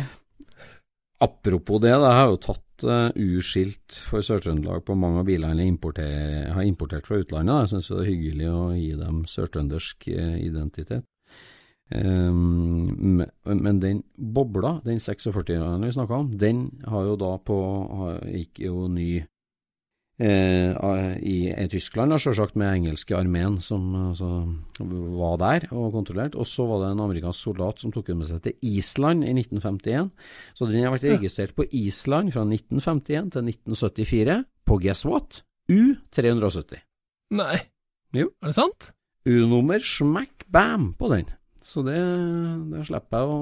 Apropos 1.24 1.80
det, 1.80 1.94
da, 1.96 2.10
jeg 2.10 2.20
har 2.20 2.30
jo 2.32 2.40
tatt 2.44 2.84
uh, 2.84 3.08
U-skilt 3.16 4.00
for 4.04 4.24
Sør-Trøndelag 4.24 4.82
på 4.84 4.96
mange 4.98 5.22
av 5.22 5.28
bilene 5.28 5.64
jeg 5.64 6.52
har 6.52 6.66
importert 6.66 7.08
fra 7.08 7.20
utlandet. 7.22 7.62
Jeg 7.62 7.72
syns 7.72 7.88
det 7.88 8.00
er 8.02 8.10
hyggelig 8.10 8.50
å 8.52 8.64
gi 8.76 8.90
dem 9.00 9.22
sørtrøndersk 9.30 10.08
eh, 10.12 10.34
identitet. 10.44 11.06
Um, 11.88 13.22
men- 13.44 13.80
den 13.80 14.02
bobla, 14.18 14.80
den 14.84 14.98
46-eren 14.98 15.84
vi 15.86 15.92
snakka 15.94 16.18
om, 16.18 16.36
den 16.36 16.80
har 16.84 17.04
jo 17.06 17.16
da 17.16 17.38
på 17.38 17.56
har, 18.00 18.20
gikk 18.26 18.60
jo 18.66 18.88
ny 18.90 19.10
eh, 19.22 19.28
i, 20.16 21.36
i 21.52 21.66
Tyskland, 21.68 22.14
da, 22.14 22.16
selvsagt 22.16 22.56
med 22.56 22.70
engelske 22.72 23.12
armeen 23.18 23.58
som 23.60 23.82
altså, 24.08 24.28
var 24.80 25.36
der 25.42 25.66
og 25.76 25.90
kontrollert. 25.92 26.38
Og 26.40 26.48
så 26.48 26.64
var 26.68 26.80
det 26.82 26.92
en 26.94 27.02
amerikansk 27.04 27.50
soldat 27.50 27.82
som 27.82 27.92
tok 27.92 28.08
den 28.08 28.22
med 28.22 28.30
seg 28.30 28.40
til 28.46 28.56
Island 28.64 29.26
i 29.26 29.34
1951. 29.34 30.08
Så 30.56 30.68
den 30.70 30.86
har 30.86 30.94
vært 30.94 31.08
registrert 31.10 31.52
på 31.58 31.68
Island 31.68 32.32
fra 32.32 32.46
1951 32.48 33.32
til 33.34 33.50
1974 33.52 34.38
på 34.66 34.78
guess 34.82 35.04
what? 35.08 35.42
U370. 35.68 36.80
Nei. 37.36 37.58
Jo. 38.16 38.30
Er 38.40 38.52
det 38.52 38.56
sant? 38.56 38.90
U-nummer 39.26 39.82
smack 39.82 40.46
bam 40.48 40.92
på 40.96 41.10
den. 41.12 41.28
Så 41.60 41.82
det, 41.84 41.98
det 42.70 42.84
slipper 42.86 43.18
jeg 43.20 43.36
å 43.36 43.38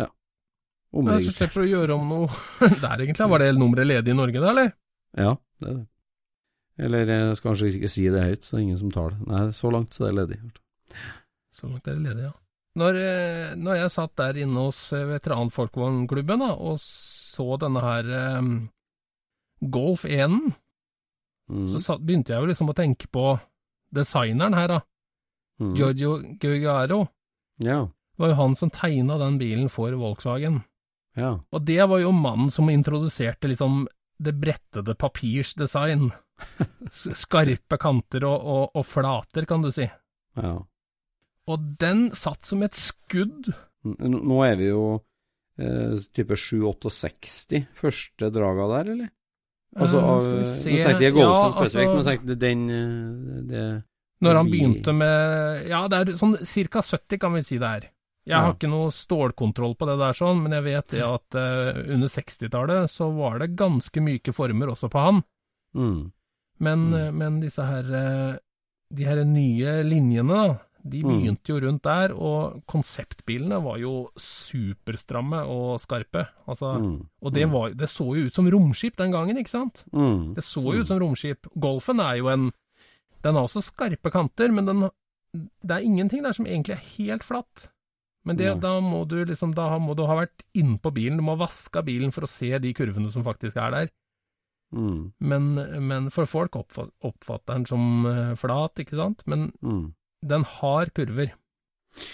ja, 0.00 0.06
Jeg 0.08 1.02
omregistrere. 1.02 1.52
for 1.52 1.62
å 1.66 1.68
gjøre 1.68 1.98
om 1.98 2.06
noe 2.08 2.28
der, 2.82 3.04
egentlig. 3.04 3.28
Var 3.36 3.44
det 3.44 3.50
nummeret 3.60 3.90
ledig 3.90 4.14
i 4.14 4.18
Norge 4.18 4.42
da, 4.42 4.52
eller? 4.54 4.72
Ja, 5.16 5.36
det 5.60 5.68
er 5.68 5.74
det. 5.78 5.86
Eller 6.78 7.06
jeg 7.10 7.36
skal 7.36 7.50
kanskje 7.50 7.70
ikke 7.74 7.88
si 7.90 8.04
det 8.08 8.22
høyt, 8.22 8.44
så 8.44 8.54
det 8.54 8.58
er 8.60 8.66
ingen 8.68 8.78
som 8.78 8.90
tar 8.94 9.10
det. 9.10 9.26
Nei, 9.26 9.40
så 9.56 9.70
langt 9.74 9.94
så 9.96 10.04
er 10.06 10.12
det 10.12 10.18
ledig. 10.20 10.38
Så 11.50 11.66
langt 11.66 11.88
er 11.90 11.96
det 11.98 12.04
ledig, 12.04 12.22
ja. 12.28 12.32
Når, 12.78 12.94
eh, 13.02 13.54
når 13.58 13.74
jeg 13.80 13.90
satt 13.90 14.12
der 14.20 14.36
inne 14.44 14.62
hos 14.68 14.92
eh, 14.94 15.02
veteranfolkvognklubben 15.08 16.44
og 16.46 16.76
så 16.78 17.56
denne 17.58 17.80
her 17.82 18.38
um, 18.38 18.52
Golf 19.60 20.04
1, 20.04 20.54
Mm. 21.48 21.64
så 21.72 21.78
satt, 21.80 22.02
begynte 22.04 22.34
jeg 22.34 22.42
jo 22.42 22.48
liksom 22.50 22.68
å 22.68 22.74
tenke 22.76 23.06
på 23.08 23.22
designeren 23.96 24.52
her, 24.52 24.68
da. 24.68 24.80
Mm. 25.62 25.70
Giorgio 25.78 26.10
Giugiaro. 26.42 26.98
Ja, 27.64 27.86
Det 27.88 28.20
var 28.20 28.28
jo 28.28 28.34
han 28.34 28.54
som 28.54 28.68
tegna 28.70 29.16
den 29.18 29.38
bilen 29.40 29.70
for 29.72 29.90
Volkswagen. 29.96 30.58
ja. 31.16 31.38
Og 31.50 31.64
det 31.64 31.88
var 31.88 31.98
jo 32.00 32.12
mannen 32.12 32.50
som 32.50 32.68
introduserte 32.68 33.48
liksom 33.48 33.86
det 34.18 34.34
brettede 34.40 34.94
papirs 34.98 35.54
design. 35.58 36.10
Skarpe 36.90 37.78
kanter 37.80 38.24
og, 38.28 38.42
og, 38.44 38.64
og 38.78 38.86
flater, 38.86 39.46
kan 39.48 39.62
du 39.64 39.70
si. 39.74 39.88
ja. 40.38 40.56
Og 41.48 41.62
den 41.80 42.10
satt 42.12 42.44
som 42.44 42.60
et 42.66 42.76
skudd. 42.76 43.46
Nå 43.88 44.40
er 44.44 44.58
vi 44.60 44.66
jo 44.68 44.82
eh, 45.56 45.94
type 46.12 46.36
768, 46.36 47.62
første 47.78 48.28
draga 48.34 48.66
der, 48.74 48.90
eller? 48.92 49.08
Altså, 49.78 50.02
Eh, 50.02 50.08
av, 50.10 50.20
skal 50.20 50.36
vi 50.36 50.74
nå 50.76 50.84
tenkte 50.84 51.06
jeg 51.06 51.14
Golfen 51.16 51.32
Ja, 51.32 51.52
spesifikt, 51.54 51.88
men 51.88 51.96
altså- 51.96 52.10
jeg 52.12 52.18
tenkte 52.18 52.36
den 52.42 52.66
eh, 52.68 53.40
det, 53.48 53.64
Når 54.24 54.34
han 54.42 54.50
begynte 54.52 54.94
med 54.96 55.66
Ja, 55.68 55.80
det 55.88 55.98
er 56.02 56.12
sånn 56.20 56.36
ca. 56.68 56.82
70, 56.82 57.18
kan 57.18 57.32
vi 57.32 57.42
si 57.48 57.58
det 57.58 57.72
er. 57.78 57.88
Jeg 58.28 58.36
har 58.44 58.52
ikke 58.54 58.68
noe 58.68 58.90
stålkontroll 58.92 59.74
på 59.80 59.86
det 59.88 59.96
der, 59.98 60.12
sånn, 60.12 60.42
men 60.44 60.52
jeg 60.52 60.64
vet 60.66 60.88
det 60.92 61.00
at 61.06 61.34
uh, 61.38 61.78
under 61.94 62.08
60-tallet 62.12 62.90
så 62.92 63.08
var 63.16 63.38
det 63.40 63.54
ganske 63.56 64.02
myke 64.04 64.34
former 64.36 64.68
også 64.74 64.90
på 64.92 65.00
han. 65.06 65.22
mm, 65.74 66.12
Men, 66.60 66.90
Mm. 66.90 66.94
eh, 66.98 67.10
men 67.12 67.40
disse 67.40 67.62
her 67.64 67.84
eh, 67.94 68.38
De 68.92 69.04
her 69.04 69.22
nye 69.24 69.82
linjene, 69.84 70.28
da, 70.32 70.58
de 70.84 71.02
Mm. 71.04 71.08
begynte 71.10 71.48
jo 71.52 71.60
rundt 71.60 71.82
der, 71.82 72.12
og 72.16 72.62
konseptbilene 72.66 73.62
var 73.62 73.76
jo 73.78 74.10
superstramme 74.16 75.42
og 75.46 75.80
skarpe. 75.82 76.26
Altså, 76.48 76.74
mm, 76.80 76.94
og 77.22 77.32
det, 77.34 77.44
mm, 77.46 77.52
var, 77.52 77.74
det 77.74 77.88
så 77.90 78.06
jo 78.16 78.26
ut 78.26 78.34
som 78.34 78.48
romskip 78.50 78.96
den 78.96 79.12
gangen, 79.12 79.36
ikke 79.36 79.50
sant? 79.52 79.84
mm, 79.92 80.34
Det 80.34 80.44
så 80.44 80.62
jo 80.62 80.80
ut 80.80 80.86
som 80.88 80.98
romskip. 81.00 81.46
Golfen 81.58 82.00
er 82.00 82.16
jo 82.18 82.28
en 82.28 82.52
Den 83.20 83.34
har 83.34 83.42
også 83.48 83.62
skarpe 83.66 84.12
kanter, 84.14 84.52
men 84.54 84.64
den, 84.64 84.90
det 85.34 85.70
er 85.74 85.82
ingenting 85.82 86.22
der 86.22 86.32
som 86.32 86.46
egentlig 86.46 86.76
er 86.76 86.84
helt 86.96 87.24
flatt. 87.26 87.68
Men 88.26 88.36
det, 88.36 88.50
da 88.60 88.74
må 88.82 89.04
du 89.08 89.20
liksom 89.24 89.54
Da 89.56 89.70
må 89.80 89.94
du 89.96 90.02
ha 90.08 90.18
vært 90.18 90.42
innpå 90.58 90.90
bilen, 90.92 91.20
du 91.20 91.24
må 91.24 91.36
ha 91.36 91.44
vaska 91.46 91.82
bilen 91.86 92.12
for 92.12 92.26
å 92.26 92.30
se 92.30 92.50
de 92.60 92.74
kurvene 92.76 93.12
som 93.14 93.24
faktisk 93.24 93.56
er 93.56 93.74
der. 93.74 93.90
mm, 94.74 95.12
Men, 95.20 95.54
men 95.88 96.10
for 96.10 96.28
folk 96.28 96.58
oppfatter, 96.58 97.54
den 97.54 97.66
som 97.66 98.06
eh, 98.06 98.34
flat, 98.36 98.82
ikke 98.82 98.98
sant? 98.98 99.22
Men 99.26 99.52
mm. 99.62 99.84
den 100.28 100.44
har 100.58 100.90
kurver. 100.96 101.32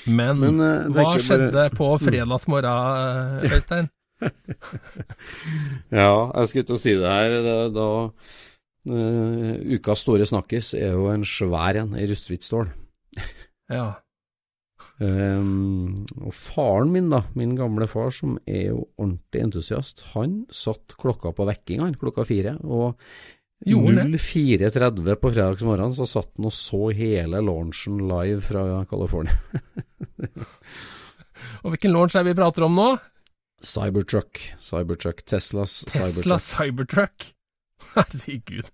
Men, 0.07 0.39
Men, 0.39 0.61
uh, 0.63 0.87
hva 0.95 1.17
skjedde 1.19 1.51
bare- 1.53 1.75
på 1.75 1.89
fredagsmorgen, 1.99 3.43
eh, 3.43 3.57
Øystein? 3.57 3.91
Ja, 5.91 6.31
jeg 6.39 6.49
skulle 6.49 6.69
til 6.69 6.77
å 6.77 6.81
si 6.81 6.95
det 7.01 7.11
her. 7.11 7.35
Da, 7.45 7.57
da 7.75 7.89
uh, 8.95 9.75
Ukas 9.75 10.05
store 10.05 10.29
snakkis 10.29 10.75
er 10.79 10.95
jo 10.95 11.11
en 11.13 11.27
svær 11.27 11.83
en 11.83 11.97
i 11.99 12.07
rustfritt 12.11 12.47
stål. 12.47 12.71
Ja. 13.73 13.95
Um, 15.03 16.05
og 16.23 16.31
faren 16.39 16.93
min, 16.95 17.09
da, 17.11 17.25
min 17.35 17.57
gamle 17.59 17.89
far, 17.91 18.13
som 18.15 18.37
er 18.47 18.69
jo 18.71 18.85
ordentlig 18.95 19.41
entusiast, 19.43 20.05
han 20.13 20.45
satt 20.55 20.95
klokka 21.01 21.33
på 21.35 21.49
vekking, 21.49 21.83
han, 21.83 21.97
klokka 21.99 22.23
fire. 22.29 22.55
Og 22.63 22.95
Gjorde 23.65 24.03
han 24.03 24.19
04.30 24.19 25.15
på 25.23 25.31
fredagsmorgen 25.33 25.95
så 25.97 26.07
satt 26.09 26.35
han 26.37 26.51
og 26.51 26.53
så 26.53 26.91
hele 26.97 27.41
launchen 27.41 28.03
live 28.11 28.43
fra 28.45 28.85
California. 28.91 29.39
Og 31.65 31.73
hvilken 31.73 31.95
launch 31.95 32.17
er 32.17 32.27
vi 32.27 32.37
prater 32.37 32.67
om 32.67 32.77
nå? 32.77 32.89
Cybertruck, 33.65 34.41
Cybertruck, 34.61 35.23
Teslas 35.25 35.81
Tesla 35.89 36.37
Cybertruck. 36.43 37.31
Herregud. 37.95 38.69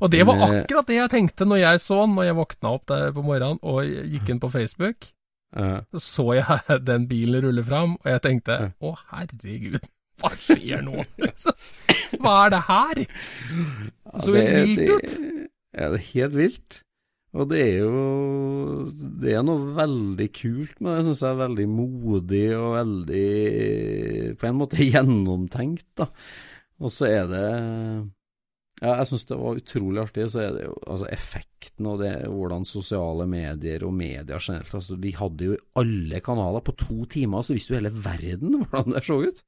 Og 0.00 0.12
det 0.12 0.22
var 0.28 0.40
eh, 0.40 0.62
akkurat 0.62 0.88
det 0.88 0.98
jeg 0.98 1.12
tenkte 1.12 1.48
når 1.48 1.62
jeg 1.62 1.82
så 1.84 2.02
den, 2.04 2.16
når 2.16 2.28
jeg 2.28 2.38
våkna 2.40 2.72
opp 2.76 2.88
der 2.90 3.12
på 3.16 3.24
morgenen 3.24 3.60
og 3.64 3.84
gikk 3.84 4.32
inn 4.32 4.40
på 4.40 4.52
Facebook. 4.52 5.10
Så 5.56 6.00
så 6.04 6.26
jeg 6.36 6.80
den 6.86 7.06
bilen 7.08 7.44
rulle 7.46 7.64
fram, 7.64 7.96
og 8.04 8.10
jeg 8.12 8.22
tenkte 8.26 8.56
Ja. 8.60 8.68
å 8.84 8.94
herregud, 9.12 9.78
hva 10.20 10.30
skjer 10.36 10.82
nå? 10.84 11.04
Hva 12.22 12.32
er 12.46 12.50
det 12.54 12.60
her? 12.68 13.00
Så 14.16 14.26
så 14.28 14.32
det- 14.36 14.66
vilt 14.66 14.78
det- 14.78 14.90
ut. 14.90 15.16
Ja, 15.76 15.88
det 15.92 16.00
er 16.00 16.10
helt 16.14 16.36
vilt. 16.36 16.82
Og 17.36 17.50
det 17.50 17.58
er 17.60 17.78
jo 17.84 18.86
Det 19.20 19.34
er 19.36 19.42
noe 19.44 19.74
veldig 19.76 20.28
kult 20.32 20.78
med 20.80 20.94
det. 20.96 21.04
Syns 21.04 21.20
jeg 21.20 21.34
er 21.34 21.40
veldig 21.42 21.66
modig 21.68 22.44
og 22.56 22.70
veldig 22.78 24.38
På 24.40 24.46
en 24.48 24.56
måte 24.56 24.80
gjennomtenkt, 24.92 25.84
da. 26.00 26.06
Og 26.80 26.88
så 26.92 27.04
er 27.10 27.26
det 27.28 28.10
Ja, 28.82 28.98
jeg 29.00 29.08
syns 29.08 29.24
det 29.24 29.36
var 29.40 29.56
utrolig 29.56 30.00
artig. 30.02 30.26
Så 30.32 30.42
er 30.44 30.54
det 30.56 30.64
jo 30.66 30.74
altså 30.84 31.08
effekten 31.14 31.88
og 31.88 32.00
det 32.02 32.12
hvordan 32.28 32.66
sosiale 32.68 33.24
medier 33.30 33.86
og 33.88 33.94
media 33.96 34.36
generelt 34.36 34.74
altså 34.76 34.98
Vi 35.00 35.14
hadde 35.16 35.48
jo 35.48 35.58
alle 35.80 36.20
kanaler 36.24 36.64
på 36.64 36.76
to 36.76 37.04
timer, 37.08 37.44
så 37.46 37.56
visste 37.56 37.72
jo 37.72 37.80
hele 37.80 37.92
verden 37.92 38.58
hvordan 38.60 38.96
det 38.96 39.04
så 39.06 39.20
ut. 39.24 39.44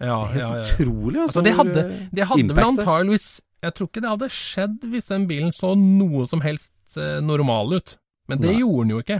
Ja, 0.00 0.22
Helt 0.32 0.40
ja, 0.40 0.50
ja. 0.56 0.64
utrolig, 0.64 1.18
altså. 1.20 1.40
Altså, 1.40 1.42
det 1.44 1.56
hadde, 1.58 1.80
det 2.16 2.26
hadde 2.30 2.54
vel 2.56 2.64
antageligvis 2.70 3.26
Jeg 3.60 3.74
tror 3.76 3.88
ikke 3.90 4.00
det 4.00 4.12
hadde 4.14 4.28
skjedd 4.32 4.86
hvis 4.94 5.10
den 5.10 5.26
bilen 5.28 5.52
så 5.52 5.74
noe 5.76 6.24
som 6.30 6.40
helst 6.40 6.72
eh, 6.96 7.18
normal 7.20 7.74
ut. 7.76 7.98
Men 8.30 8.40
det 8.40 8.54
Nei. 8.54 8.62
gjorde 8.62 8.86
den 8.86 8.94
jo 8.94 9.02
ikke. 9.02 9.18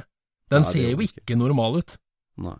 Den 0.51 0.65
Nei, 0.65 0.71
ser 0.71 0.87
jo 0.95 1.05
ikke 1.05 1.37
normal 1.37 1.83
ut. 1.83 1.99
Nei. 2.41 2.57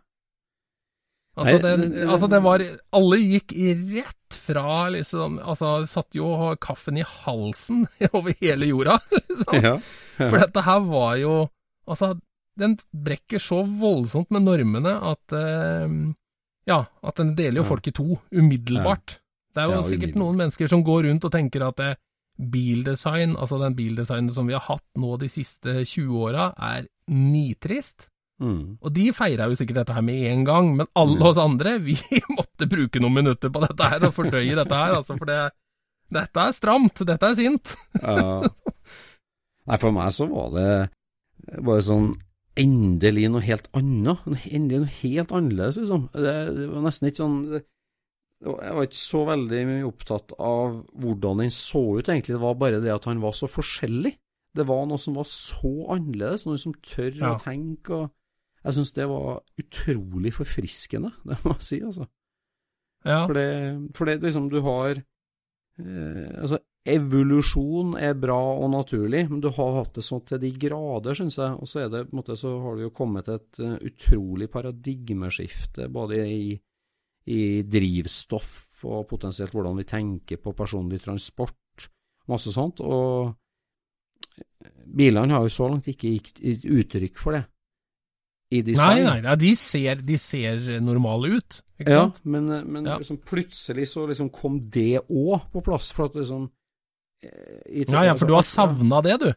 Altså, 1.41 1.57
det, 1.65 2.03
altså 2.05 2.29
det 2.29 2.41
var 2.45 2.63
Alle 2.97 3.19
gikk 3.23 3.55
rett 3.95 4.37
fra 4.37 4.91
liksom 4.93 5.39
Altså, 5.41 5.87
satt 5.89 6.19
jo 6.19 6.29
kaffen 6.61 6.99
i 7.01 7.07
halsen 7.07 7.87
over 8.17 8.37
hele 8.43 8.69
jorda, 8.69 8.99
liksom. 9.17 9.57
Ja. 9.65 9.73
For 10.21 10.37
dette 10.43 10.67
her 10.67 10.85
var 10.85 11.17
jo 11.21 11.35
Altså, 11.89 12.13
den 12.61 12.77
brekker 12.93 13.41
så 13.43 13.63
voldsomt 13.65 14.31
med 14.35 14.45
normene 14.47 14.93
at 15.15 15.35
eh, 15.35 15.97
Ja, 16.69 16.85
at 17.03 17.23
den 17.23 17.33
deler 17.39 17.63
jo 17.63 17.67
folk 17.71 17.89
i 17.89 17.95
to 17.97 18.21
umiddelbart. 18.31 19.17
Det 19.51 19.65
er 19.65 19.73
jo 19.73 19.81
Ja, 19.81 19.89
sikkert 19.89 20.21
noen 20.21 20.39
mennesker 20.39 20.71
som 20.71 20.85
går 20.87 21.09
rundt 21.09 21.25
og 21.27 21.33
tenker 21.35 21.65
at 21.67 21.81
det, 21.81 21.95
bildesign, 22.41 23.35
altså 23.37 23.59
den 23.61 23.75
bildesignen 23.77 24.33
som 24.35 24.49
vi 24.49 24.57
har 24.57 24.65
hatt 24.65 24.87
nå 24.99 25.17
de 25.21 25.29
siste 25.33 25.83
20 25.85 26.23
åra, 26.29 26.51
er 26.57 26.87
nitrist. 27.11 28.10
Mm. 28.41 28.79
Og 28.81 28.93
de 28.97 29.11
feira 29.13 29.47
jo 29.51 29.57
sikkert 29.61 29.83
dette 29.83 29.93
her 29.97 30.05
med 30.07 30.23
en 30.31 30.45
gang, 30.49 30.71
men 30.79 30.89
alle 30.97 31.27
oss 31.29 31.41
andre, 31.41 31.75
vi 31.85 31.97
måtte 32.39 32.69
bruke 32.71 33.03
noen 33.03 33.19
minutter 33.19 33.53
på 33.53 33.61
dette 33.67 33.91
her 33.93 34.07
og 34.09 34.15
fordøye 34.17 34.57
dette 34.57 34.79
her, 34.81 34.95
altså, 34.97 35.17
for 35.21 35.29
det, 35.29 35.41
dette 36.11 36.47
er 36.47 36.57
stramt, 36.57 37.03
dette 37.07 37.29
er 37.33 37.37
sint. 37.39 37.75
Ja. 38.01 38.41
Nei, 39.69 39.77
for 39.79 39.93
meg 39.95 40.09
så 40.17 40.25
var 40.31 40.49
det 40.57 40.71
bare 41.63 41.83
sånn 41.85 42.09
endelig 42.59 43.29
noe 43.31 43.43
helt 43.45 43.69
annet. 43.77 44.25
Endelig 44.51 44.81
noe 44.83 44.95
helt 45.03 45.35
annerledes, 45.37 45.79
liksom. 45.83 46.09
Det, 46.17 46.33
det 46.57 46.65
var 46.73 46.83
nesten 46.89 47.09
ikke 47.11 47.21
sånn 47.23 47.37
det, 47.53 47.61
Jeg 48.41 48.75
var 48.77 48.89
ikke 48.89 48.99
så 48.99 49.21
veldig 49.29 49.61
mye 49.69 49.85
opptatt 49.87 50.35
av 50.41 50.81
hvordan 50.97 51.45
den 51.45 51.53
så 51.55 51.83
ut, 52.01 52.09
egentlig. 52.09 52.35
Det 52.39 52.43
var 52.43 52.57
bare 52.61 52.81
det 52.83 52.93
at 52.97 53.07
han 53.09 53.21
var 53.23 53.37
så 53.37 53.47
forskjellig. 53.53 54.15
Det 54.57 54.67
var 54.67 54.89
noe 54.91 54.99
som 54.99 55.15
var 55.21 55.29
så 55.31 55.71
annerledes, 55.95 56.49
noe 56.49 56.59
som 56.59 56.75
tør 56.83 57.13
Ja. 57.21 57.35
å 57.37 57.43
tenke. 57.45 58.01
og 58.01 58.11
Jeg 58.61 58.77
syns 58.77 58.93
det 58.97 59.07
var 59.09 59.41
utrolig 59.61 60.33
forfriskende, 60.37 61.15
det 61.29 61.39
må 61.45 61.57
jeg 61.57 61.67
si, 61.67 61.79
altså. 61.85 62.09
Ja, 63.01 63.25
For 63.25 63.33
det, 63.33 63.47
for 63.97 64.11
det 64.11 64.19
liksom, 64.21 64.51
du 64.53 64.59
har 64.61 64.99
eh, 64.99 66.33
Altså, 66.37 66.59
evolusjon 66.85 67.95
er 67.97 68.19
bra 68.21 68.37
og 68.61 68.71
naturlig, 68.75 69.23
men 69.31 69.41
du 69.41 69.49
har 69.57 69.79
hatt 69.79 69.95
det 69.97 70.05
sånn 70.05 70.25
til 70.29 70.41
de 70.43 70.51
grader, 70.53 71.17
syns 71.17 71.39
jeg. 71.41 71.57
Og 71.57 71.69
så 71.69 71.85
er 71.85 71.93
det 71.93 72.07
på 72.09 72.15
en 72.15 72.21
måte 72.21 72.37
så 72.41 72.53
har 72.65 72.77
det 72.77 72.87
jo 72.87 72.93
kommet 72.97 73.29
et 73.33 73.61
uh, 73.61 73.77
utrolig 73.85 74.49
paradigmeskifte, 74.53 75.89
både 75.93 76.21
i, 76.25 76.51
i 77.33 77.41
drivstoff 77.69 78.85
og 78.89 79.05
potensielt 79.09 79.53
hvordan 79.57 79.77
vi 79.81 79.89
tenker 79.89 80.41
på 80.41 80.55
personlig 80.57 81.03
transport, 81.05 81.89
masse 82.33 82.53
sånt. 82.53 82.81
Og 82.81 83.33
bilene 84.85 85.37
har 85.37 85.45
jo 85.45 85.53
så 85.53 85.69
langt 85.69 85.89
ikke 85.93 86.17
gitt 86.17 86.65
uttrykk 86.65 87.21
for 87.21 87.37
det 87.37 87.45
i 88.51 88.61
Nei, 88.63 88.63
design. 88.73 89.05
nei, 89.07 89.21
nei 89.23 89.35
de, 89.39 89.51
ser, 89.57 90.01
de 90.03 90.17
ser 90.19 90.81
normale 90.83 91.37
ut, 91.39 91.61
ikke 91.79 91.91
Ja, 91.95 92.01
sant? 92.09 92.21
men, 92.25 92.49
men 92.67 92.85
Ja. 92.89 92.97
liksom 92.99 93.19
plutselig 93.23 93.87
så 93.93 94.07
liksom 94.11 94.31
kom 94.35 94.59
det 94.71 94.99
òg 95.09 95.45
på 95.53 95.63
plass, 95.63 95.93
for 95.95 96.07
at 96.11 96.15
liksom 96.19 96.49
eh, 97.23 97.85
Ja, 97.89 98.03
ja, 98.09 98.15
for 98.19 98.27
du 98.27 98.35
har 98.35 98.43
savna 98.43 99.01
det, 99.07 99.19
du. 99.21 99.31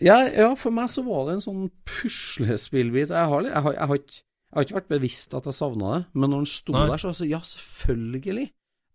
Ja, 0.00 0.22
ja, 0.32 0.54
for 0.56 0.70
meg 0.72 0.88
så 0.88 1.02
var 1.04 1.26
det 1.26 1.34
en 1.34 1.44
sånn 1.44 1.66
puslespillbit. 1.84 3.10
Jeg 3.12 3.28
har, 3.32 3.42
jeg 3.42 3.62
har, 3.66 3.72
jeg 3.74 3.86
har, 3.90 3.98
ikke, 4.00 4.14
jeg 4.22 4.56
har 4.56 4.64
ikke 4.64 4.78
vært 4.78 4.88
bevisst 4.94 5.34
at 5.36 5.44
jeg 5.50 5.54
savna 5.58 5.90
det, 5.98 6.00
men 6.14 6.30
når 6.32 6.38
den 6.44 6.46
sto 6.54 6.72
Nei. 6.72 6.86
der, 6.88 6.96
så 7.02 7.10
altså, 7.12 7.26
ja, 7.28 7.40
selvfølgelig. 7.44 8.46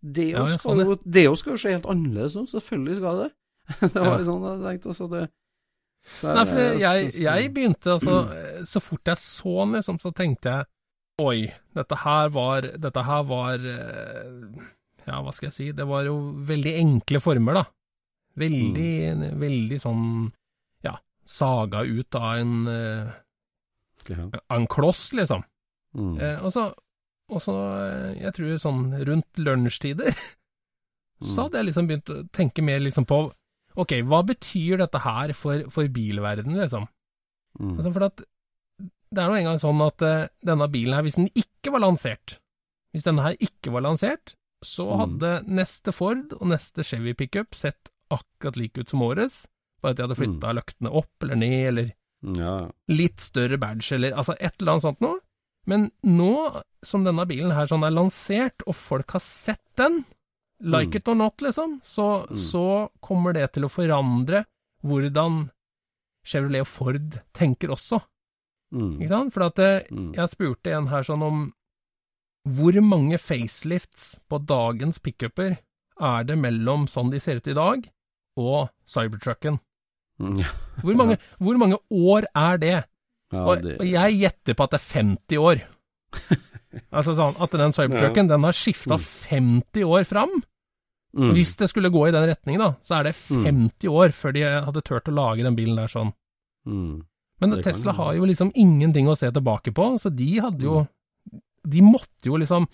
Det 0.06 0.26
òg 0.34 0.40
ja, 0.40 0.46
skal, 0.56 0.82
sånn, 0.82 1.36
skal 1.36 1.52
jo 1.54 1.60
se 1.62 1.72
helt 1.72 1.86
annerledes 1.90 2.36
ut, 2.36 2.50
selvfølgelig 2.52 2.96
skal 2.98 3.20
det 3.22 3.28
det. 3.92 3.94
var 3.94 4.18
Ja. 4.20 4.24
sånn 4.26 4.44
jeg 4.46 4.64
tenkte, 4.66 4.88
altså 4.94 5.08
det 5.12 5.22
Nei, 6.22 6.44
for 6.46 6.60
jeg, 6.80 7.08
jeg, 7.18 7.48
begynte 7.54 7.96
altså 7.96 8.12
Så 8.64 8.80
fort 8.80 9.08
jeg 9.10 9.18
så 9.18 9.54
den, 9.64 9.72
liksom, 9.74 9.96
så 10.00 10.12
tenkte 10.14 10.52
jeg 10.52 10.68
Oi, 11.24 11.48
dette 11.74 11.96
her 12.04 12.28
var 12.30 12.68
Dette 12.78 13.02
her 13.08 13.24
var 13.26 13.54
eh, 13.58 14.30
Ja, 15.08 15.18
hva 15.24 15.32
skal 15.34 15.48
jeg 15.48 15.56
si 15.56 15.66
Det 15.74 15.86
var 15.88 16.04
jo 16.06 16.14
veldig 16.46 16.74
enkle 16.82 17.20
former, 17.24 17.58
da. 17.58 17.64
Veldig, 18.38 18.92
Mm. 19.16 19.26
veldig 19.40 19.80
sånn 19.82 20.06
Ja, 20.86 20.94
saga 21.24 21.82
ut 21.88 22.14
av 22.20 22.38
en 22.38 22.54
eh, 22.70 23.12
ja. 24.12 24.28
Av 24.30 24.56
en 24.60 24.66
kloss, 24.70 25.08
liksom. 25.16 25.42
mm. 25.96 26.12
Eh, 26.22 26.44
og 26.46 26.52
så, 26.54 26.68
og 27.32 27.40
så 27.42 27.54
eh, 27.82 28.10
Jeg 28.22 28.36
tror 28.38 28.58
sånn 28.62 28.84
rundt 29.08 29.42
lunsjtider 29.42 30.14
Mm. 31.16 31.28
så 31.32 31.46
hadde 31.46 31.56
jeg 31.62 31.64
liksom 31.70 31.86
begynt 31.88 32.10
å 32.12 32.16
tenke 32.36 32.60
mer 32.60 32.82
liksom 32.84 33.06
på 33.08 33.16
Ok, 33.76 33.92
hva 34.08 34.22
betyr 34.24 34.80
dette 34.80 35.02
her 35.04 35.32
for, 35.36 35.66
for 35.72 35.88
bilverdenen, 35.92 36.56
liksom? 36.62 36.86
Mm. 37.60 37.74
Altså 37.76 37.92
for 37.92 38.06
at 38.08 38.22
det 39.16 39.22
er 39.22 39.28
nå 39.30 39.36
engang 39.38 39.60
sånn 39.60 39.80
at 39.84 40.02
uh, 40.04 40.26
denne 40.44 40.66
bilen 40.72 40.96
her, 40.96 41.04
hvis 41.06 41.16
den 41.20 41.28
ikke 41.38 41.72
var 41.74 41.84
lansert, 41.84 42.38
hvis 42.92 43.04
denne 43.06 43.22
her 43.24 43.36
ikke 43.40 43.72
var 43.74 43.84
lansert, 43.86 44.34
så 44.64 44.86
Mm. 44.88 44.98
hadde 45.02 45.30
neste 45.60 45.92
Ford 45.94 46.32
og 46.40 46.46
neste 46.48 46.82
Chevy 46.84 47.12
pickup 47.14 47.54
sett 47.54 47.92
akkurat 48.10 48.56
like 48.56 48.80
ut 48.80 48.88
som 48.90 49.02
årets, 49.04 49.44
bare 49.82 49.92
at 49.92 49.98
de 50.00 50.04
hadde 50.06 50.16
flytta 50.18 50.52
løktene 50.56 50.90
opp 50.90 51.22
eller 51.22 51.36
ned, 51.36 51.66
eller 51.70 51.92
ja. 52.40 52.54
litt 52.88 53.20
større 53.20 53.58
badge, 53.60 53.92
eller 53.94 54.16
altså 54.16 54.34
et 54.40 54.54
eller 54.58 54.72
annet 54.72 54.86
sånt 54.88 55.00
noe. 55.04 55.20
Men 55.66 55.90
nå 56.02 56.62
som 56.86 57.04
denne 57.04 57.26
bilen 57.28 57.52
her 57.52 57.66
sånn 57.70 57.84
er 57.86 57.94
lansert, 57.94 58.62
og 58.66 58.74
folk 58.78 59.10
har 59.16 59.22
sett 59.22 59.62
den, 59.76 60.04
like 60.60 60.90
Mm. 60.90 60.96
it 60.96 61.08
or 61.08 61.14
not, 61.14 61.36
liksom, 61.42 61.80
så, 61.82 62.26
Mm. 62.30 62.36
så 62.38 62.90
kommer 63.02 63.32
det 63.34 63.52
til 63.52 63.62
å 63.64 63.68
forandre 63.70 64.44
hvordan 64.84 65.50
Chevrolet 66.26 66.60
og 66.60 66.66
Ford 66.66 67.20
tenker 67.34 67.68
også. 67.70 68.00
Mm. 68.74 68.98
Ikke 69.00 69.08
sant? 69.08 69.32
For 69.32 69.42
at 69.44 69.58
eh, 69.58 69.82
Mm. 69.92 70.14
jeg 70.14 70.28
spurte 70.30 70.72
en 70.72 70.86
her 70.88 71.02
sånn 71.02 71.22
om 71.22 71.52
hvor 72.48 72.72
mange 72.80 73.18
facelifts 73.18 74.18
på 74.30 74.38
dagens 74.46 74.98
pickuper 74.98 75.58
er 76.00 76.24
det 76.24 76.36
mellom 76.38 76.86
sånn 76.88 77.10
de 77.10 77.18
ser 77.20 77.36
ut 77.36 77.48
i 77.48 77.54
dag, 77.54 77.88
og 78.36 78.70
Cybertrucken? 78.86 79.60
Mm. 80.20 80.36
Hvor 80.82 80.94
mange, 80.96 81.18
hvor 81.38 81.58
mange 81.58 81.76
år 81.92 82.24
er 82.34 82.56
det? 82.58 82.84
Ja, 83.32 83.42
og, 83.44 83.58
og 83.64 83.84
jeg 83.86 84.14
gjetter 84.20 84.54
på 84.54 84.64
at 84.64 84.70
det 84.70 84.80
er 84.80 85.02
50 85.02 85.36
år. 85.38 85.60
altså 86.92 87.14
sånn 87.16 87.40
at 87.42 87.50
den 87.50 87.72
Cybertrucken, 87.72 88.28
den 88.28 88.42
har 88.44 88.52
skifta 88.52 88.96
Mm. 88.98 89.62
50 89.62 89.84
år 89.84 90.04
fram. 90.06 90.42
mm. 91.16 91.32
Hvis 91.32 91.56
det 91.56 91.68
skulle 91.70 91.90
gå 91.90 92.08
i 92.08 92.12
den 92.12 92.28
retningen, 92.28 92.58
da, 92.60 92.70
så 92.82 92.98
er 93.00 93.02
det 93.04 93.14
Mm. 93.30 93.44
50 93.44 93.88
år 93.88 94.08
før 94.12 94.32
de 94.32 94.42
hadde 94.42 94.82
turt 94.82 95.04
å 95.08 95.14
lage 95.14 95.42
den 95.42 95.56
bilen 95.56 95.76
der 95.76 95.88
sånn. 95.88 96.12
mm. 96.66 97.04
Men 97.40 97.50
Det 97.50 97.62
kan 97.64 97.72
Tesla 97.72 97.92
har 97.92 98.14
jo 98.14 98.24
liksom 98.24 98.50
ingenting 98.54 99.06
å 99.08 99.16
se 99.16 99.30
tilbake 99.30 99.72
på, 99.74 99.98
så 100.00 100.08
de 100.14 100.38
hadde 100.40 100.62
jo 100.62 100.86
De 101.68 101.80
måtte 101.82 102.24
jo 102.24 102.36
liksom 102.36 102.66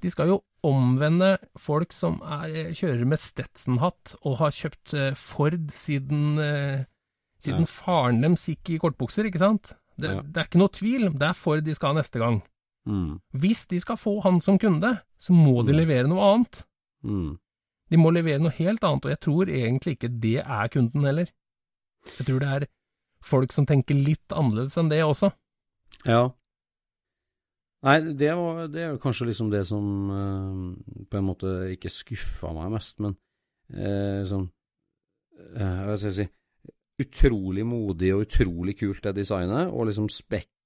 De 0.00 0.10
skal 0.10 0.26
jo 0.26 0.42
omvende 0.64 1.38
folk 1.56 1.92
som 1.92 2.20
er, 2.22 2.72
kjører 2.74 3.04
med 3.06 3.18
Stetson-hatt 3.18 4.16
og 4.24 4.36
har 4.38 4.50
kjøpt 4.50 4.94
eh, 4.94 5.14
Ford 5.14 5.70
siden, 5.70 6.38
eh, 6.38 6.84
siden 7.40 7.60
Ja. 7.60 7.66
faren 7.66 8.20
deres 8.20 8.46
gikk 8.48 8.70
i 8.70 8.78
kortbukser, 8.78 9.24
ikke 9.26 9.38
sant? 9.38 9.74
Det, 9.98 10.10
Ja. 10.10 10.20
det 10.22 10.36
er 10.36 10.44
ikke 10.48 10.58
noe 10.58 10.68
tvil, 10.68 11.12
det 11.18 11.22
er 11.28 11.32
Ford 11.34 11.64
de 11.64 11.74
skal 11.74 11.94
ha 11.94 12.00
neste 12.00 12.18
gang. 12.18 12.42
Mm. 12.88 13.20
Hvis 13.38 13.66
de 13.70 13.78
skal 13.80 13.96
få 14.00 14.16
han 14.24 14.40
som 14.42 14.58
kunde, 14.58 14.96
så 15.22 15.32
må 15.36 15.62
de 15.66 15.72
Mm. 15.72 15.78
levere 15.78 16.08
noe 16.10 16.22
annet. 16.34 16.64
Mm. 17.04 17.38
De 17.90 17.96
må 18.00 18.10
levere 18.10 18.40
noe 18.42 18.50
helt 18.56 18.82
annet, 18.82 19.04
og 19.04 19.10
jeg 19.12 19.20
tror 19.20 19.46
egentlig 19.52 19.96
ikke 19.96 20.20
det 20.20 20.38
er 20.42 20.68
kunden 20.72 21.04
heller. 21.04 21.28
Jeg 22.18 22.26
tror 22.26 22.40
det 22.40 22.48
er 22.48 22.66
folk 23.22 23.52
som 23.52 23.66
tenker 23.66 23.94
litt 23.94 24.32
annerledes 24.34 24.76
enn 24.80 24.88
det 24.90 25.02
også. 25.04 25.30
Ja. 26.08 26.30
Nei, 27.82 27.98
det, 28.14 28.30
var, 28.38 28.66
det 28.70 28.82
er 28.86 28.98
kanskje 29.02 29.26
liksom 29.26 29.50
det 29.50 29.64
som 29.66 29.86
eh, 30.14 31.04
på 31.10 31.18
en 31.18 31.26
måte 31.26 31.52
ikke 31.74 31.90
skuffa 31.90 32.52
meg 32.54 32.70
mest, 32.76 33.00
men 33.02 33.16
eh, 33.74 34.22
sånn 34.28 34.44
eh, 35.56 35.80
Hva 35.86 35.96
skal 35.98 36.10
jeg 36.12 36.18
si 36.20 36.28
Utrolig 37.02 37.64
modig 37.66 38.12
og 38.14 38.22
utrolig 38.28 38.76
kult 38.78 39.02
det 39.02 39.16
designet, 39.16 39.72
og 39.72 39.88
liksom 39.88 40.06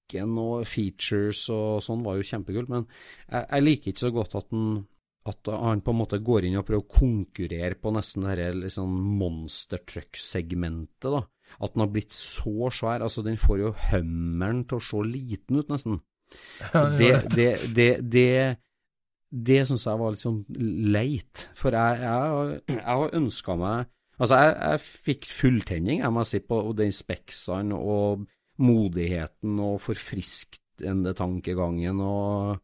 spekken 0.07 0.37
og 0.39 0.67
features 0.67 1.49
og 1.51 1.83
sånn 1.83 2.05
var 2.05 2.17
jo 2.17 2.27
kjempekult, 2.27 2.69
men 2.71 2.87
jeg, 3.31 3.47
jeg 3.51 3.65
liker 3.65 3.91
ikke 3.91 4.07
så 4.07 4.13
godt 4.15 4.37
at 4.39 4.53
han 4.55 4.85
at 5.27 5.49
han 5.51 5.81
på 5.83 5.91
en 5.91 5.99
måte 5.99 6.21
går 6.23 6.45
inn 6.47 6.55
og 6.55 6.69
prøver 6.69 6.85
å 6.85 6.99
konkurrere 7.01 7.75
på 7.83 7.91
nesten 7.91 8.29
dette 8.29 8.53
liksom 8.61 8.93
monster 9.19 9.81
truck-segmentet, 9.83 11.09
da. 11.11 11.25
At 11.59 11.75
den 11.75 11.83
har 11.83 11.91
blitt 11.91 12.15
så 12.15 12.69
svær. 12.71 13.03
Altså, 13.03 13.25
den 13.27 13.35
får 13.35 13.59
jo 13.59 13.73
hummeren 13.89 14.61
til 14.71 14.79
å 14.79 14.85
se 14.87 15.01
liten 15.03 15.59
ut, 15.59 15.73
nesten. 15.73 15.99
Det, 17.01 17.11
det, 17.35 17.49
det, 17.75 17.89
det, 18.07 18.31
det 19.35 19.59
syns 19.67 19.89
jeg 19.89 19.99
var 19.99 20.15
litt 20.15 20.23
sånn 20.23 20.39
leit. 20.95 21.49
For 21.59 21.75
jeg, 21.75 22.07
jeg, 22.07 22.63
jeg 22.71 22.87
har 22.87 23.19
ønska 23.19 23.59
meg 23.59 23.91
Altså, 24.17 24.39
jeg, 24.41 24.53
jeg 24.57 24.81
fikk 25.11 25.27
fulltenning, 25.29 25.99
jeg 26.01 26.15
må 26.15 26.23
si, 26.25 26.39
på 26.41 26.63
den 26.79 26.95
speksene 26.95 27.77
og 27.77 28.23
modigheten 28.59 29.59
og 29.61 29.81
forfriskende 29.85 31.15
tankegangen 31.17 32.01
og 32.05 32.63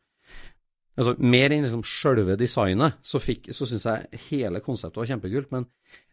Altså, 0.92 1.14
mer 1.24 1.48
enn 1.54 1.62
liksom 1.64 1.80
sjølve 1.88 2.34
designet, 2.36 2.98
så, 3.00 3.16
fikk- 3.16 3.46
så 3.56 3.64
syns 3.64 3.86
jeg 3.88 4.18
hele 4.28 4.60
konseptet 4.60 4.98
var 5.00 5.06
kjempekult. 5.08 5.48
Men 5.50 5.64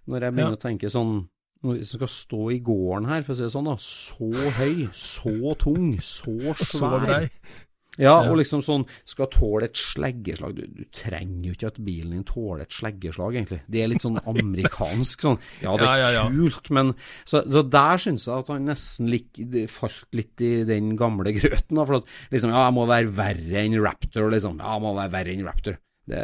når 0.08 0.22
jeg 0.24 0.32
begynner 0.38 0.54
Ja. 0.56 0.56
å 0.56 0.62
tenke 0.62 0.90
sånn 0.90 1.28
Når 1.62 1.74
vi 1.76 1.84
skal 1.84 2.08
stå 2.08 2.52
i 2.56 2.60
gården 2.64 3.06
her, 3.10 3.22
for 3.22 3.34
å 3.34 3.36
si 3.36 3.44
det 3.44 3.52
sånn, 3.52 3.66
da. 3.68 3.76
Så 3.76 4.32
høy, 4.56 4.88
så 4.96 5.58
tung, 5.60 5.98
så 6.00 6.32
svær. 6.56 7.28
Så 7.28 7.69
Ja. 8.00 8.14
og 8.30 8.38
liksom 8.40 8.62
sånn 8.64 8.86
skal 9.04 9.28
tåle 9.34 9.68
et 9.68 9.80
sleggeslag. 9.80 10.54
Du, 10.56 10.64
du 10.72 10.86
trenger 10.96 11.50
jo 11.50 11.56
ikke 11.58 11.72
at 11.74 11.80
bilen 11.84 12.14
din 12.16 12.24
tåler 12.28 12.64
et 12.64 12.76
sleggeslag, 12.76 13.36
egentlig. 13.36 13.60
Det 13.68 13.82
er 13.84 13.92
litt 13.92 14.06
sånn 14.06 14.22
amerikansk 14.24 15.26
sånn. 15.28 15.40
Ja, 15.66 15.76
det 15.76 15.90
er 15.90 16.00
Ja, 16.00 16.10
ja, 16.16 16.24
kult, 16.32 16.70
men 16.76 16.94
Så, 17.28 17.42
så 17.52 17.64
der 17.68 18.00
syns 18.00 18.28
jeg 18.30 18.46
at 18.46 18.52
han 18.54 18.66
nesten 18.70 19.10
lik, 19.12 19.36
falt 19.74 20.08
litt 20.16 20.40
i 20.46 20.64
den 20.68 20.94
gamle 21.00 21.34
grøten, 21.36 21.76
da. 21.76 21.84
For 21.84 22.00
at 22.00 22.10
liksom, 22.32 22.56
ja, 22.56 22.66
jeg 22.70 22.78
må 22.80 22.88
være 22.90 23.14
verre 23.20 23.64
enn 23.66 23.78
Raptor, 23.84 24.32
liksom. 24.32 24.58
Ja, 24.64 24.78
jeg 24.78 24.86
må 24.88 24.96
være 24.98 25.14
verre 25.18 25.36
enn 25.36 25.46
Raptor. 25.48 25.80
Det, 26.10 26.24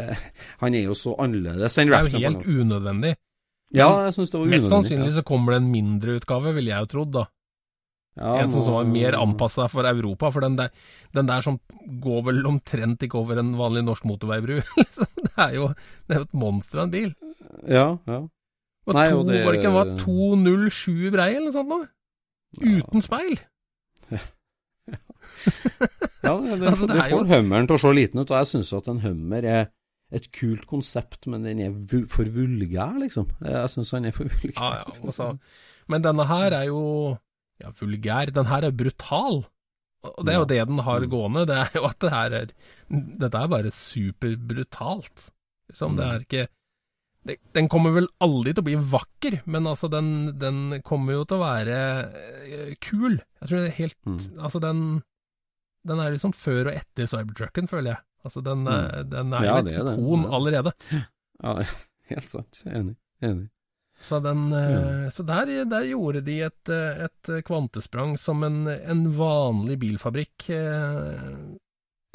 han 0.64 0.74
er 0.80 0.88
jo 0.88 0.96
så 0.98 1.14
annerledes 1.22 1.76
enn 1.82 1.92
Raptor. 1.94 2.16
Det 2.16 2.24
er 2.24 2.32
jo 2.32 2.40
helt 2.40 2.66
unødvendig. 2.66 3.16
Ja, 3.76 3.90
jeg 4.08 4.16
syns 4.16 4.32
det 4.32 4.40
var 4.40 4.46
unødvendig. 4.46 4.62
Mest 4.64 4.72
sannsynlig 4.72 5.14
så 5.18 5.24
kommer 5.28 5.56
det 5.56 5.64
en 5.64 5.72
mindre 5.74 6.16
utgave, 6.22 6.54
ville 6.56 6.72
jeg 6.72 6.86
jo 6.86 6.92
trodd, 6.96 7.12
da. 7.18 7.26
Ja, 8.16 8.38
en 8.40 8.48
som, 8.50 8.64
som 8.64 8.74
var 8.78 8.86
mer 8.88 9.18
anpassa 9.20 9.66
for 9.68 9.84
Europa, 9.90 10.30
for 10.32 10.40
den 10.46 10.56
der, 10.56 10.70
den 11.18 11.28
der 11.28 11.42
som 11.44 11.58
går 12.00 12.22
vel 12.30 12.46
omtrent 12.48 13.02
ikke 13.04 13.18
over 13.20 13.42
en 13.42 13.50
vanlig 13.60 13.84
norsk 13.84 14.06
motorveibru. 14.08 14.62
liksom. 14.80 15.10
det 15.20 15.34
er 15.36 15.58
jo 15.58 15.66
det 16.08 16.16
er 16.16 16.22
jo 16.22 16.28
et 16.30 16.38
monster 16.46 16.80
av 16.80 16.88
en 16.88 16.94
bil. 16.96 17.12
Ja, 17.68 17.88
ja. 18.08 18.22
Og 18.86 18.94
Nei, 18.94 19.08
to, 19.10 19.20
og 19.20 19.28
det- 19.34 19.42
Var 19.46 19.52
det 19.58 19.60
ikke 19.64 19.74
var 19.76 19.92
207 20.00 21.12
brei, 21.12 21.30
eller 21.36 21.50
noe 21.50 21.56
sånt? 21.58 21.74
nå? 21.74 21.82
Uten 22.62 23.02
speil. 23.04 23.36
Ja, 26.24 26.36
det, 26.40 26.60
det, 26.60 26.68
Altså, 26.72 26.88
det 26.88 27.00
er 27.02 27.10
jo- 27.12 27.18
får 27.24 27.32
hummeren 27.36 27.68
til 27.68 27.76
å 27.78 27.82
se 27.82 27.94
liten 27.98 28.22
ut, 28.22 28.32
og 28.32 28.38
jeg 28.40 28.50
syns 28.54 28.72
at 28.78 28.88
en 28.92 29.02
hummer 29.04 29.44
er 29.58 29.68
et 30.16 30.30
kult 30.32 30.66
konsept, 30.70 31.26
men 31.28 31.44
den 31.44 31.60
er 31.66 32.06
for 32.08 32.30
vulgær, 32.32 32.96
liksom. 33.02 33.28
Jeg 33.44 33.72
syns 33.74 33.92
han 33.98 34.06
er 34.06 34.14
for 34.16 34.30
vulgær. 34.30 34.62
Ja, 34.62 34.84
ja, 34.86 35.00
altså. 35.04 35.32
Men 35.92 36.06
denne 36.06 36.26
her 36.30 36.54
er 36.62 36.68
jo 36.70 36.82
ja, 37.64 37.72
vulgær. 37.80 38.32
Den 38.36 38.46
her 38.52 38.66
er 38.68 38.72
brutal. 38.76 39.46
Og 40.06 40.20
det 40.26 40.34
er 40.36 40.38
jo 40.40 40.46
det 40.46 40.60
den 40.70 40.80
har 40.86 41.00
Mm. 41.02 41.10
gående. 41.10 41.46
Det 41.50 41.56
er 41.58 41.72
jo 41.80 41.86
at 41.88 42.00
det 42.00 42.12
her 42.14 42.34
er 42.34 42.52
Dette 42.92 43.40
er 43.42 43.48
bare 43.48 43.72
superbrutalt. 43.74 45.32
Liksom, 45.72 45.96
det 45.98 46.06
Mm. 46.06 46.14
er 46.16 46.20
ikke 46.26 46.48
det, 47.26 47.40
Den 47.54 47.68
kommer 47.68 47.92
vel 47.92 48.08
aldri 48.22 48.54
til 48.54 48.62
å 48.62 48.66
bli 48.68 48.76
vakker, 48.76 49.42
men 49.48 49.64
altså, 49.66 49.90
den, 49.90 50.38
den 50.38 50.82
kommer 50.84 51.14
jo 51.14 51.24
til 51.26 51.38
å 51.38 51.42
være 51.42 51.78
eh, 52.14 52.76
kul. 52.80 53.18
Jeg 53.42 53.50
tror 53.50 53.58
det 53.64 53.72
er 53.72 53.80
helt 53.82 53.98
Mm. 54.06 54.40
Altså, 54.40 54.62
den 54.62 55.04
Den 55.88 56.00
er 56.00 56.12
liksom 56.12 56.34
før 56.34 56.68
og 56.68 56.74
etter 56.74 57.06
Cybertrucken, 57.06 57.68
føler 57.70 57.94
jeg. 57.94 57.98
Altså, 58.26 58.42
den, 58.44 58.64
mm. 58.66 59.10
den 59.10 59.34
er 59.34 59.40
jo 59.40 59.46
Ja, 59.46 59.58
et 59.60 59.98
ikon 60.00 60.26
allerede. 60.34 60.72
Ja, 61.44 61.64
helt 62.10 62.30
sant. 62.30 62.64
Enig. 62.66 62.96
Enig. 63.22 63.50
Så, 64.06 64.20
den, 64.22 64.54
eh, 64.54 65.08
så 65.14 65.24
der, 65.26 65.50
der 65.70 65.86
gjorde 65.90 66.22
de 66.26 66.42
et, 66.46 66.70
eh, 66.70 67.06
et 67.08 67.30
kvantesprang 67.48 68.18
som 68.22 68.44
en, 68.46 68.68
en 68.70 69.12
vanlig 69.18 69.80
bilfabrikk 69.82 70.50
eh, 70.54 71.24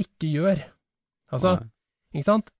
ikke 0.01 0.27
gjør. 0.31 0.59
Altså, 1.35 1.51
Nei. 1.59 1.67
ikke 2.15 2.29
sant? 2.29 2.53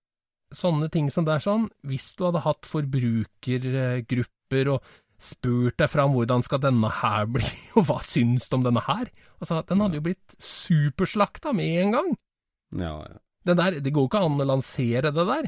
Sånne 0.51 0.89
ting 0.91 1.07
som 1.15 1.23
det 1.27 1.35
er 1.37 1.43
sånn, 1.45 1.71
hvis 1.87 2.15
du 2.19 2.25
hadde 2.27 2.43
hatt 2.43 2.67
forbrukergrupper 2.67 4.69
og 4.75 4.81
spurt 5.21 5.77
deg 5.79 5.89
fram 5.93 6.15
hvordan 6.17 6.43
skal 6.43 6.61
denne 6.65 6.91
her 7.01 7.25
bli, 7.31 7.47
og 7.79 7.83
hva 7.89 7.99
syns 8.07 8.49
du 8.49 8.55
om 8.59 8.65
denne 8.67 8.83
her? 8.87 9.07
Altså, 9.39 9.55
den 9.69 9.81
hadde 9.85 9.97
jo 10.01 10.07
blitt 10.09 10.31
superslakta 10.43 11.49
med 11.57 11.71
en 11.85 11.93
gang. 11.99 12.11
Ja, 12.81 12.95
ja. 13.07 13.17
Det, 13.41 13.55
der, 13.57 13.73
det 13.81 13.93
går 13.97 14.03
jo 14.05 14.11
ikke 14.11 14.27
an 14.27 14.43
å 14.43 14.51
lansere 14.51 15.11
det 15.17 15.25
der. 15.29 15.47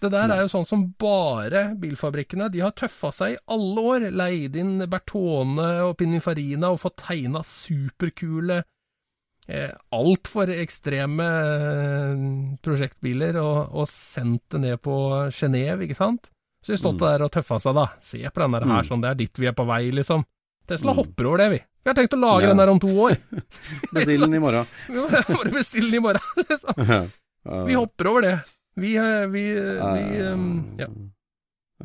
Det 0.00 0.10
der 0.10 0.30
er 0.32 0.40
jo 0.40 0.48
sånn 0.48 0.66
som 0.66 0.82
bare 0.98 1.74
bilfabrikkene 1.76 2.46
De 2.50 2.60
har 2.64 2.72
tøffa 2.72 3.10
seg 3.12 3.34
i 3.34 3.40
alle 3.52 3.82
år, 3.92 4.06
leid 4.16 4.56
inn 4.56 4.78
Bertone 4.88 5.66
og 5.84 5.96
Pininfarina 6.00 6.70
og 6.72 6.80
fått 6.80 6.96
tegna 7.04 7.42
superkule 7.44 8.62
eh, 9.48 9.70
altfor 9.92 10.48
ekstreme 10.56 11.26
eh, 11.26 12.24
prosjektbiler 12.64 13.36
og, 13.42 13.74
og 13.82 13.88
sendt 13.92 14.44
det 14.54 14.60
ned 14.64 14.80
på 14.84 14.94
Genéve, 15.34 15.84
ikke 15.86 15.96
sant? 15.98 16.30
Så 16.64 16.72
de 16.74 16.78
stått 16.80 16.98
Mm. 17.00 17.04
der 17.06 17.22
og 17.24 17.30
tøffa 17.32 17.56
seg, 17.60 17.74
da. 17.74 17.86
Se 18.00 18.18
på 18.20 18.40
den 18.42 18.52
der 18.52 18.64
her, 18.68 18.82
Mm. 18.82 18.88
sånn, 18.88 19.00
det 19.02 19.10
er 19.10 19.14
dit 19.14 19.38
vi 19.40 19.46
er 19.48 19.52
på 19.56 19.64
vei, 19.66 19.90
liksom. 19.90 20.24
Tesla 20.68 20.92
Mm. 20.92 20.96
hopper 20.96 21.26
over 21.26 21.38
det, 21.38 21.50
vi. 21.50 21.58
Vi 21.84 21.88
har 21.88 21.94
tenkt 21.94 22.12
å 22.14 22.20
lage 22.20 22.42
Ja. 22.42 22.48
den 22.48 22.56
der 22.58 22.68
om 22.70 22.78
to 22.80 22.88
år. 22.88 23.16
Bestill 23.94 24.20
den 24.20 24.34
i 24.34 24.38
morgen. 24.38 24.66
Bare 24.88 25.50
bestille 25.50 25.90
den 25.90 25.94
i 25.94 26.04
morgen, 26.04 26.20
liksom. 26.50 27.10
Vi 27.66 27.74
hopper 27.74 28.06
over 28.06 28.20
det. 28.22 28.34
Vi, 28.78 28.94
eh, 28.96 29.26
vi, 29.32 29.44
vi 29.54 30.20
um, 30.30 30.50
Ja. 30.78 30.88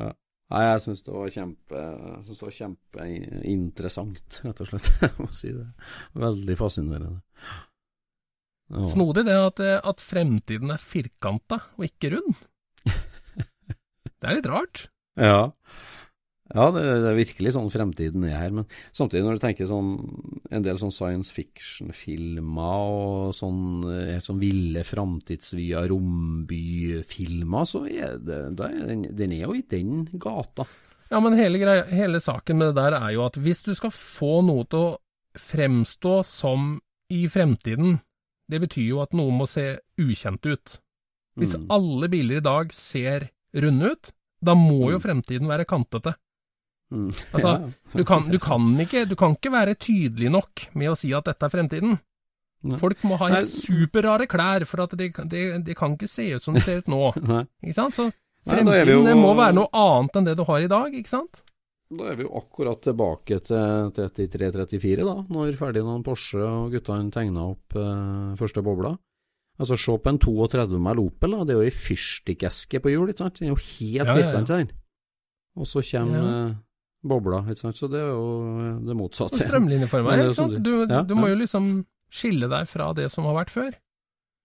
Ja. 0.00 0.12
Nei, 0.52 0.60
jeg 0.62 0.82
syns 0.84 1.02
det 1.02 1.14
var 1.14 1.30
kjempe 1.32 1.84
synes 2.22 2.38
det 2.38 2.46
var 2.46 2.56
kjempeinteressant, 2.60 4.36
rett 4.46 4.60
og 4.62 4.68
slett. 4.70 4.90
Jeg 5.02 5.14
må 5.18 5.30
si 5.34 5.50
det. 5.50 5.66
Veldig 6.26 6.56
fascinerende. 6.60 7.18
Ja. 8.70 8.84
Snodig 8.90 9.24
det 9.26 9.34
at, 9.38 9.62
eh, 9.62 9.78
at 9.78 10.02
fremtiden 10.02 10.70
er 10.74 10.82
firkanta 10.82 11.60
og 11.78 11.86
ikke 11.86 12.16
rund. 12.16 12.44
Det 14.16 14.30
er 14.30 14.38
litt 14.38 14.48
rart. 14.50 14.86
Ja. 15.20 15.50
Ja, 16.54 16.70
det, 16.70 16.82
det 17.02 17.08
er 17.10 17.16
virkelig 17.18 17.52
sånn 17.56 17.70
fremtiden 17.72 18.24
er 18.28 18.36
her. 18.38 18.52
Men 18.54 18.66
samtidig, 18.94 19.24
når 19.26 19.34
du 19.38 19.42
tenker 19.42 19.66
sånn 19.66 19.88
en 20.54 20.62
del 20.62 20.78
sånn 20.78 20.92
science 20.94 21.32
fiction-filmer 21.34 22.84
og 22.86 23.34
sånn, 23.34 23.82
eh, 23.90 24.20
sånn 24.22 24.38
ville 24.38 24.84
framtidsvya 24.86 25.82
rombyfilmer, 25.90 27.66
så 27.66 27.82
er 27.90 28.18
det, 28.22 28.38
det 28.58 28.68
er 28.70 28.86
den, 28.92 29.02
den 29.18 29.34
er 29.36 29.46
jo 29.46 29.56
i 29.58 29.64
den 29.68 30.04
gata. 30.22 30.66
Ja, 31.10 31.20
men 31.22 31.36
hele, 31.38 31.58
greia, 31.62 31.84
hele 31.90 32.18
saken 32.22 32.58
med 32.58 32.72
det 32.72 32.80
der 32.82 32.96
er 32.98 33.12
jo 33.14 33.24
at 33.26 33.36
hvis 33.38 33.62
du 33.66 33.72
skal 33.78 33.92
få 33.94 34.40
noe 34.46 34.66
til 34.70 34.86
å 34.88 34.96
fremstå 35.38 36.16
som 36.26 36.76
i 37.12 37.24
fremtiden, 37.30 38.00
det 38.50 38.60
betyr 38.62 38.88
jo 38.88 39.02
at 39.04 39.14
noe 39.14 39.34
må 39.34 39.46
se 39.50 39.76
ukjent 40.02 40.46
ut. 40.46 40.78
Hvis 41.36 41.54
Mm. 41.58 41.66
alle 41.70 42.08
biler 42.08 42.36
i 42.38 42.40
dag 42.46 42.72
ser 42.72 43.30
runde 43.54 43.90
ut, 43.92 44.12
da 44.42 44.54
må 44.54 44.90
jo 44.90 44.98
Mm. 44.98 45.02
fremtiden 45.02 45.46
være 45.50 45.66
kantete. 45.66 46.14
Mm. 46.94 47.08
Altså. 47.34 47.52
Du 47.92 48.04
kan, 48.06 48.22
du, 48.30 48.38
kan 48.38 48.66
ikke, 48.84 49.04
du 49.10 49.16
kan 49.18 49.34
ikke 49.34 49.50
være 49.52 49.74
tydelig 49.74 50.30
nok 50.30 50.66
med 50.78 50.92
å 50.92 50.98
si 50.98 51.10
at 51.16 51.26
dette 51.26 51.48
er 51.48 51.52
fremtiden. 51.54 51.96
Nei. 52.66 52.78
Folk 52.80 53.02
må 53.06 53.18
ha 53.20 53.28
superrare 53.46 54.26
klær, 54.30 54.64
for 54.66 54.82
at 54.86 54.94
det, 54.98 55.10
det, 55.30 55.42
det 55.66 55.74
kan 55.78 55.92
ikke 55.94 56.08
se 56.10 56.28
ut 56.34 56.42
som 56.42 56.54
det 56.56 56.62
ser 56.66 56.80
ut 56.82 56.88
nå. 56.90 57.00
Ikke 57.62 57.74
sant? 57.76 57.94
Så 57.98 58.06
Nei, 58.08 58.56
fremtiden 58.62 59.10
jo- 59.12 59.18
må 59.20 59.34
være 59.38 59.54
noe 59.58 59.68
annet 59.74 60.16
enn 60.20 60.26
det 60.30 60.36
du 60.38 60.44
har 60.48 60.62
i 60.64 60.70
dag, 60.70 60.94
ikke 60.94 61.10
sant? 61.10 61.42
Da 61.86 62.08
er 62.10 62.16
vi 62.18 62.24
jo 62.26 62.32
akkurat 62.38 62.80
tilbake 62.82 63.36
til 63.46 63.90
33-34, 63.94 65.04
da, 65.06 65.12
når 65.30 65.52
Ferdinand 65.58 66.02
Porsche 66.06 66.40
og 66.42 66.72
guttene 66.74 67.12
tegna 67.14 67.44
opp 67.52 67.76
eh, 67.78 68.32
første 68.40 68.62
bobla. 68.66 68.90
Altså, 69.62 69.78
se 69.78 69.94
på 70.02 70.10
en 70.10 70.18
32 70.20 70.80
mæl 70.82 70.98
Opel, 71.04 71.36
da. 71.36 71.44
det 71.46 71.54
er 71.54 71.60
jo 71.60 71.68
ei 71.68 71.74
fyrstikkeske 71.74 72.80
på 72.82 72.90
hjul, 72.92 73.12
ikke 73.12 73.22
sant. 73.22 73.38
Den 73.38 73.46
er 73.48 73.54
jo 73.54 73.60
helt 73.62 74.02
Ja, 74.02 74.08
ja, 74.10 74.16
ja. 74.18 74.18
firkanta, 74.32 74.58
den. 74.64 74.72
Og 75.56 75.70
så 75.70 75.84
kommer 75.86 76.18
Ja. 76.26 76.40
Bobla, 77.08 77.42
ikke 77.46 77.62
sant. 77.64 77.78
Så 77.78 77.88
det 77.92 78.00
er 78.02 78.10
jo 78.12 78.26
eh, 78.62 78.76
det 78.86 78.94
Og 78.94 79.00
motsatte. 79.00 79.40
Strømlinjeforma, 79.44 80.16
sånn 80.36 80.56
Du, 80.62 80.72
ja, 80.84 81.02
du 81.06 81.14
må 81.18 81.30
jo 81.32 81.38
liksom 81.42 81.70
skille 82.12 82.48
deg 82.50 82.68
fra 82.70 82.92
det 82.96 83.08
som 83.12 83.26
har 83.28 83.34
vært 83.40 83.54
før. 83.54 83.72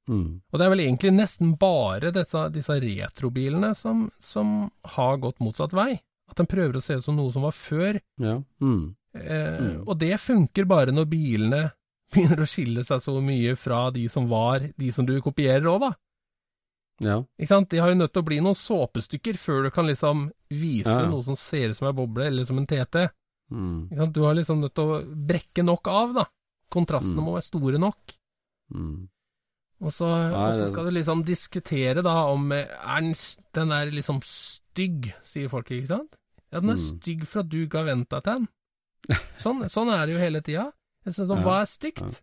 Mm. 0.09 0.41
Og 0.51 0.57
det 0.57 0.65
er 0.65 0.71
vel 0.73 0.81
egentlig 0.83 1.11
nesten 1.13 1.51
bare 1.61 2.09
disse, 2.15 2.45
disse 2.55 2.77
retrobilene 2.81 3.73
som, 3.77 4.07
som 4.19 4.71
har 4.95 5.19
gått 5.21 5.39
motsatt 5.43 5.75
vei. 5.77 5.93
At 6.31 6.39
de 6.39 6.47
prøver 6.49 6.79
å 6.79 6.81
se 6.83 6.97
ut 6.97 7.05
som 7.05 7.17
noe 7.19 7.31
som 7.33 7.45
var 7.45 7.53
før. 7.55 7.99
Ja. 8.21 8.39
Mm. 8.63 8.95
Eh, 9.13 9.59
Mm. 9.61 9.81
Og 9.85 9.97
det 9.99 10.15
funker 10.23 10.65
bare 10.65 10.93
når 10.95 11.05
bilene 11.11 11.61
begynner 12.13 12.41
å 12.43 12.47
skille 12.49 12.83
seg 12.87 13.01
så 13.03 13.17
mye 13.23 13.55
fra 13.59 13.89
de 13.91 14.05
som 14.11 14.25
var 14.31 14.63
de 14.79 14.91
som 14.91 15.05
du 15.07 15.13
kopierer 15.23 15.67
òg, 15.67 15.81
da. 15.83 15.91
Ja. 17.01 17.17
Ikke 17.39 17.47
sant? 17.49 17.69
De 17.71 17.79
har 17.81 17.89
jo 17.89 17.95
nødt 17.97 18.13
til 18.13 18.21
å 18.21 18.25
bli 18.27 18.37
noen 18.45 18.57
såpestykker 18.57 19.37
før 19.41 19.63
du 19.65 19.71
kan 19.73 19.87
liksom 19.89 20.27
vise 20.53 20.85
Ja, 20.89 21.01
ja. 21.01 21.09
noe 21.09 21.23
som 21.25 21.35
ser 21.39 21.71
ut 21.71 21.77
som 21.79 21.87
ei 21.89 21.93
boble, 21.97 22.27
eller 22.29 22.45
som 22.45 22.59
en 22.61 22.67
TT. 22.69 23.07
Mm. 23.51 23.89
Ikke 23.89 23.97
sant? 24.03 24.13
Du 24.13 24.21
har 24.23 24.35
liksom 24.37 24.61
nødt 24.61 24.75
til 24.77 24.83
å 24.85 24.99
brekke 25.27 25.63
nok 25.65 25.87
av, 25.91 26.13
da. 26.13 26.25
Kontrastene 26.71 27.17
Mm. 27.19 27.25
må 27.25 27.33
være 27.35 27.47
store 27.49 27.79
nok. 27.81 28.13
Mm. 28.73 29.09
Og 29.81 29.89
så, 29.91 30.05
så 30.53 30.59
det- 30.61 30.69
skal 30.69 30.85
du 30.85 30.91
liksom 30.91 31.23
diskutere 31.25 32.03
da 32.03 32.27
om 32.31 32.51
eh, 32.51 32.67
er 32.69 33.01
den, 33.01 33.13
den 33.53 33.71
er 33.71 33.89
liksom 33.91 34.21
stygg, 34.23 35.13
sier 35.23 35.49
folk, 35.49 35.65
ikke 35.71 35.87
sant? 35.87 36.15
Ja, 36.51 36.59
den 36.59 36.69
er 36.69 36.75
Mm. 36.77 36.99
stygg 36.99 37.25
for 37.27 37.39
at 37.39 37.49
du 37.49 37.65
ikke 37.65 37.83
vent 37.85 38.09
deg 38.09 38.23
til 38.23 38.33
den. 38.33 38.47
Sånn, 39.39 39.63
sånn 39.73 39.89
er 39.91 40.05
det 40.05 40.13
jo 40.13 40.19
hele 40.19 40.41
tida. 40.41 40.71
Ja, 41.03 41.11
Hva 41.25 41.61
er 41.61 41.65
stygt? 41.65 42.21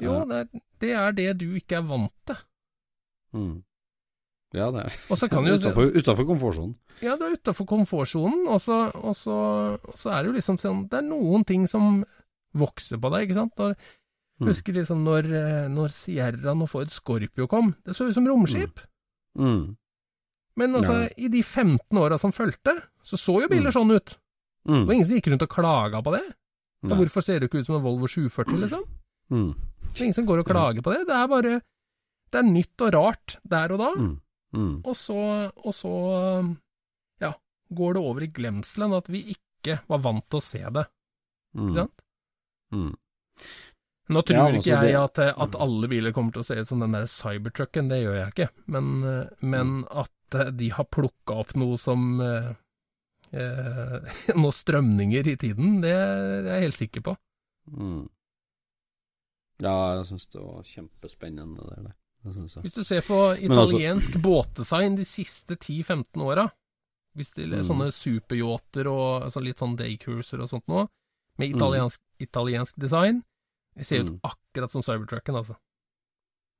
Jo, 0.00 0.24
det, 0.24 0.48
det 0.80 0.92
er 0.96 1.12
det 1.12 1.38
du 1.38 1.54
ikke 1.60 1.76
er 1.76 1.82
vant 1.82 2.12
til. 2.24 2.36
Mm. 3.34 3.62
Ja, 4.56 4.70
det 4.72 4.80
er 4.86 4.94
Og 5.12 5.18
så 5.20 5.28
kan 5.28 5.44
du 5.44 5.50
Utafor 5.52 5.90
utafor 5.92 6.24
komfortsonen. 6.24 6.74
Ja, 7.04 7.16
du 7.16 7.24
er 7.26 7.34
utafor 7.36 7.66
komfortsonen, 7.68 8.46
og 8.48 8.60
så, 8.64 8.90
og, 8.96 9.14
så, 9.16 9.34
og 9.76 9.94
så 9.98 10.10
er 10.14 10.22
det 10.22 10.30
jo 10.32 10.36
liksom 10.38 10.56
sånn 10.58 10.88
Det 10.88 10.98
er 11.02 11.02
noen 11.08 11.44
ting 11.44 11.66
som 11.68 12.04
vokser 12.56 12.96
på 12.98 13.10
deg, 13.12 13.28
ikke 13.28 13.34
sant? 13.42 13.52
Når, 13.58 13.76
Mm. 14.38 14.46
Husker 14.52 14.72
liksom 14.72 15.00
når, 15.02 15.26
eh, 15.34 15.64
når 15.66 15.88
Sierraen 15.90 16.60
og 16.62 16.68
Ford 16.70 16.92
Scorpio 16.94 17.48
kom. 17.50 17.72
Det 17.84 17.90
så 17.96 18.06
ut 18.06 18.14
som 18.14 18.24
romskip. 18.24 18.78
Mm. 19.36 19.74
Men 20.56 20.74
altså, 20.78 20.92
Ja. 20.92 21.08
i 21.18 21.26
de 21.28 21.42
15 21.42 21.98
åra 21.98 22.16
som 22.20 22.30
fulgte, 22.30 22.70
så 23.02 23.16
så 23.18 23.40
jo 23.42 23.48
biler 23.48 23.72
Mm. 23.72 23.74
sånn 23.74 23.90
ut. 23.96 24.06
Det 24.64 24.70
Mm. 24.72 24.86
var 24.86 24.94
ingen 24.94 25.06
som 25.06 25.16
gikk 25.16 25.26
rundt 25.32 25.42
og 25.42 25.48
klaga 25.48 26.02
på 26.04 26.12
det. 26.14 26.22
Så 26.86 26.94
Nei. 26.94 26.98
hvorfor 26.98 27.20
ser 27.24 27.40
du 27.40 27.48
ikke 27.48 27.58
ut 27.58 27.66
som 27.66 27.74
en 27.74 27.82
Volvo 27.82 28.06
740, 28.06 28.56
liksom? 28.62 28.84
Mm. 29.32 29.54
Det 29.90 30.00
er 30.00 30.04
ingen 30.04 30.14
som 30.14 30.26
går 30.26 30.38
og 30.38 30.46
klager 30.46 30.82
på 30.82 30.94
det. 30.94 31.06
Det 31.08 31.16
er 31.16 31.26
bare 31.26 31.62
Det 32.30 32.38
er 32.38 32.42
nytt 32.42 32.80
og 32.80 32.92
rart 32.94 33.38
der 33.44 33.72
og 33.72 33.78
da. 33.80 33.90
Mm. 33.96 34.20
Mm. 34.56 34.78
Og 34.84 34.94
så, 34.96 35.18
og 35.56 35.74
så 35.76 35.90
ja, 37.20 37.32
går 37.74 37.94
det 37.98 38.02
over 38.02 38.24
i 38.24 38.30
glemselen 38.32 38.94
at 38.96 39.10
vi 39.12 39.24
ikke 39.34 39.80
var 39.90 40.00
vant 40.04 40.24
til 40.30 40.38
å 40.40 40.44
se 40.44 40.62
det. 40.78 40.86
Mm. 41.56 41.66
Ikke 41.66 41.74
sant? 41.76 42.04
Mm. 42.72 42.94
Nå 44.08 44.22
tror 44.24 44.38
Ja, 44.38 44.44
ikke 44.48 44.56
altså, 44.56 44.70
jeg 44.72 44.86
det- 44.88 45.00
at, 45.02 45.18
at 45.44 45.56
alle 45.60 45.88
biler 45.92 46.12
kommer 46.16 46.32
til 46.32 46.40
å 46.40 46.46
se 46.48 46.56
ut 46.62 46.68
som 46.70 46.80
den 46.80 46.92
der 46.96 47.04
cybertrucken, 47.12 47.90
det 47.90 47.98
gjør 48.02 48.16
jeg 48.22 48.32
ikke. 48.32 48.48
Men, 48.72 48.86
eh, 49.04 49.28
men 49.44 49.74
at 49.90 50.38
eh, 50.40 50.50
de 50.56 50.70
har 50.72 50.84
plukka 50.88 51.36
opp 51.44 51.52
noe 51.60 51.76
som 51.76 52.06
eh, 52.24 52.48
eh, 53.36 54.08
Noen 54.40 54.56
strømninger 54.56 55.28
i 55.28 55.36
tiden, 55.36 55.82
det, 55.84 55.92
det 55.92 56.48
er 56.48 56.56
jeg 56.56 56.66
helt 56.70 56.78
sikker 56.80 57.04
på. 57.10 57.16
Mm. 57.68 58.06
Ja, 59.60 59.74
jeg 59.98 60.06
syns 60.08 60.28
det 60.32 60.40
var 60.40 60.62
kjempespennende 60.64 61.68
det 61.68 61.78
der. 61.90 61.94
Det. 62.24 62.62
Hvis 62.62 62.74
du 62.74 62.82
ser 62.84 63.00
på 63.06 63.18
italiensk 63.38 63.50
altså- 63.50 63.76
italiensk 63.78 64.12
båtdesign 64.22 64.96
de 64.96 65.04
siste 65.04 65.56
10-15 65.56 66.20
åra, 66.20 66.50
hvis 67.16 67.32
det 67.34 67.44
er 67.52 67.62
Mm. 67.62 67.66
sånne 67.68 67.92
superyachter 67.92 68.86
og 68.86 69.22
altså 69.24 69.40
litt 69.42 69.56
sånn 69.58 69.76
daycruiser 69.76 70.40
og 70.42 70.48
sånt 70.48 70.66
noe, 70.68 70.88
med 71.38 71.50
Mm. 71.50 71.56
italiensk, 71.56 72.00
italiensk 72.20 72.74
design, 72.78 73.22
det 73.76 73.86
ser 73.86 74.00
ut 74.00 74.10
Mm. 74.12 74.20
akkurat 74.24 74.70
som 74.70 74.82
cybertrucken, 74.82 75.34
altså. 75.36 75.56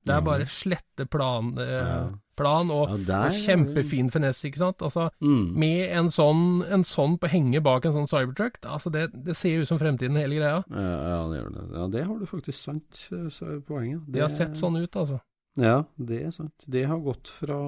Det 0.06 0.14
er 0.14 0.20
bare 0.22 0.46
slette 0.46 1.04
plan, 1.10 1.58
eh, 1.58 2.08
plan 2.36 2.70
og, 2.70 2.88
Ja, 2.88 2.96
der 3.04 3.26
og 3.26 3.32
kjempefin 3.32 4.10
finesse, 4.10 4.44
ikke 4.48 4.56
sant. 4.58 4.78
Altså, 4.78 5.10
Mm. 5.20 5.54
med 5.54 5.90
en 5.90 6.06
sånn, 6.06 6.64
en 6.72 6.82
sånn 6.82 7.18
på 7.18 7.28
henge 7.28 7.60
bak 7.62 7.84
en 7.84 7.92
sånn 7.92 8.08
cybertruck, 8.08 8.60
altså 8.62 8.90
det, 8.90 9.10
det 9.24 9.36
ser 9.36 9.60
ut 9.60 9.68
som 9.68 9.78
fremtiden, 9.78 10.16
hele 10.16 10.36
greia. 10.36 10.64
Ja, 10.70 10.78
ja, 10.78 11.28
det 11.28 11.42
gjør 11.44 11.52
det. 11.52 11.76
Ja, 11.76 11.86
det 11.88 12.06
har 12.06 12.18
du 12.18 12.26
faktisk 12.26 12.54
sant, 12.54 12.90
så 12.90 13.42
er 13.56 13.60
poenget. 13.60 14.10
Det 14.10 14.20
har 14.20 14.28
sett 14.28 14.52
sånn 14.56 14.80
ut, 14.82 14.92
altså. 14.96 15.20
Ja, 15.58 15.82
det 15.96 16.22
er 16.28 16.34
sant. 16.34 16.66
Det 16.70 16.84
har 16.86 17.00
gått 17.02 17.30
fra 17.34 17.58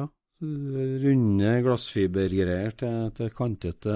ja, 0.00 0.06
runde 1.04 1.52
glassfibergreier 1.64 2.74
til, 2.80 2.98
til 3.16 3.30
kantete 3.36 3.94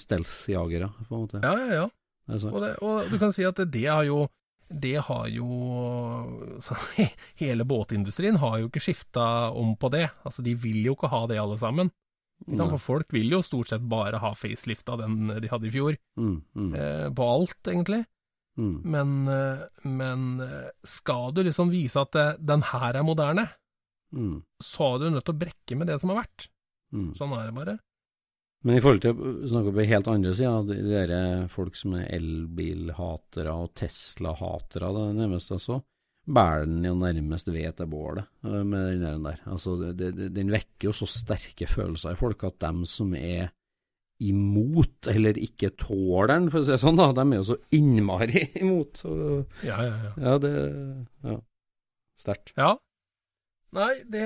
stealth-jagere, 0.00 0.90
på 1.08 1.12
en 1.14 1.26
måte. 1.26 1.42
Ja, 1.44 1.54
ja, 1.60 1.82
ja. 1.82 1.90
Det. 2.24 2.40
Og, 2.48 2.60
det, 2.62 2.70
og 2.80 3.12
du 3.12 3.18
kan 3.20 3.34
si 3.36 3.44
at 3.44 3.58
det 3.68 3.84
har 3.84 4.06
jo 4.08 4.24
det 4.74 4.96
har 5.06 5.26
jo 5.28 5.46
så, 6.64 6.76
Hele 7.42 7.66
båtindustrien 7.68 8.38
har 8.40 8.62
jo 8.62 8.70
ikke 8.70 8.82
skifta 8.82 9.50
om 9.52 9.74
på 9.76 9.90
det. 9.92 10.08
Altså, 10.24 10.42
de 10.42 10.54
vil 10.58 10.80
jo 10.86 10.96
ikke 10.96 11.12
ha 11.12 11.26
det, 11.30 11.38
alle 11.38 11.58
sammen. 11.60 11.92
Liksom. 12.44 12.72
For 12.74 12.82
folk 12.82 13.12
vil 13.14 13.30
jo 13.32 13.42
stort 13.44 13.70
sett 13.70 13.84
bare 13.88 14.18
ha 14.20 14.32
facelift 14.36 14.88
av 14.90 15.04
den 15.04 15.30
de 15.30 15.50
hadde 15.52 15.68
i 15.68 15.74
fjor. 15.74 15.98
Mm, 16.18 16.36
mm, 16.56 16.72
Eh, 16.74 17.06
på 17.14 17.28
alt, 17.36 17.60
egentlig. 17.70 18.02
Mm. 18.60 18.76
Men, 18.84 19.16
eh, 19.28 19.64
men 19.88 20.40
eh, 20.44 20.70
skal 20.86 21.34
du 21.34 21.42
liksom 21.46 21.72
vise 21.72 22.02
at 22.02 22.12
det, 22.16 22.26
den 22.52 22.64
her 22.72 23.00
er 23.00 23.06
moderne, 23.06 23.48
Mm, 24.14 24.42
så 24.62 24.94
er 24.94 25.00
du 25.02 25.10
nødt 25.10 25.26
til 25.26 25.34
å 25.34 25.40
brekke 25.40 25.78
med 25.78 25.90
det 25.90 25.98
som 25.98 26.12
har 26.12 26.22
vært. 26.22 26.46
mm. 26.94 27.10
Sånn 27.18 27.34
er 27.34 27.48
det 27.48 27.56
bare. 27.56 27.78
Men 28.64 28.78
i 28.78 28.80
forhold 28.80 29.02
til 29.04 29.18
å 29.18 29.48
snakke 29.50 29.72
på 29.76 29.86
helt 29.90 30.06
andre 30.08 30.34
sida, 30.36 30.52
de 30.64 30.76
der 30.86 31.48
folk 31.52 31.74
som 31.76 31.96
er 31.98 32.06
elbilhatere 32.16 33.52
og 33.52 33.74
Tesla-hatere, 33.76 34.92
det 34.96 35.08
nærmest 35.18 35.52
altså, 35.52 35.82
bærer 36.24 36.64
den 36.70 36.86
jo 36.88 36.94
nærmest 36.96 37.50
ved 37.52 37.76
til 37.76 37.90
bålet 37.92 38.30
eh, 38.46 38.62
med 38.62 39.02
den 39.02 39.26
der. 39.26 39.42
Altså, 39.50 39.76
det, 39.82 40.14
det, 40.16 40.30
den 40.36 40.54
vekker 40.54 40.88
jo 40.88 40.96
så 40.96 41.10
sterke 41.10 41.68
følelser 41.68 42.14
i 42.14 42.20
folk 42.22 42.46
at 42.48 42.62
dem 42.64 42.86
som 42.88 43.12
er 43.18 43.50
imot, 44.22 45.08
eller 45.10 45.36
ikke 45.42 45.72
tåler 45.80 46.30
den, 46.30 46.50
for 46.52 46.60
å 46.62 46.64
si 46.66 46.72
det 46.74 46.80
sånn, 46.82 46.96
da, 46.98 47.08
de 47.16 47.24
er 47.24 47.40
jo 47.40 47.46
så 47.50 47.56
innmari 47.74 48.44
imot. 48.62 49.00
Så, 49.02 49.14
Ja, 49.66 49.78
ja, 49.82 49.94
ja. 50.06 50.12
ja, 50.28 50.34
det 50.42 50.52
Ja. 51.24 51.38
Sterkt. 52.20 52.52
Ja. 52.56 52.76
Nei, 53.74 53.94
det, 54.06 54.22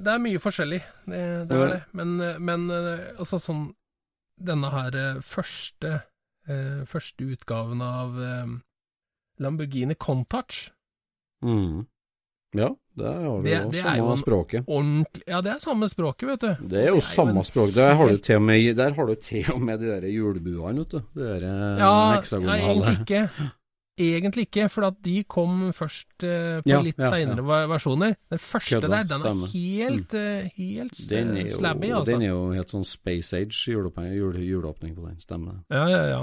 det 0.00 0.12
er 0.14 0.22
mye 0.24 0.40
forskjellig, 0.40 0.78
det, 1.04 1.24
det 1.50 1.58
er 1.60 1.72
det. 1.74 1.80
Men, 1.92 2.14
men 2.40 2.70
eh, 2.72 3.10
altså 3.18 3.36
sånn 3.42 3.66
Denne 4.36 4.68
her 4.72 4.96
eh, 5.00 5.18
første, 5.24 5.90
eh, 6.48 6.80
første 6.88 7.24
utgaven 7.36 7.80
av 7.84 8.16
Lamborghini 9.40 9.96
Contouch 10.00 10.70
Mm. 11.44 11.84
Ja, 12.56 12.70
det 12.96 13.12
har 13.12 13.36
du 13.36 13.42
Det- 13.44 13.52
jo 13.62 13.70
det 13.70 13.80
er 13.80 13.84
samme 13.84 14.08
jo 14.10 14.16
språket. 14.22 14.64
Ordentlig 14.66 15.22
Ja, 15.28 15.40
det 15.40 15.52
er 15.52 15.58
samme 15.58 15.88
språket, 15.92 16.28
vet 16.28 16.40
du. 16.40 16.68
Det 16.68 16.80
er 16.84 16.88
jo 16.88 16.94
en 17.02 17.06
samme 17.10 17.44
språk. 17.44 17.74
Der 17.74 17.94
har, 17.94 18.08
du 18.08 18.16
til 18.16 18.36
og 18.36 18.42
med, 18.42 18.76
der 18.76 18.94
har 18.94 19.06
du 19.06 19.14
til 19.14 19.52
og 19.52 19.60
med 19.60 19.78
de 19.80 19.86
der 19.92 20.08
julebuene, 20.08 20.78
vet 20.78 20.90
du. 20.90 20.98
De 21.14 21.28
der 21.28 21.46
ja, 21.46 21.76
Ja, 21.78 22.20
ja, 22.22 22.56
egentlig 22.56 22.98
ikke. 23.00 23.28
Egentlig 23.96 24.42
ikke, 24.50 24.68
for 24.68 24.84
at 24.90 24.96
de 25.00 25.22
kom 25.24 25.70
først 25.72 26.20
uh, 26.20 26.60
på 26.60 26.68
Ja, 26.68 26.82
litt 26.84 26.98
ja, 27.00 27.08
seinere 27.14 27.62
versjoner. 27.70 28.12
Den 28.28 28.38
første 28.42 28.74
Kødda, 28.76 28.90
der, 28.92 29.06
den 29.08 29.24
er 29.24 29.46
helt, 29.54 30.12
uh, 30.12 30.50
helt 30.52 30.98
Den 31.08 31.30
er, 31.30 31.38
eh, 31.40 31.46
jo, 31.46 31.54
slabby, 31.56 31.88
altså. 31.96 32.10
den 32.12 32.22
er 32.26 32.28
jo 32.28 32.42
helt 32.52 32.74
sånn 32.74 32.84
Space 32.84 33.32
Age 33.32 33.56
juleåpning, 33.72 34.12
jule, 34.44 34.74
på 34.76 35.06
den, 35.08 35.16
stemmer 35.18 35.52
det. 35.52 35.78
Ja, 35.78 35.86
ja, 35.88 36.02
ja. 36.10 36.20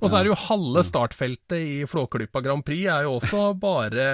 Og 0.00 0.06
så 0.06 0.20
er 0.20 0.22
det 0.22 0.30
jo 0.30 0.38
halve 0.38 0.84
startfeltet 0.86 1.58
i 1.58 1.82
Flåklypa 1.90 2.44
Grand 2.46 2.62
Prix 2.64 2.86
er 2.86 3.02
jo 3.08 3.18
også 3.18 3.58
bare 3.58 4.06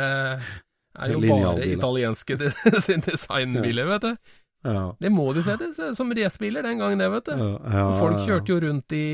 er 0.99 1.13
jo 1.15 1.21
bare 1.23 1.69
italienske 1.71 2.37
sin 2.87 3.05
designbiler, 3.05 3.89
vet 3.93 4.05
du. 4.07 4.35
Ja. 4.67 4.83
Det 4.99 5.11
må 5.15 5.29
du 5.37 5.43
se 5.47 5.55
det 5.61 5.69
ut 5.77 5.97
som 5.97 6.11
racerbiler 6.17 6.65
den 6.67 6.81
gangen, 6.83 6.99
det, 6.99 7.09
vet 7.13 7.29
du. 7.31 7.33
ja, 7.39 7.87
Folk 8.01 8.23
kjørte 8.27 8.55
jo 8.55 8.61
rundt 8.65 8.95
i, 8.97 9.07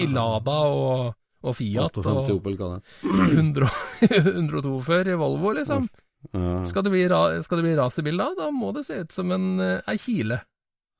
i 0.00 0.06
Lada 0.10 0.56
og, 0.66 1.12
og 1.46 1.56
Fiat 1.56 2.00
58 2.00 2.14
og 2.16 2.32
Opel 2.38 2.56
hva 2.58 2.70
det 2.74 2.80
100 3.38 3.68
102 4.08 4.72
før 4.90 5.12
i 5.12 5.18
Volvo, 5.20 5.52
liksom. 5.60 5.86
ja. 6.34 6.54
Skal 6.68 6.86
det 6.88 6.94
bli, 6.96 7.04
skal 7.46 7.60
det 7.60 7.66
bli 7.68 7.76
racerbil 7.78 8.18
da, 8.24 8.30
da 8.38 8.50
må 8.54 8.72
det 8.76 8.86
se 8.88 9.02
ut 9.04 9.14
som 9.14 9.30
en 9.36 9.52
eh, 9.64 9.78
ei 9.90 9.98
kile. 10.02 10.42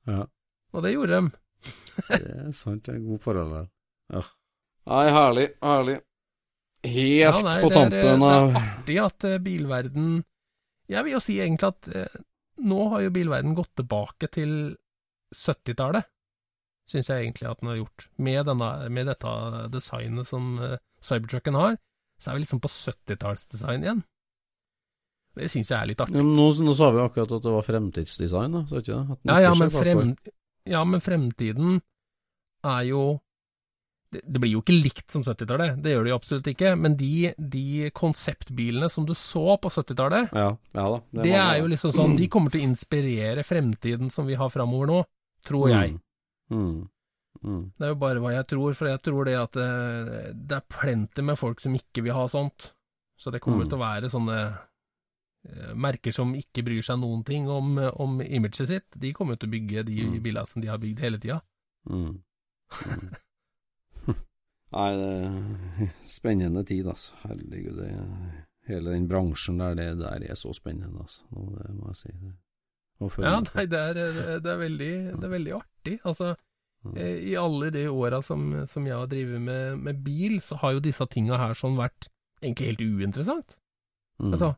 ja. 0.09 0.23
Og 0.71 0.85
det 0.85 0.93
gjorde 0.93 1.17
de. 1.17 1.29
Det 2.07 2.17
er 2.31 2.51
sant, 2.55 2.85
det 2.85 2.93
er 2.93 3.01
en 3.01 3.07
god 3.09 3.19
parallell. 3.25 3.65
Ja. 4.13 4.21
Nei, 4.87 5.01
herlig, 5.11 5.49
herlig. 5.59 5.97
Helt 6.81 7.21
Ja, 7.21 7.33
nei, 7.45 7.57
på 7.61 7.69
tampen 7.69 8.23
av 8.25 8.47
det 8.49 8.57
er 8.57 8.61
artig 8.61 8.95
at 9.03 9.25
eh, 9.29 9.41
bilverden 9.43 10.23
Jeg 10.89 11.05
vil 11.05 11.13
jo 11.13 11.19
si 11.21 11.35
egentlig 11.37 11.69
at 11.69 11.89
eh, 11.93 12.15
nå 12.61 12.87
har 12.93 13.03
jo 13.05 13.13
bilverden 13.13 13.53
gått 13.57 13.71
tilbake 13.79 14.29
til 14.33 14.51
70-tallet, 15.33 16.05
syns 16.91 17.09
jeg 17.09 17.23
egentlig 17.23 17.47
at 17.49 17.61
den 17.61 17.69
har 17.71 17.77
gjort. 17.79 18.05
Med, 18.21 18.41
denne, 18.49 18.67
med 18.93 19.07
dette 19.09 19.31
designet 19.73 20.29
som 20.29 20.57
eh, 20.61 20.75
Cybertrucken 21.01 21.57
har, 21.57 21.77
så 22.21 22.31
er 22.31 22.37
vi 22.37 22.43
liksom 22.43 22.61
på 22.61 22.69
70-tallsdesign 22.69 23.87
igjen. 23.87 24.03
Det 25.39 25.47
syns 25.47 25.71
jeg 25.71 25.77
er 25.79 25.89
litt 25.89 26.03
artig. 26.03 26.19
ja, 26.19 26.27
nå, 26.27 26.47
nå 26.67 26.75
sa 26.75 26.91
vi 26.91 27.01
akkurat 27.05 27.33
at 27.37 27.47
det 27.47 27.55
var 27.55 27.65
fremtidsdesign, 27.65 28.57
da, 28.57 28.63
sa 28.67 28.83
ikke 28.83 28.99
det? 28.99 29.17
Ja, 29.31 29.39
ja, 29.47 29.51
men, 29.57 29.73
frem, 29.73 30.13
ja, 30.67 30.83
men 30.85 31.03
fremtiden 31.03 31.79
er 32.67 32.83
jo 32.89 33.05
det, 34.11 34.39
blir 34.43 34.51
jo 34.51 34.61
ikke 34.61 34.75
likt 34.75 35.11
som 35.13 35.23
70-tallet, 35.23 35.77
det 35.83 35.93
gjør 35.93 36.03
det 36.03 36.11
jo 36.11 36.17
absolutt 36.19 36.47
ikke. 36.51 36.73
Men 36.75 36.95
de, 36.99 37.33
de 37.37 37.89
konseptbilene 37.95 38.89
som 38.91 39.05
du 39.07 39.13
så 39.15 39.57
på 39.63 39.69
70-tallet, 39.71 40.31
Ja, 40.35 40.49
ja 40.75 40.87
det, 41.11 41.23
det 41.29 41.35
er 41.39 41.59
jo 41.61 41.67
liksom 41.71 41.93
sånn 41.95 42.17
De 42.19 42.27
kommer 42.31 42.51
til 42.51 42.61
å 42.63 42.67
inspirere 42.69 43.43
fremtiden 43.47 44.11
som 44.11 44.27
vi 44.27 44.35
har 44.35 44.49
framover 44.51 44.91
nå, 44.91 44.99
tror 45.47 45.69
jeg. 45.71 45.95
Mm. 46.51 46.57
Mm. 46.59 46.81
Mm. 47.41 47.61
Det 47.79 47.87
er 47.87 47.93
jo 47.93 47.99
bare 48.03 48.19
hva 48.21 48.33
jeg 48.35 48.47
tror, 48.51 48.73
for 48.77 48.89
jeg 48.91 49.01
tror 49.07 49.25
det 49.25 49.37
at 49.39 49.55
det, 49.57 49.69
det 50.49 50.57
er 50.59 50.67
plenty 50.69 51.23
med 51.25 51.39
folk 51.39 51.63
som 51.63 51.73
ikke 51.79 52.03
vil 52.05 52.13
ha 52.13 52.27
sånt. 52.29 52.73
Så 53.17 53.31
det 53.31 53.39
kommer 53.41 53.63
Mm. 53.65 53.69
til 53.71 53.77
å 53.79 53.81
være 53.85 54.09
sånne 54.11 54.35
eh, 55.47 55.71
merker 55.73 56.11
som 56.13 56.35
ikke 56.37 56.63
bryr 56.67 56.83
seg 56.85 56.99
noen 57.01 57.23
ting 57.25 57.47
om, 57.49 57.77
om 57.95 58.19
imaget 58.21 58.67
sitt. 58.69 58.87
De 58.99 59.13
kommer 59.13 59.39
til 59.39 59.49
å 59.49 59.53
bygge 59.55 59.85
de 59.87 60.03
Mm. 60.09 60.19
bilene 60.21 60.47
som 60.51 60.61
de 60.61 60.67
har 60.69 60.77
bygd 60.81 60.99
hele 60.99 61.17
tida. 61.21 61.39
Nei, 64.71 64.91
det 64.95 65.09
er 65.17 65.89
spennende 66.17 66.63
tid, 66.67 66.87
altså. 66.87 67.17
Herregud, 67.25 67.81
det, 67.81 67.89
hele 68.69 68.93
den 68.95 69.09
bransjen 69.11 69.59
der, 69.59 69.75
det 69.75 69.89
der 69.99 70.23
er 70.31 70.39
så 70.39 70.53
spennende, 70.55 71.03
altså. 71.03 71.25
Nå, 71.35 71.49
det 71.57 71.73
må 71.75 71.91
jeg 71.91 71.99
si. 72.03 72.13
Det. 72.21 72.37
Ja, 73.25 73.39
nei, 73.41 73.65
det 73.65 73.79
er, 73.81 73.97
det, 73.97 74.45
er 74.45 74.59
veldig, 74.61 74.93
det 75.17 75.25
er 75.25 75.31
veldig 75.33 75.53
artig. 75.57 75.95
Altså, 76.05 76.35
eh, 76.93 77.15
i 77.31 77.35
alle 77.39 77.71
de 77.73 77.87
åra 77.89 78.19
som, 78.21 78.51
som 78.69 78.85
jeg 78.85 78.93
har 78.93 79.09
drevet 79.09 79.41
med, 79.41 79.79
med 79.81 80.03
bil, 80.05 80.37
så 80.45 80.59
har 80.61 80.75
jo 80.77 80.83
disse 80.85 81.07
tinga 81.09 81.39
her 81.41 81.57
sånn 81.57 81.79
vært 81.79 82.11
egentlig 82.43 82.71
helt 82.71 82.83
uinteressant. 82.85 83.57
Mm. 84.21 84.35
Altså, 84.35 84.51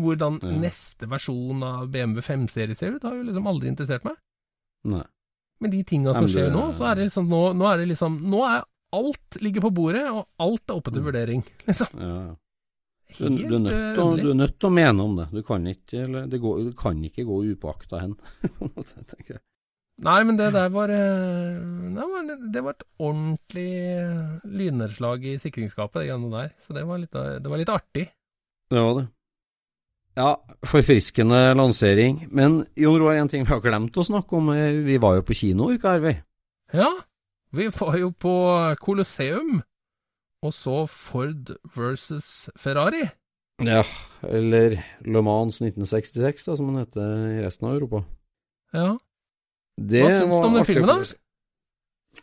hvordan 0.00 0.40
Ja. 0.40 0.56
neste 0.64 1.08
versjon 1.12 1.62
av 1.62 1.90
BMW 1.92 2.24
5-serie 2.24 2.74
ser 2.78 2.96
ut, 2.96 3.04
har 3.04 3.18
jo 3.18 3.26
liksom 3.28 3.46
aldri 3.46 3.68
interessert 3.68 4.06
meg. 4.08 4.16
Nei. 4.88 5.04
Men 5.60 5.74
de 5.74 5.82
tinga 5.84 6.14
som 6.16 6.24
skjer 6.24 6.48
nå, 6.54 6.70
så 6.72 6.86
er 6.88 6.96
det 6.96 7.10
liksom 7.10 7.28
nå, 7.28 7.40
nå 7.52 7.66
er 7.68 7.82
det 7.82 7.90
liksom 7.90 8.14
Nå 8.32 8.38
er 8.48 8.62
alt 8.96 9.36
ligger 9.40 9.60
på 9.66 9.70
bordet, 9.74 10.04
og 10.10 10.24
alt 10.42 10.62
er 10.70 10.74
oppe 10.80 10.90
til 10.94 11.02
Mm. 11.02 11.06
vurdering, 11.10 11.44
liksom. 11.66 11.98
Ja, 12.00 12.14
ja. 12.28 12.36
Du, 13.18 13.24
du, 13.26 13.54
er 13.56 13.58
nødt 13.58 13.72
eh, 13.74 13.94
til, 13.96 14.02
å- 14.04 14.16
du 14.22 14.28
er 14.30 14.36
nødt 14.38 14.52
til 14.62 14.68
å 14.68 14.72
mene 14.72 15.02
om 15.02 15.16
det. 15.18 15.24
Du 15.34 15.42
kan 15.42 15.64
ikke, 15.66 16.04
eller, 16.04 16.26
det 16.30 16.38
går, 16.40 16.60
du 16.68 16.72
kan 16.78 17.00
ikke 17.04 17.24
gå 17.26 17.40
upåakta 17.54 17.98
hen. 18.04 18.12
Nei, 20.00 20.20
men 20.24 20.36
det 20.38 20.46
der 20.54 20.70
var 20.72 20.88
eh, 20.88 21.58
Det 21.92 22.06
var, 22.08 22.28
det 22.54 22.62
et 22.70 22.84
ordentlig 23.02 23.66
eh, 23.98 24.38
lynnedslag 24.48 25.26
i 25.28 25.34
sikringsskapet, 25.42 26.00
det 26.00 26.08
greiene 26.08 26.30
der. 26.32 26.52
Så 26.62 26.72
det 26.76 26.86
var 26.88 27.02
litt, 27.02 27.12
det 27.12 27.50
var 27.50 27.60
litt 27.60 27.72
artig. 27.74 28.06
Det 28.70 28.80
var 28.86 28.94
det. 29.00 29.08
Ja, 30.20 30.30
forfriskende 30.66 31.42
lansering. 31.58 32.24
Men 32.34 32.62
Jon 32.78 32.96
Roar, 33.00 33.18
en 33.20 33.28
ting 33.30 33.44
vi 33.44 33.52
har 33.52 33.60
glemt 33.64 33.96
å 34.00 34.06
snakke 34.06 34.38
om. 34.38 34.50
Vi 34.86 34.96
var 35.02 35.18
jo 35.18 35.26
på 35.26 35.36
kino 35.36 35.68
i 35.70 35.76
uka, 35.78 35.98
her. 35.98 36.22
Ja, 36.74 36.88
vi 37.56 37.68
var 37.74 37.96
jo 37.98 38.10
på 38.14 38.34
Colosseum, 38.82 39.62
og 40.42 40.54
så 40.56 40.84
Ford 40.86 41.54
versus 41.76 42.50
Ferrari. 42.56 43.08
Ja, 43.60 43.82
eller 44.24 44.78
Le 45.04 45.22
Mans 45.24 45.60
1966, 45.60 46.46
da, 46.48 46.56
som 46.56 46.70
den 46.70 46.80
heter 46.80 47.16
i 47.28 47.40
resten 47.44 47.68
av 47.68 47.76
Europa. 47.76 48.04
Ja. 48.72 48.94
Det 49.80 50.04
Hva 50.04 50.12
syns 50.14 50.32
du 50.32 50.46
om 50.46 50.56
den 50.56 50.68
filmen, 50.68 51.02
da? 51.02 51.18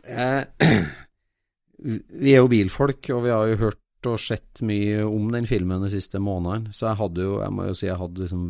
Eh, 0.08 0.80
vi 2.24 2.32
er 2.34 2.42
jo 2.42 2.50
bilfolk, 2.50 3.10
og 3.14 3.22
vi 3.26 3.34
har 3.34 3.52
jo 3.52 3.60
hørt 3.68 4.08
og 4.08 4.18
sett 4.22 4.62
mye 4.66 5.02
om 5.06 5.30
den 5.34 5.46
filmen 5.50 5.82
de 5.82 5.90
siste 5.92 6.20
månedene, 6.22 6.72
så 6.74 6.90
jeg 6.90 7.00
hadde 7.00 7.24
jo, 7.26 7.38
jeg 7.42 7.54
må 7.54 7.68
jo 7.68 7.78
si, 7.78 7.86
jeg 7.88 7.98
hadde 7.98 8.24
liksom 8.24 8.44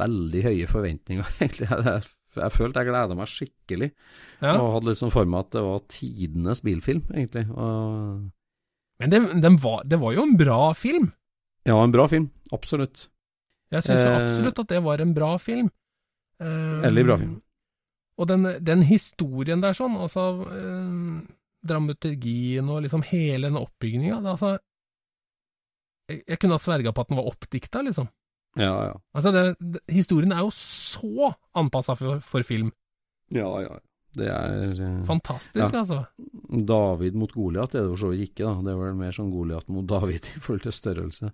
veldig 0.00 0.44
høye 0.48 0.68
forventninger, 0.70 1.32
egentlig. 1.40 1.70
Jeg, 1.70 2.13
jeg, 2.36 2.52
følte 2.54 2.82
jeg 2.82 2.90
gleda 2.90 3.16
meg 3.18 3.30
skikkelig, 3.30 3.90
ja. 4.40 4.54
og 4.54 4.72
hadde 4.76 4.90
liksom 4.90 5.12
for 5.14 5.28
meg 5.30 5.46
at 5.46 5.54
det 5.56 5.62
var 5.66 5.84
tidenes 5.92 6.62
bilfilm, 6.64 7.04
egentlig. 7.14 7.44
Og, 7.50 8.26
Men 9.02 9.14
det, 9.14 9.52
var, 9.62 9.84
det 9.88 10.00
var 10.02 10.16
jo 10.16 10.26
en 10.26 10.36
bra 10.40 10.60
film. 10.78 11.12
ja, 11.66 11.78
en 11.78 11.94
bra 11.94 12.08
film, 12.10 12.30
absolutt. 12.52 13.08
Jeg 13.74 13.82
syns 13.86 14.04
Eh, 14.04 14.16
absolutt 14.18 14.60
at 14.62 14.68
det 14.70 14.82
var 14.84 15.00
en 15.02 15.14
bra 15.16 15.32
film. 15.38 15.70
Eh, 16.40 16.82
Veldig 16.84 17.04
bra 17.08 17.16
film. 17.18 17.40
Og 18.18 18.28
den, 18.30 18.46
den 18.62 18.84
historien 18.86 19.62
der 19.62 19.74
sånn, 19.74 19.96
altså 19.98 20.44
eh, 20.46 21.24
Dramaturgien 21.66 22.68
og 22.70 22.84
liksom 22.84 23.02
hele 23.08 23.48
den 23.48 23.56
oppbygninga 23.58 24.20
altså, 24.20 24.58
jeg, 26.10 26.20
jeg 26.28 26.38
kunne 26.38 26.58
ha 26.58 26.62
sverga 26.62 26.92
på 26.92 27.02
at 27.02 27.10
den 27.10 27.18
var 27.18 27.30
oppdikta, 27.30 27.82
liksom. 27.86 28.10
Ja, 28.60 28.74
ja. 28.90 28.94
Altså, 29.14 29.32
det, 29.34 29.42
det, 29.60 29.80
historien 29.90 30.32
er 30.32 30.44
jo 30.44 30.52
så 30.54 31.32
anpassa 31.58 31.96
for, 31.98 32.20
for 32.22 32.42
film. 32.46 32.70
Ja, 33.34 33.48
ja. 33.64 33.80
Det 34.14 34.28
er 34.30 34.68
eh, 34.78 34.98
Fantastisk, 35.08 35.72
Ja. 35.74 35.80
altså. 35.80 35.96
David 36.68 37.16
mot 37.18 37.32
Goliat 37.34 37.72
er 37.74 37.82
det 37.82 37.88
for 37.96 37.98
så 38.04 38.10
vidt 38.12 38.28
ikke, 38.28 38.44
da. 38.46 38.52
Det 38.62 38.70
er 38.70 38.76
vel 38.78 38.94
mer 39.00 39.10
sånn 39.16 39.32
Goliat 39.32 39.66
mot 39.74 39.88
David 39.90 40.28
i 40.36 40.42
forhold 40.44 40.62
til 40.62 40.76
størrelse. 40.76 41.30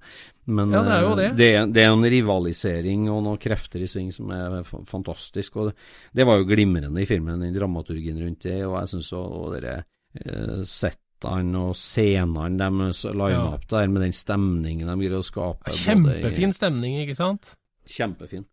Men 0.49 0.73
Ja, 0.73 0.81
det 0.87 0.95
er 0.95 1.03
jo 1.05 1.11
eh, 1.11 1.19
det. 1.19 1.29
det, 1.37 1.49
det 1.77 1.83
er 1.85 1.93
en 1.93 2.07
rivalisering 2.15 3.05
og 3.13 3.21
noen 3.27 3.43
krefter 3.43 3.85
i 3.85 3.91
sving 3.91 4.09
som 4.17 4.33
er 4.33 4.63
fantastisk. 4.89 5.61
Og 5.61 5.69
det, 5.69 5.77
det 6.17 6.25
var 6.31 6.41
jo 6.41 6.49
glimrende 6.49 7.05
i 7.05 7.09
filmen, 7.11 7.45
den 7.45 7.53
dramaturgien 7.59 8.17
rundt 8.25 8.49
det, 8.49 8.63
og 8.65 8.79
jeg 8.81 8.95
syns 8.95 9.13
jo 9.13 9.27
dere 9.59 9.77
eh, 10.17 10.63
settene 11.21 11.65
og 11.69 11.77
scenene 11.77 12.59
deres 12.59 13.05
lina 13.05 13.51
opp 13.55 13.69
der, 13.69 13.89
med 13.89 14.03
den 14.03 14.17
stemningen 14.17 14.89
de 14.89 14.97
greier 14.97 15.21
å 15.21 15.27
skape. 15.27 15.73
Kjempefin 15.75 16.55
stemning, 16.57 17.01
ikke 17.05 17.19
sant? 17.19 17.55
Kjempefin. 17.89 18.47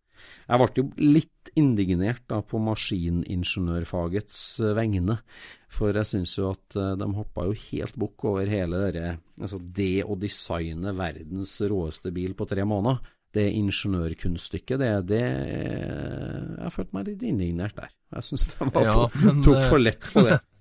Jeg 0.48 0.58
ble 0.58 0.68
jo 0.74 0.84
litt 0.98 1.50
indignert 1.58 2.24
da, 2.26 2.40
på 2.42 2.58
maskiningeniørfagets 2.58 4.40
eh, 4.60 4.72
vegne. 4.74 5.20
For 5.70 5.94
jeg 5.94 6.08
syns 6.10 6.34
jo 6.38 6.50
at 6.50 6.74
eh, 6.76 6.96
de 6.98 7.08
hoppa 7.14 7.46
jo 7.46 7.54
helt 7.68 7.98
bukk 7.98 8.26
over 8.32 8.50
hele 8.50 8.82
dere, 8.88 9.18
altså 9.38 9.60
det 9.62 10.02
å 10.04 10.18
designe 10.18 10.94
verdens 10.98 11.54
råeste 11.62 12.12
bil 12.14 12.34
på 12.34 12.48
tre 12.50 12.66
måneder. 12.66 13.14
Det 13.28 13.44
ingeniørkunststykket, 13.52 14.80
det, 14.80 14.92
det 15.10 15.22
Jeg 15.22 16.62
har 16.64 16.72
følt 16.72 16.94
meg 16.96 17.10
litt 17.10 17.26
indignert 17.28 17.76
der. 17.76 17.90
Jeg 18.16 18.24
syns 18.24 18.46
de 18.54 18.70
Ja, 18.86 19.02
men, 19.20 19.42
tok 19.44 19.58
eh, 19.60 19.68
for 19.68 19.84
lett 19.84 20.12
på 20.14 20.24
det. 20.26 20.40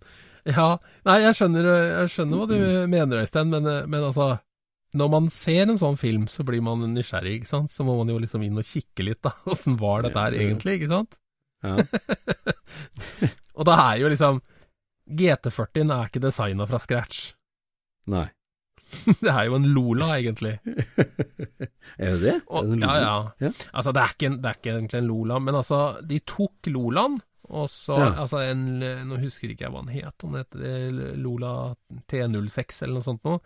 Ja, 0.48 0.68
nei, 1.08 1.18
jeg 1.26 1.36
skjønner, 1.38 1.66
jeg 1.68 2.12
skjønner 2.14 2.42
hva 2.42 2.48
du 2.50 2.58
mener, 2.92 3.24
Øystein, 3.26 3.50
men, 3.52 3.66
men 3.92 4.04
altså 4.08 4.38
Når 4.96 5.10
man 5.12 5.26
ser 5.34 5.66
en 5.68 5.80
sånn 5.82 5.98
film, 6.00 6.28
så 6.32 6.46
blir 6.48 6.64
man 6.64 6.86
nysgjerrig, 6.94 7.42
ikke 7.42 7.50
sant? 7.52 7.74
Så 7.74 7.84
må 7.84 7.98
man 8.00 8.12
jo 8.14 8.20
liksom 8.24 8.46
inn 8.46 8.60
og 8.60 8.68
kikke 8.68 9.04
litt, 9.10 9.20
da. 9.28 9.34
Åssen 9.52 9.76
var 9.82 10.06
dette 10.08 10.24
her 10.24 10.38
Ja, 10.38 10.42
ja. 10.42 10.48
egentlig, 10.52 10.78
ikke 10.80 10.94
sant? 10.94 11.20
Ja. 11.66 11.76
Og 13.58 13.66
da 13.68 13.76
er 13.90 14.02
jo 14.04 14.10
liksom 14.14 14.40
GT40 15.08 15.92
er 15.94 16.10
ikke 16.10 16.22
designa 16.24 16.68
fra 16.70 16.80
scratch. 16.84 17.32
Nei. 18.12 18.28
Det 19.24 19.32
er 19.32 19.48
jo 19.50 19.58
en 19.58 19.68
Lola, 19.76 20.14
egentlig. 20.16 20.54
er 20.64 22.12
det 22.16 22.20
det? 22.24 22.36
Og, 22.48 22.64
Er 22.64 22.70
det 22.72 22.82
ja, 22.84 22.94
ja. 23.02 23.16
Ja. 23.48 23.52
Altså, 23.74 23.92
det 23.96 24.04
er, 24.04 24.14
ikke, 24.16 24.30
det 24.38 24.52
er 24.52 24.60
ikke 24.60 24.74
egentlig 24.78 25.02
en 25.02 25.10
Lola, 25.10 25.40
men 25.44 25.58
altså, 25.60 25.80
de 26.08 26.20
tok 26.28 26.70
Lolaen, 26.72 27.18
og 27.50 27.68
så 27.70 27.98
Ja. 27.98 28.10
Altså, 28.24 28.40
en 28.52 28.80
Nå 29.08 29.18
husker 29.22 29.50
ikke 29.50 29.66
jeg 29.68 29.72
hva 29.72 29.86
den 29.86 29.96
het, 30.04 30.24
om 30.24 30.34
det 30.34 30.46
het 30.48 30.56
eh, 30.62 31.16
Lola 31.18 31.76
T06 32.08 32.82
eller 32.84 32.94
noe 33.00 33.06
sånt 33.06 33.24
noe, 33.24 33.40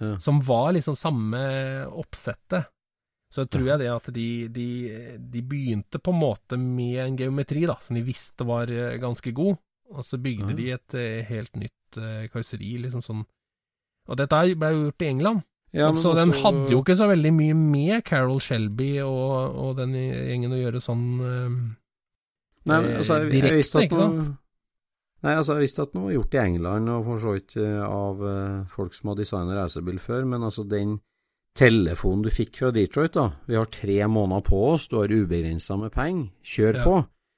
Ja. 0.00 0.18
som 0.18 0.40
var 0.40 0.72
liksom 0.76 0.96
samme 0.96 1.86
oppsettet. 1.88 2.66
Så 3.32 3.46
tror 3.50 3.66
jeg 3.66 3.78
det 3.80 3.88
at 3.90 4.10
de, 4.14 4.48
de, 4.48 5.16
de 5.18 5.40
begynte 5.42 5.98
på 5.98 6.12
en 6.12 6.20
måte 6.20 6.56
med 6.60 6.98
en 7.02 7.16
geometri, 7.16 7.64
da, 7.66 7.74
som 7.82 7.96
de 7.96 8.02
visste 8.02 8.44
var 8.46 8.70
eh, 8.70 8.98
ganske 9.02 9.32
god, 9.34 9.56
og 9.90 10.04
så 10.04 10.18
bygde 10.20 10.50
Ja. 10.50 10.56
de 10.56 10.70
et 10.72 10.94
eh, 10.94 11.24
helt 11.24 11.54
nytt 11.56 11.72
karosseri, 12.32 12.76
liksom 12.82 13.00
sånn. 13.02 13.24
Og 14.08 14.16
dette 14.18 14.54
ble 14.58 14.68
jo 14.74 14.82
gjort 14.90 15.02
i 15.02 15.08
England. 15.08 15.42
Ja, 15.72 15.90
så 15.92 16.14
den 16.14 16.30
også- 16.30 16.42
hadde 16.42 16.70
jo 16.70 16.82
ikke 16.82 16.96
så 16.96 17.08
veldig 17.08 17.32
mye 17.34 17.54
med 17.56 18.04
Carol 18.04 18.38
Shelby 18.40 18.98
og, 19.02 19.56
og 19.56 19.76
den 19.76 19.92
gjengen 19.94 20.52
å 20.52 20.60
gjøre 20.60 20.80
sånn 20.80 21.76
Nei, 22.66 22.80
altså, 22.98 23.20
jeg, 23.20 23.30
jeg 23.30 23.32
direkte, 23.36 23.56
visste 23.60 23.82
at 23.84 23.94
noe? 23.94 24.26
Nei, 25.26 25.32
altså, 25.34 25.56
jeg 25.56 25.66
visste 25.66 25.82
at 25.86 25.94
noe 25.96 26.08
var 26.08 26.16
gjort 26.16 26.34
i 26.36 26.40
England, 26.42 26.88
og 26.92 27.04
for 27.08 27.22
så 27.22 27.34
vidt 27.36 27.56
eh, 27.62 27.82
av 27.86 28.24
eh, 28.30 28.56
folk 28.70 28.94
som 28.94 29.10
har 29.12 29.18
designet 29.20 29.56
racerbil 29.58 29.98
før, 30.02 30.26
men 30.28 30.44
altså 30.46 30.64
den 30.68 30.96
telefonen 31.56 32.22
du 32.26 32.30
fikk 32.30 32.58
fra 32.60 32.70
Detroit, 32.74 33.14
da, 33.16 33.30
vi 33.48 33.56
har 33.56 33.70
tre 33.72 33.96
måneder 34.12 34.44
på 34.44 34.58
oss, 34.74 34.88
du 34.92 34.98
har 35.00 35.12
ubegrensa 35.12 35.78
med 35.80 35.94
penger, 35.94 36.28
kjør 36.44 36.80
Ja. 36.82 36.84
på. 36.84 36.96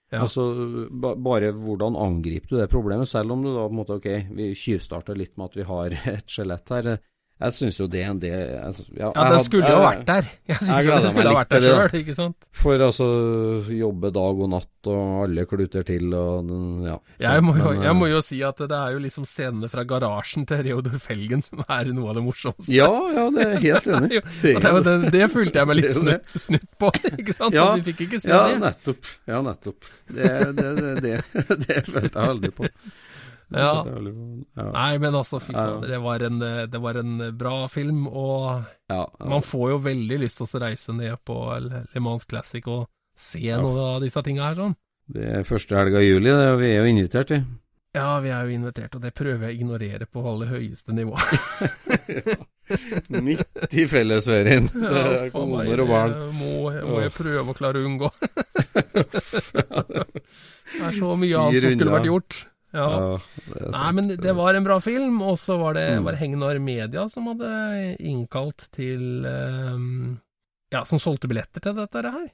Ja. 0.09 0.23
Altså, 0.25 0.43
ba, 0.89 1.13
bare 1.21 1.51
hvordan 1.53 1.97
angriper 2.01 2.49
du 2.49 2.57
det 2.63 2.71
problemet, 2.73 3.09
selv 3.11 3.35
om 3.35 3.43
du 3.45 3.51
da 3.53 3.67
på 3.69 3.75
en 3.75 3.79
måte, 3.83 3.99
ok, 4.01 4.09
vi 4.33 4.55
tjuvstarter 4.57 5.19
litt 5.21 5.37
med 5.37 5.51
at 5.51 5.59
vi 5.61 5.67
har 5.69 5.97
et 6.17 6.33
skjelett 6.33 6.73
her. 6.73 6.89
Jeg 7.39 7.55
syns 7.55 7.77
jo 7.79 7.87
det 7.87 8.01
en 8.03 8.19
del 8.19 8.41
altså, 8.59 8.83
Ja, 8.99 9.13
ja, 9.15 9.25
den 9.31 9.45
skulle 9.47 9.69
jo 9.71 9.77
jeg- 9.79 9.85
vært 9.85 10.07
der. 10.09 10.31
Jeg 10.51 10.57
syns 10.59 10.87
jo 10.89 10.91
den 10.97 11.11
skulle 11.13 11.29
ha 11.29 11.35
vært 11.37 11.53
der 11.53 11.67
sjøl, 11.69 11.93
ikke 12.01 12.15
sant. 12.17 12.49
For 12.59 12.83
altså, 12.89 13.07
jobbe 13.79 14.11
dag 14.17 14.41
og 14.43 14.51
natt, 14.51 14.71
og 14.89 15.23
alle 15.23 15.45
kluter 15.47 15.85
til, 15.87 16.09
og 16.19 16.51
ja. 16.87 16.97
Jeg 17.23 17.43
må, 17.45 17.55
jo, 17.59 17.69
Men, 17.75 17.83
jeg 17.85 17.91
eh, 17.93 17.97
må 18.01 18.09
jo 18.11 18.21
si 18.25 18.41
at 18.47 18.59
det 18.59 18.75
er 18.75 18.95
jo 18.97 19.03
liksom 19.05 19.27
scenene 19.29 19.69
fra 19.71 19.85
garasjen 19.87 20.47
til 20.49 20.63
Reodor 20.67 20.99
Felgen 21.03 21.43
som 21.47 21.63
er 21.69 21.93
noe 21.95 22.11
av 22.11 22.19
det 22.19 22.25
morsomste. 22.27 22.73
Ja, 22.75 22.89
ja, 23.15 23.29
det 23.35 23.47
er 23.47 23.59
helt 23.69 23.87
enig. 23.99 24.23
Det, 24.43 24.55
jo- 24.57 24.63
det, 24.83 24.85
det, 24.89 25.13
det 25.15 25.31
følte 25.35 25.61
jeg 25.63 25.71
meg 25.71 25.79
litt 25.79 25.91
Det 25.93 26.05
det. 26.09 26.19
snutt, 26.33 26.43
snutt 26.49 26.71
på, 26.83 26.91
ikke 27.23 27.37
sant? 27.39 27.55
Ja, 27.55 27.69
vi 27.79 27.87
fikk 27.93 28.07
ikke 28.09 28.23
se 28.25 28.33
Ja, 28.35 28.43
det. 28.51 28.59
nettopp. 28.67 29.13
Ja, 29.31 29.43
nettopp. 29.47 29.93
Det, 30.09 30.33
det, 30.59 30.71
det, 30.81 30.95
det, 31.07 31.59
det 31.69 31.83
følte 31.87 32.15
jeg 32.19 32.33
aldri 32.35 32.51
på. 32.59 32.71
Ja. 33.49 33.81
Ja. 34.57 34.65
Nei, 34.75 34.99
men 35.01 35.15
altså, 35.17 35.39
fy 35.41 35.55
fader, 35.55 35.87
det 35.89 35.99
var 36.05 36.21
en, 36.27 36.43
eh, 36.45 36.67
det 36.69 36.81
var 36.85 36.99
en 37.01 37.15
bra 37.39 37.63
film, 37.73 38.07
og 38.09 38.65
Ja, 38.91 39.07
ja. 39.07 39.29
man 39.29 39.43
får 39.43 39.71
jo 39.71 39.79
veldig 39.87 40.19
lyst 40.21 40.37
til 40.41 40.47
å 40.49 40.61
reise 40.67 40.93
ned 40.93 41.17
på 41.25 41.37
Le 41.65 42.01
Mans 42.05 42.25
Classic 42.29 42.67
og 42.69 42.89
se 43.17 43.41
noen 43.57 43.81
av 43.97 44.03
disse 44.05 44.21
tinga 44.23 44.51
her 44.51 44.57
sånn. 44.61 44.77
Det 45.09 45.25
er 45.39 45.45
første 45.49 45.77
helga 45.79 45.99
i 46.05 46.11
juli, 46.11 46.29
det, 46.29 46.51
og 46.53 46.61
vi 46.61 46.69
er 46.75 46.83
jo 46.83 46.93
invitert 46.93 47.31
vi. 47.33 47.41
Ja, 47.97 48.19
vi 48.21 48.29
er 48.29 48.45
jo 48.45 48.53
invitert, 48.53 48.95
og 48.95 49.01
det 49.03 49.15
prøver 49.17 49.49
jeg 49.49 49.57
å 49.57 49.61
ignorere 49.63 50.05
på 50.07 50.21
aller 50.29 50.47
høyeste 50.53 50.93
nivå. 50.93 51.17
Midt 53.25 53.73
i 53.73 53.87
fellesferien. 53.89 54.69
Ja, 54.77 55.25
er 55.25 55.31
koner 55.33 55.81
og 55.83 55.89
barn. 55.89 56.13
det 56.13 56.37
Må, 56.37 56.69
må 56.69 57.01
jeg 57.01 57.17
prøve 57.17 57.49
å 57.49 57.57
klare 57.57 57.81
å 57.81 57.89
unngå. 57.89 58.13
det 60.77 60.85
er 60.85 60.93
så 61.01 61.17
mye 61.17 61.17
Styr 61.17 61.41
annet 61.41 61.65
som 61.65 61.73
skulle 61.79 61.97
vært 61.97 62.11
gjort. 62.11 62.37
Ja. 62.75 63.17
er 63.57 63.71
Nei, 63.73 63.93
men 63.97 64.09
det 64.09 64.35
var 64.37 64.55
en 64.55 64.65
bra 64.67 64.79
film, 64.85 65.23
og 65.23 65.39
så 65.41 65.57
var 65.59 65.75
det 65.75 65.87
Mm. 65.99 66.05
var 66.05 66.13
det 66.13 66.21
Hegnar 66.21 66.59
Media 66.61 67.09
som 67.09 67.27
hadde 67.27 67.97
innkalt 68.01 68.69
til 68.73 69.25
um, 69.25 70.19
Ja, 70.71 70.83
som 70.85 70.99
solgte 71.01 71.29
billetter 71.31 71.61
til 71.65 71.75
dette 71.75 72.03
her. 72.05 72.29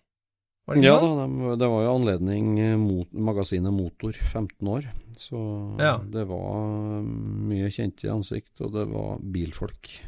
Var 0.67 0.75
det 0.75 0.83
Ja 0.83 0.97
da, 0.99 1.27
de, 1.29 1.57
det 1.61 1.69
var 1.71 1.83
jo 1.85 1.93
anledning 1.95 2.59
eh, 2.59 2.77
mot 2.81 3.07
magasinet 3.13 3.71
Motor 3.73 4.13
15 4.13 4.67
år, 4.67 4.89
så 5.17 5.39
Ja. 5.79 5.99
det 5.99 6.27
var 6.27 6.65
mm, 7.05 7.49
mye 7.51 7.69
kjente 7.71 8.11
ansikt, 8.11 8.59
og 8.61 8.73
det 8.73 8.89
var 8.91 9.19
bilfolk. 9.21 10.01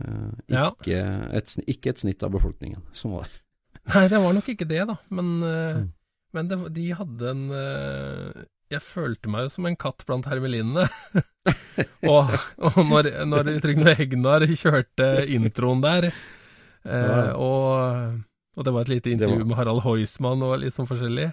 Eh, 0.00 0.30
Ja. 0.48 0.70
ikke, 0.70 1.02
et, 1.36 1.56
ikke 1.68 1.90
et 1.90 1.98
snitt 1.98 2.22
av 2.22 2.30
befolkningen 2.32 2.80
som 2.94 3.12
var 3.12 3.24
der. 3.28 3.42
Nei, 3.94 4.08
det 4.08 4.18
var 4.22 4.32
nok 4.32 4.48
ikke 4.48 4.66
det, 4.66 4.86
da. 4.88 4.96
Men, 5.10 5.42
eh, 5.42 5.74
Mm. 5.82 5.92
men 6.32 6.48
det, 6.48 6.72
de 6.72 6.90
hadde 6.94 7.28
en 7.30 7.50
eh, 7.50 8.44
Jeg 8.72 8.82
følte 8.82 9.30
meg 9.30 9.44
jo 9.46 9.50
som 9.54 9.66
en 9.68 9.76
katt 9.78 10.02
blant 10.08 10.26
hermelinene. 10.26 10.88
og, 12.12 12.32
og 12.58 12.78
når, 12.90 13.08
når 13.30 13.50
Trygve 13.62 13.94
Hegnar 13.98 14.42
kjørte 14.50 15.10
introen 15.36 15.82
der, 15.84 16.08
eh, 16.86 17.30
og, 17.38 18.16
og 18.58 18.66
det 18.66 18.74
var 18.74 18.86
et 18.86 18.90
lite 18.96 19.12
intervju 19.14 19.38
var- 19.44 19.50
med 19.52 19.60
Harald 19.60 19.84
Heusmann 19.86 20.42
og 20.46 20.58
litt 20.64 20.74
sånn 20.76 20.88
forskjellig 20.90 21.32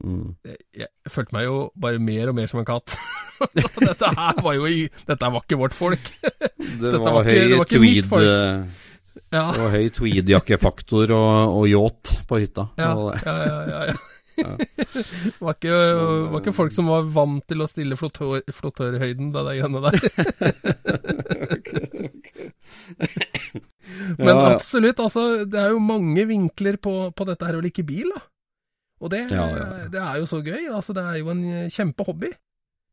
Mm. 0.00 0.30
jeg, 0.48 0.56
jeg 0.72 1.10
følte 1.12 1.34
meg 1.36 1.42
jo 1.44 1.56
bare 1.76 1.98
mer 2.00 2.30
og 2.30 2.36
mer 2.38 2.46
som 2.48 2.62
en 2.62 2.64
katt. 2.64 2.94
dette 3.84 4.08
her 4.16 4.38
var 4.40 4.54
jo 4.56 4.64
i, 4.64 4.86
Dette 5.04 5.28
var 5.34 5.42
ikke 5.44 5.58
vårt 5.60 5.74
folk. 5.76 6.06
Det 6.80 6.94
var, 6.94 7.12
var 7.18 7.28
ikke- 7.28 7.42
det 7.50 7.58
var 7.58 7.66
ikke 7.68 7.80
mitt 7.82 8.08
folk. 8.08 8.24
eh, 8.24 9.20
Ja, 9.36 9.42
Det 9.52 9.60
var 9.60 9.74
høy 9.74 9.90
tweedjakkefaktor 9.92 11.12
og, 11.12 11.58
og 11.58 11.66
yacht 11.68 12.14
på 12.30 12.40
hytta. 12.40 12.64
ja, 12.80 12.94
ja, 13.20 13.36
ja, 13.44 13.60
ja, 13.68 13.82
ja. 13.92 13.98
Ja. 14.38 14.56
Det 14.56 15.34
var 15.44 15.56
ikke, 15.56 15.76
var 16.32 16.40
ikke 16.40 16.54
folk 16.56 16.72
som 16.76 16.88
var 16.90 17.06
vant 17.12 17.44
til 17.50 17.62
å 17.62 17.68
stille 17.70 17.98
flottør, 18.00 18.42
flottørhøyden, 18.54 19.32
det 19.34 19.42
der 19.48 19.58
greiene 19.60 19.80
der. 19.84 19.96
Men 24.18 24.28
Ja, 24.32 24.52
absolutt, 24.54 25.00
altså, 25.00 25.44
det 25.48 25.58
er 25.60 25.74
jo 25.74 25.80
mange 25.82 26.24
vinkler 26.28 26.78
på, 26.82 26.94
på 27.16 27.26
dette 27.28 27.48
her 27.48 27.58
å 27.58 27.64
like 27.64 27.84
bil, 27.86 28.08
da. 28.14 28.22
Og 29.02 29.10
det, 29.12 29.24
Ja, 29.34 29.46
det 29.90 29.98
er 30.00 30.20
jo 30.22 30.28
så 30.30 30.38
gøy. 30.44 30.68
Altså, 30.70 30.94
det 30.94 31.02
er 31.02 31.18
jo 31.18 31.32
en 31.32 31.42
kjempehobby. 31.74 32.30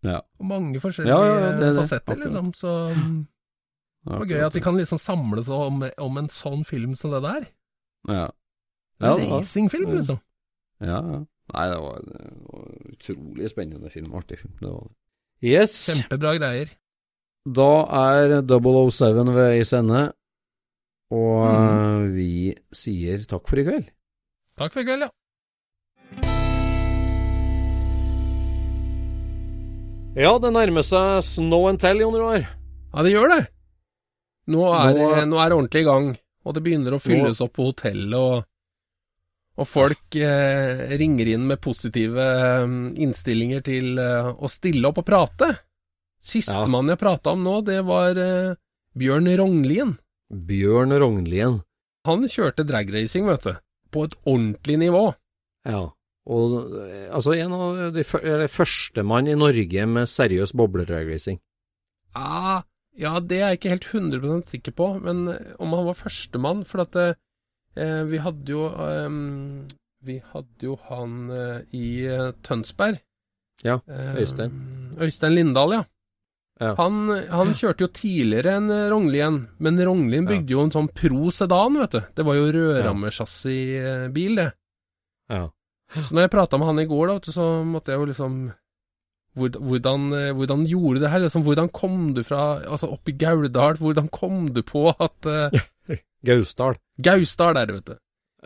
Ja. 0.05 0.21
Og 0.39 0.47
mange 0.49 0.79
forskjellige 0.81 1.17
det 1.19 1.43
er 1.45 1.59
det, 1.59 1.73
fasetter, 1.77 2.17
liksom. 2.23 2.53
Så 2.57 2.73
det 2.89 4.15
var 4.15 4.29
gøy 4.31 4.45
at 4.47 4.55
vi 4.57 4.63
kan 4.63 4.79
liksom 4.79 5.01
samles 5.01 5.51
om, 5.53 5.83
om 5.85 6.21
en 6.21 6.29
sånn 6.33 6.63
film 6.67 6.95
som 6.97 7.13
det 7.13 7.21
der. 7.27 7.47
Ja. 8.09 8.25
Ja, 8.99 9.13
racingfilm, 9.15 9.93
liksom. 9.95 10.19
Ja, 10.81 10.99
ja. 11.03 11.19
Nei, 11.53 11.63
det 11.71 11.77
var, 11.81 12.01
det 12.05 12.25
var 12.45 12.65
utrolig 12.93 13.49
spennende 13.49 13.89
film. 13.91 14.11
Artig 14.15 14.37
film. 14.39 14.53
Det 14.61 14.69
var 14.69 14.83
det. 14.87 14.95
Yes. 15.49 15.73
Kjempebra 15.89 16.35
greier. 16.37 16.69
Da 17.49 17.69
er 17.99 18.41
007 18.45 19.23
ved 19.23 19.33
veis 19.39 19.71
ende, 19.73 20.01
og 21.09 21.47
Mhm. 21.47 21.69
eh, 22.05 22.09
vi 22.13 22.55
sier 22.75 23.23
takk 23.25 23.47
for 23.49 23.57
i 23.57 23.63
kveld. 23.65 23.87
Takk 24.59 24.73
for 24.73 24.81
i 24.81 24.85
kveld, 24.85 25.07
ja. 25.07 25.09
Ja, 30.19 30.33
det 30.41 30.49
nærmer 30.51 30.83
seg 30.83 31.23
snow 31.23 31.67
and 31.69 31.79
tell, 31.79 31.99
Jon 32.01 32.15
Roar. 32.17 32.41
Ja, 32.43 33.03
det 33.05 33.11
gjør 33.13 33.29
det. 33.35 33.43
Nå 34.49 34.63
er, 34.73 34.93
Nå- 34.97 35.25
nå 35.29 35.37
er 35.39 35.49
det 35.49 35.57
ordentlig 35.57 35.81
i 35.81 35.87
gang, 35.87 36.07
og 36.45 36.53
det 36.55 36.63
begynner 36.65 36.95
å 36.97 36.99
fylles 37.01 37.39
opp 37.45 37.53
på 37.53 37.67
hotellet, 37.69 38.17
og, 38.17 38.43
og 39.59 39.67
folk 39.67 40.15
eh, 40.15 40.85
ringer 40.99 41.33
inn 41.33 41.47
med 41.49 41.59
positive 41.63 42.23
eh, 42.23 42.75
innstillinger 43.03 43.63
til 43.65 43.99
eh, 43.99 44.29
å 44.31 44.51
stille 44.51 44.87
opp 44.87 45.01
og 45.03 45.07
prate. 45.09 45.51
Sistemann 46.19 46.91
jeg 46.91 46.99
prata 46.99 47.35
om 47.35 47.43
nå, 47.43 47.59
det 47.67 47.81
var 47.87 48.19
eh, 48.19 48.55
Bjørn 48.99 49.29
Rognlien. 49.39 49.95
Bjørn 50.29 50.95
Rognlien. 51.01 51.61
Han 52.07 52.27
kjørte 52.31 52.65
dragracing, 52.67 53.27
vet 53.27 53.47
du, 53.47 53.53
på 53.91 54.07
et 54.07 54.15
ordentlig 54.23 54.79
nivå. 54.87 55.05
Ja. 55.67 55.89
Og 56.29 56.57
eh, 56.79 57.07
altså 57.11 57.35
en 57.35 57.55
av 57.55 57.79
de 57.95 58.05
førstemann 58.05 59.29
i 59.31 59.37
Norge 59.39 59.85
med 59.89 60.11
seriøs 60.11 60.53
bobledragracing. 60.57 61.39
Ah, 62.17 62.63
ja, 62.99 63.17
det 63.19 63.39
er 63.39 63.51
jeg 63.53 63.59
ikke 63.59 63.73
helt 63.75 63.89
100 63.93 64.43
sikker 64.51 64.75
på, 64.75 64.91
men 65.03 65.27
eh, 65.33 65.55
om 65.61 65.73
han 65.77 65.87
var 65.87 65.97
førstemann 65.99 66.65
For 66.67 66.83
at 66.83 66.97
eh, 66.99 67.17
vi 67.75 68.17
hadde 68.23 68.51
jo 68.55 68.65
eh, 68.67 69.09
Vi 70.05 70.17
hadde 70.33 70.63
jo 70.63 70.77
han 70.89 71.29
eh, 71.31 71.61
i 71.75 72.05
eh, 72.07 72.31
Tønsberg. 72.43 72.99
Ja, 73.63 73.79
Eh, 73.87 74.15
Øystein. 74.21 74.51
Øystein 74.99 75.33
Lindahl, 75.35 75.73
ja. 75.73 75.83
Ja. 76.59 76.73
Han, 76.75 77.07
han 77.31 77.53
kjørte 77.55 77.85
jo 77.85 77.87
tidligere 77.95 78.57
enn 78.59 78.69
eh, 78.71 78.89
Rognlien, 78.91 79.41
men 79.59 79.77
Rognlien 79.79 80.25
Ja. 80.27 80.31
bygde 80.33 80.51
jo 80.55 80.63
en 80.65 80.71
sånn 80.75 80.89
Pro 80.91 81.29
sedan, 81.31 81.77
vet 81.79 81.91
du. 81.91 82.01
Det 82.15 82.25
var 82.27 82.35
jo 82.35 82.49
rødrammesjassibil, 82.55 84.35
det. 84.39 84.49
Ja. 85.31 85.45
Så 85.95 86.11
når 86.13 86.27
jeg 86.27 86.31
prata 86.35 86.57
med 86.59 86.67
han 86.69 86.79
i 86.83 86.87
går, 86.89 87.07
da, 87.07 87.13
vet 87.19 87.29
du, 87.29 87.31
så 87.35 87.45
måtte 87.65 87.91
jeg 87.93 87.99
jo 88.01 88.09
liksom 88.11 88.39
hvordan, 89.39 90.07
eh, 90.17 90.31
hvordan 90.35 90.65
gjorde 90.67 90.99
du 90.99 91.03
det 91.05 91.11
her? 91.13 91.19
Liksom, 91.23 91.43
hvordan 91.45 91.69
kom 91.71 92.13
du 92.13 92.23
fra 92.27 92.59
Altså, 92.65 92.89
opp 92.91 93.07
i 93.07 93.13
Gauldal, 93.15 93.77
hvordan 93.79 94.09
kom 94.11 94.49
du 94.53 94.61
på 94.63 94.89
at 94.91 95.25
eh, 95.29 95.59
Gausdal. 96.27 96.77
Gausdal 97.01 97.57
det, 97.57 97.79
vet 97.79 97.91
du. 97.93 97.97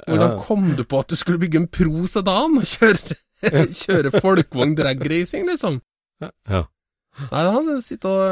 Hvordan 0.08 0.40
kom 0.42 0.72
du 0.78 0.84
på 0.90 1.02
at 1.04 1.12
du 1.12 1.18
skulle 1.20 1.42
bygge 1.42 1.62
en 1.62 1.70
Pro 1.72 2.06
sedan 2.10 2.58
og 2.62 2.70
kjøre, 2.70 3.18
kjøre 3.84 4.14
folkevogn 4.24 4.78
dragracing, 4.80 5.46
liksom? 5.50 5.82
Ja. 6.50 6.66
Nei, 7.30 7.44
han, 7.46 7.70
og, 7.70 8.24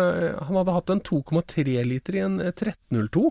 han 0.42 0.58
hadde 0.58 0.74
hatt 0.74 0.92
en 0.94 1.04
2,3 1.06 1.84
liter 1.86 2.18
i 2.18 2.24
en 2.26 2.40
eh, 2.42 2.54
1302. 2.54 3.28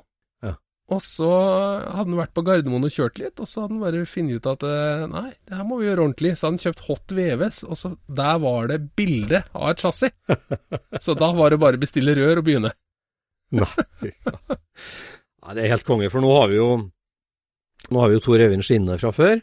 Ja. 0.47 0.53
Og 0.95 1.01
så 1.03 1.31
hadde 1.31 2.05
han 2.05 2.21
vært 2.21 2.37
på 2.37 2.45
Gardermoen 2.47 2.87
og 2.87 2.95
kjørt 2.95 3.19
litt, 3.19 3.43
og 3.43 3.51
så 3.51 3.65
hadde 3.65 3.75
han 3.75 3.83
bare 3.83 4.05
funnet 4.11 4.39
ut 4.39 4.47
at 4.53 4.67
eh, 4.69 5.07
nei, 5.11 5.27
det 5.49 5.59
her 5.59 5.67
må 5.67 5.81
vi 5.81 5.89
gjøre 5.89 6.07
ordentlig. 6.07 6.37
Så 6.37 6.47
hadde 6.47 6.55
han 6.55 6.65
kjøpt 6.69 6.85
Hot 6.87 7.17
VVS, 7.19 7.61
og 7.67 7.81
så 7.83 7.93
der 8.21 8.39
var 8.47 8.71
det 8.71 8.79
bilde 9.01 9.43
av 9.51 9.73
et 9.73 9.83
chassis. 9.83 10.15
så 11.05 11.19
da 11.19 11.33
var 11.35 11.51
det 11.51 11.61
bare 11.65 11.81
å 11.81 11.83
bestille 11.83 12.15
rør 12.21 12.45
og 12.45 12.47
begynne. 12.47 12.73
Nei. 13.51 13.67
Nei, 15.45 15.55
det 15.57 15.65
er 15.65 15.73
helt 15.75 15.87
konge, 15.89 16.11
for 16.13 16.21
nå 16.25 16.31
har 16.41 16.49
vi 16.53 16.57
jo 16.61 16.71
Nå 17.91 18.01
har 18.03 18.11
vi 18.13 18.19
jo 18.19 18.21
Tor 18.21 18.39
Øyvind 18.45 18.63
Skinne 18.63 18.99
fra 19.01 19.09
før, 19.17 19.41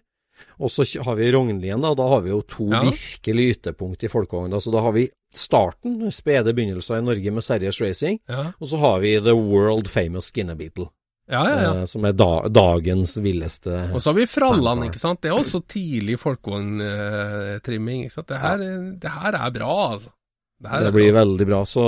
og 0.62 0.70
så 0.70 0.86
har 1.04 1.16
vi 1.18 1.32
Rognlien, 1.34 1.82
da, 1.82 1.90
og 1.90 1.98
da 1.98 2.06
har 2.12 2.22
vi 2.22 2.30
jo 2.30 2.42
to 2.46 2.68
Ja. 2.70 2.84
virkelig 2.86 3.48
ytterpunkt 3.56 4.04
i 4.06 4.08
folkevogna. 4.14 4.60
Så 4.62 4.70
da 4.72 4.82
har 4.86 4.94
vi 4.94 5.08
starten, 5.34 5.98
spede 6.14 6.54
begynnelser 6.54 7.00
i 7.00 7.02
Norge 7.08 7.32
med 7.34 7.44
Serious 7.44 7.82
Racing, 7.82 8.20
Ja, 8.30 8.52
og 8.62 8.68
så 8.70 8.78
har 8.78 9.00
vi 9.02 9.16
The 9.20 9.34
World 9.34 9.88
Famous 9.90 10.30
Skinner 10.32 10.56
Beetle, 10.56 10.86
ja, 11.28 11.42
ja. 11.50 11.58
ja. 11.66 11.74
eh, 11.82 11.86
som 11.90 12.06
er 12.06 12.14
da, 12.14 12.30
dagens 12.48 13.18
villeste 13.18 13.74
Og 13.92 14.00
så 14.00 14.12
har 14.14 14.20
vi 14.22 14.28
Fralland, 14.30 14.86
ikke 14.86 15.00
sant. 15.02 15.20
Det 15.26 15.32
er 15.34 15.42
også 15.42 15.64
tidlig 15.68 16.20
folkevogntrimming, 16.22 18.06
ikke. 18.08 18.24
Det 18.28 18.40
her, 18.42 18.58
det 19.02 19.10
her 19.12 19.34
er 19.42 19.52
bra, 19.52 19.74
altså. 19.98 20.14
Det, 20.62 20.70
Det 20.86 20.94
blir 20.94 21.12
bra. 21.12 21.20
veldig 21.26 21.46
bra. 21.50 21.64
Så 21.66 21.84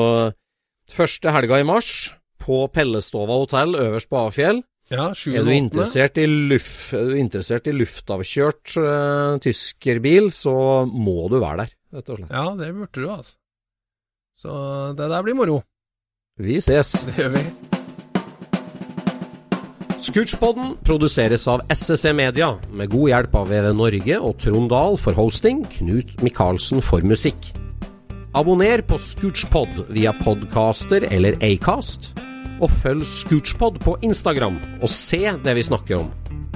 første 0.94 1.32
helga 1.32 1.60
i 1.60 1.64
mars, 1.66 2.16
på 2.42 2.66
Pellestova 2.74 3.38
hotell 3.42 3.78
øverst 3.80 4.10
på 4.12 4.26
Afjell, 4.28 4.64
Ja, 4.90 5.12
Er 5.14 5.44
du 5.46 5.52
interessert 5.54 6.18
i, 6.18 6.26
luft, 6.26 6.94
er 6.98 7.12
du 7.12 7.18
interessert 7.22 7.68
i 7.70 7.76
luftavkjørt 7.78 8.74
uh, 8.82 9.38
tyskerbil, 9.38 10.32
så 10.34 10.88
må 10.90 11.28
du 11.30 11.38
være 11.38 11.68
der, 11.68 11.76
rett 11.94 12.10
og 12.10 12.18
slett. 12.18 12.32
Ja, 12.34 12.46
det 12.58 12.72
burde 12.74 12.98
du, 12.98 13.10
altså. 13.14 13.38
Så 14.40 14.54
det 14.98 15.10
der 15.12 15.22
blir 15.28 15.38
moro. 15.38 15.60
Vi 16.40 16.58
ses. 16.64 16.96
Det 17.06 17.20
gjør 17.20 17.36
vi. 17.36 17.44
Scootspodden 20.00 20.72
produseres 20.88 21.44
av 21.52 21.62
SSC 21.70 22.14
Media, 22.18 22.54
med 22.72 22.90
god 22.90 23.12
hjelp 23.12 23.36
av 23.36 23.50
VV 23.52 23.68
Norge 23.78 24.16
og 24.18 24.38
Trond 24.42 24.72
Dahl 24.72 24.96
for 24.98 25.14
hosting, 25.14 25.66
Knut 25.76 26.16
Micaelsen 26.26 26.82
for 26.82 27.06
musikk. 27.06 27.52
Abonner 28.34 28.82
på 28.86 28.98
Scootspod 29.02 29.84
via 29.94 30.16
podcaster 30.24 31.06
eller 31.12 31.38
Acast, 31.46 32.14
og 32.62 32.72
følg 32.84 33.06
Scootspod 33.08 33.80
på 33.84 33.98
Instagram 34.06 34.60
og 34.82 34.90
se 34.90 35.24
det 35.44 35.56
vi 35.56 35.66
snakker 35.66 36.04
om. 36.04 36.12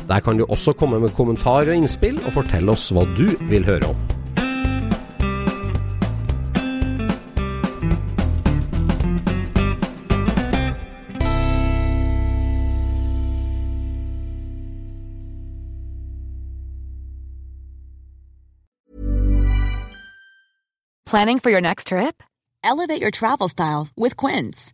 Der 0.08 0.20
kan 0.20 0.38
du 0.38 0.46
også 0.50 0.74
komme 0.74 1.00
med 1.00 1.16
kommentarer 1.16 1.72
og 1.72 1.76
innspill, 1.76 2.20
og 2.26 2.34
fortelle 2.36 2.72
oss 2.72 2.92
hva 2.92 3.08
du 3.16 3.30
vil 3.50 3.66
høre 3.66 3.94
om. 3.94 4.10
Planning 21.14 21.40
for 21.40 21.52
your 21.52 21.62
next 21.62 21.90
trip? 21.90 22.24
Elevate 22.64 23.00
your 23.00 23.12
travel 23.12 23.48
style 23.48 23.88
with 23.96 24.18
Quince. 24.18 24.74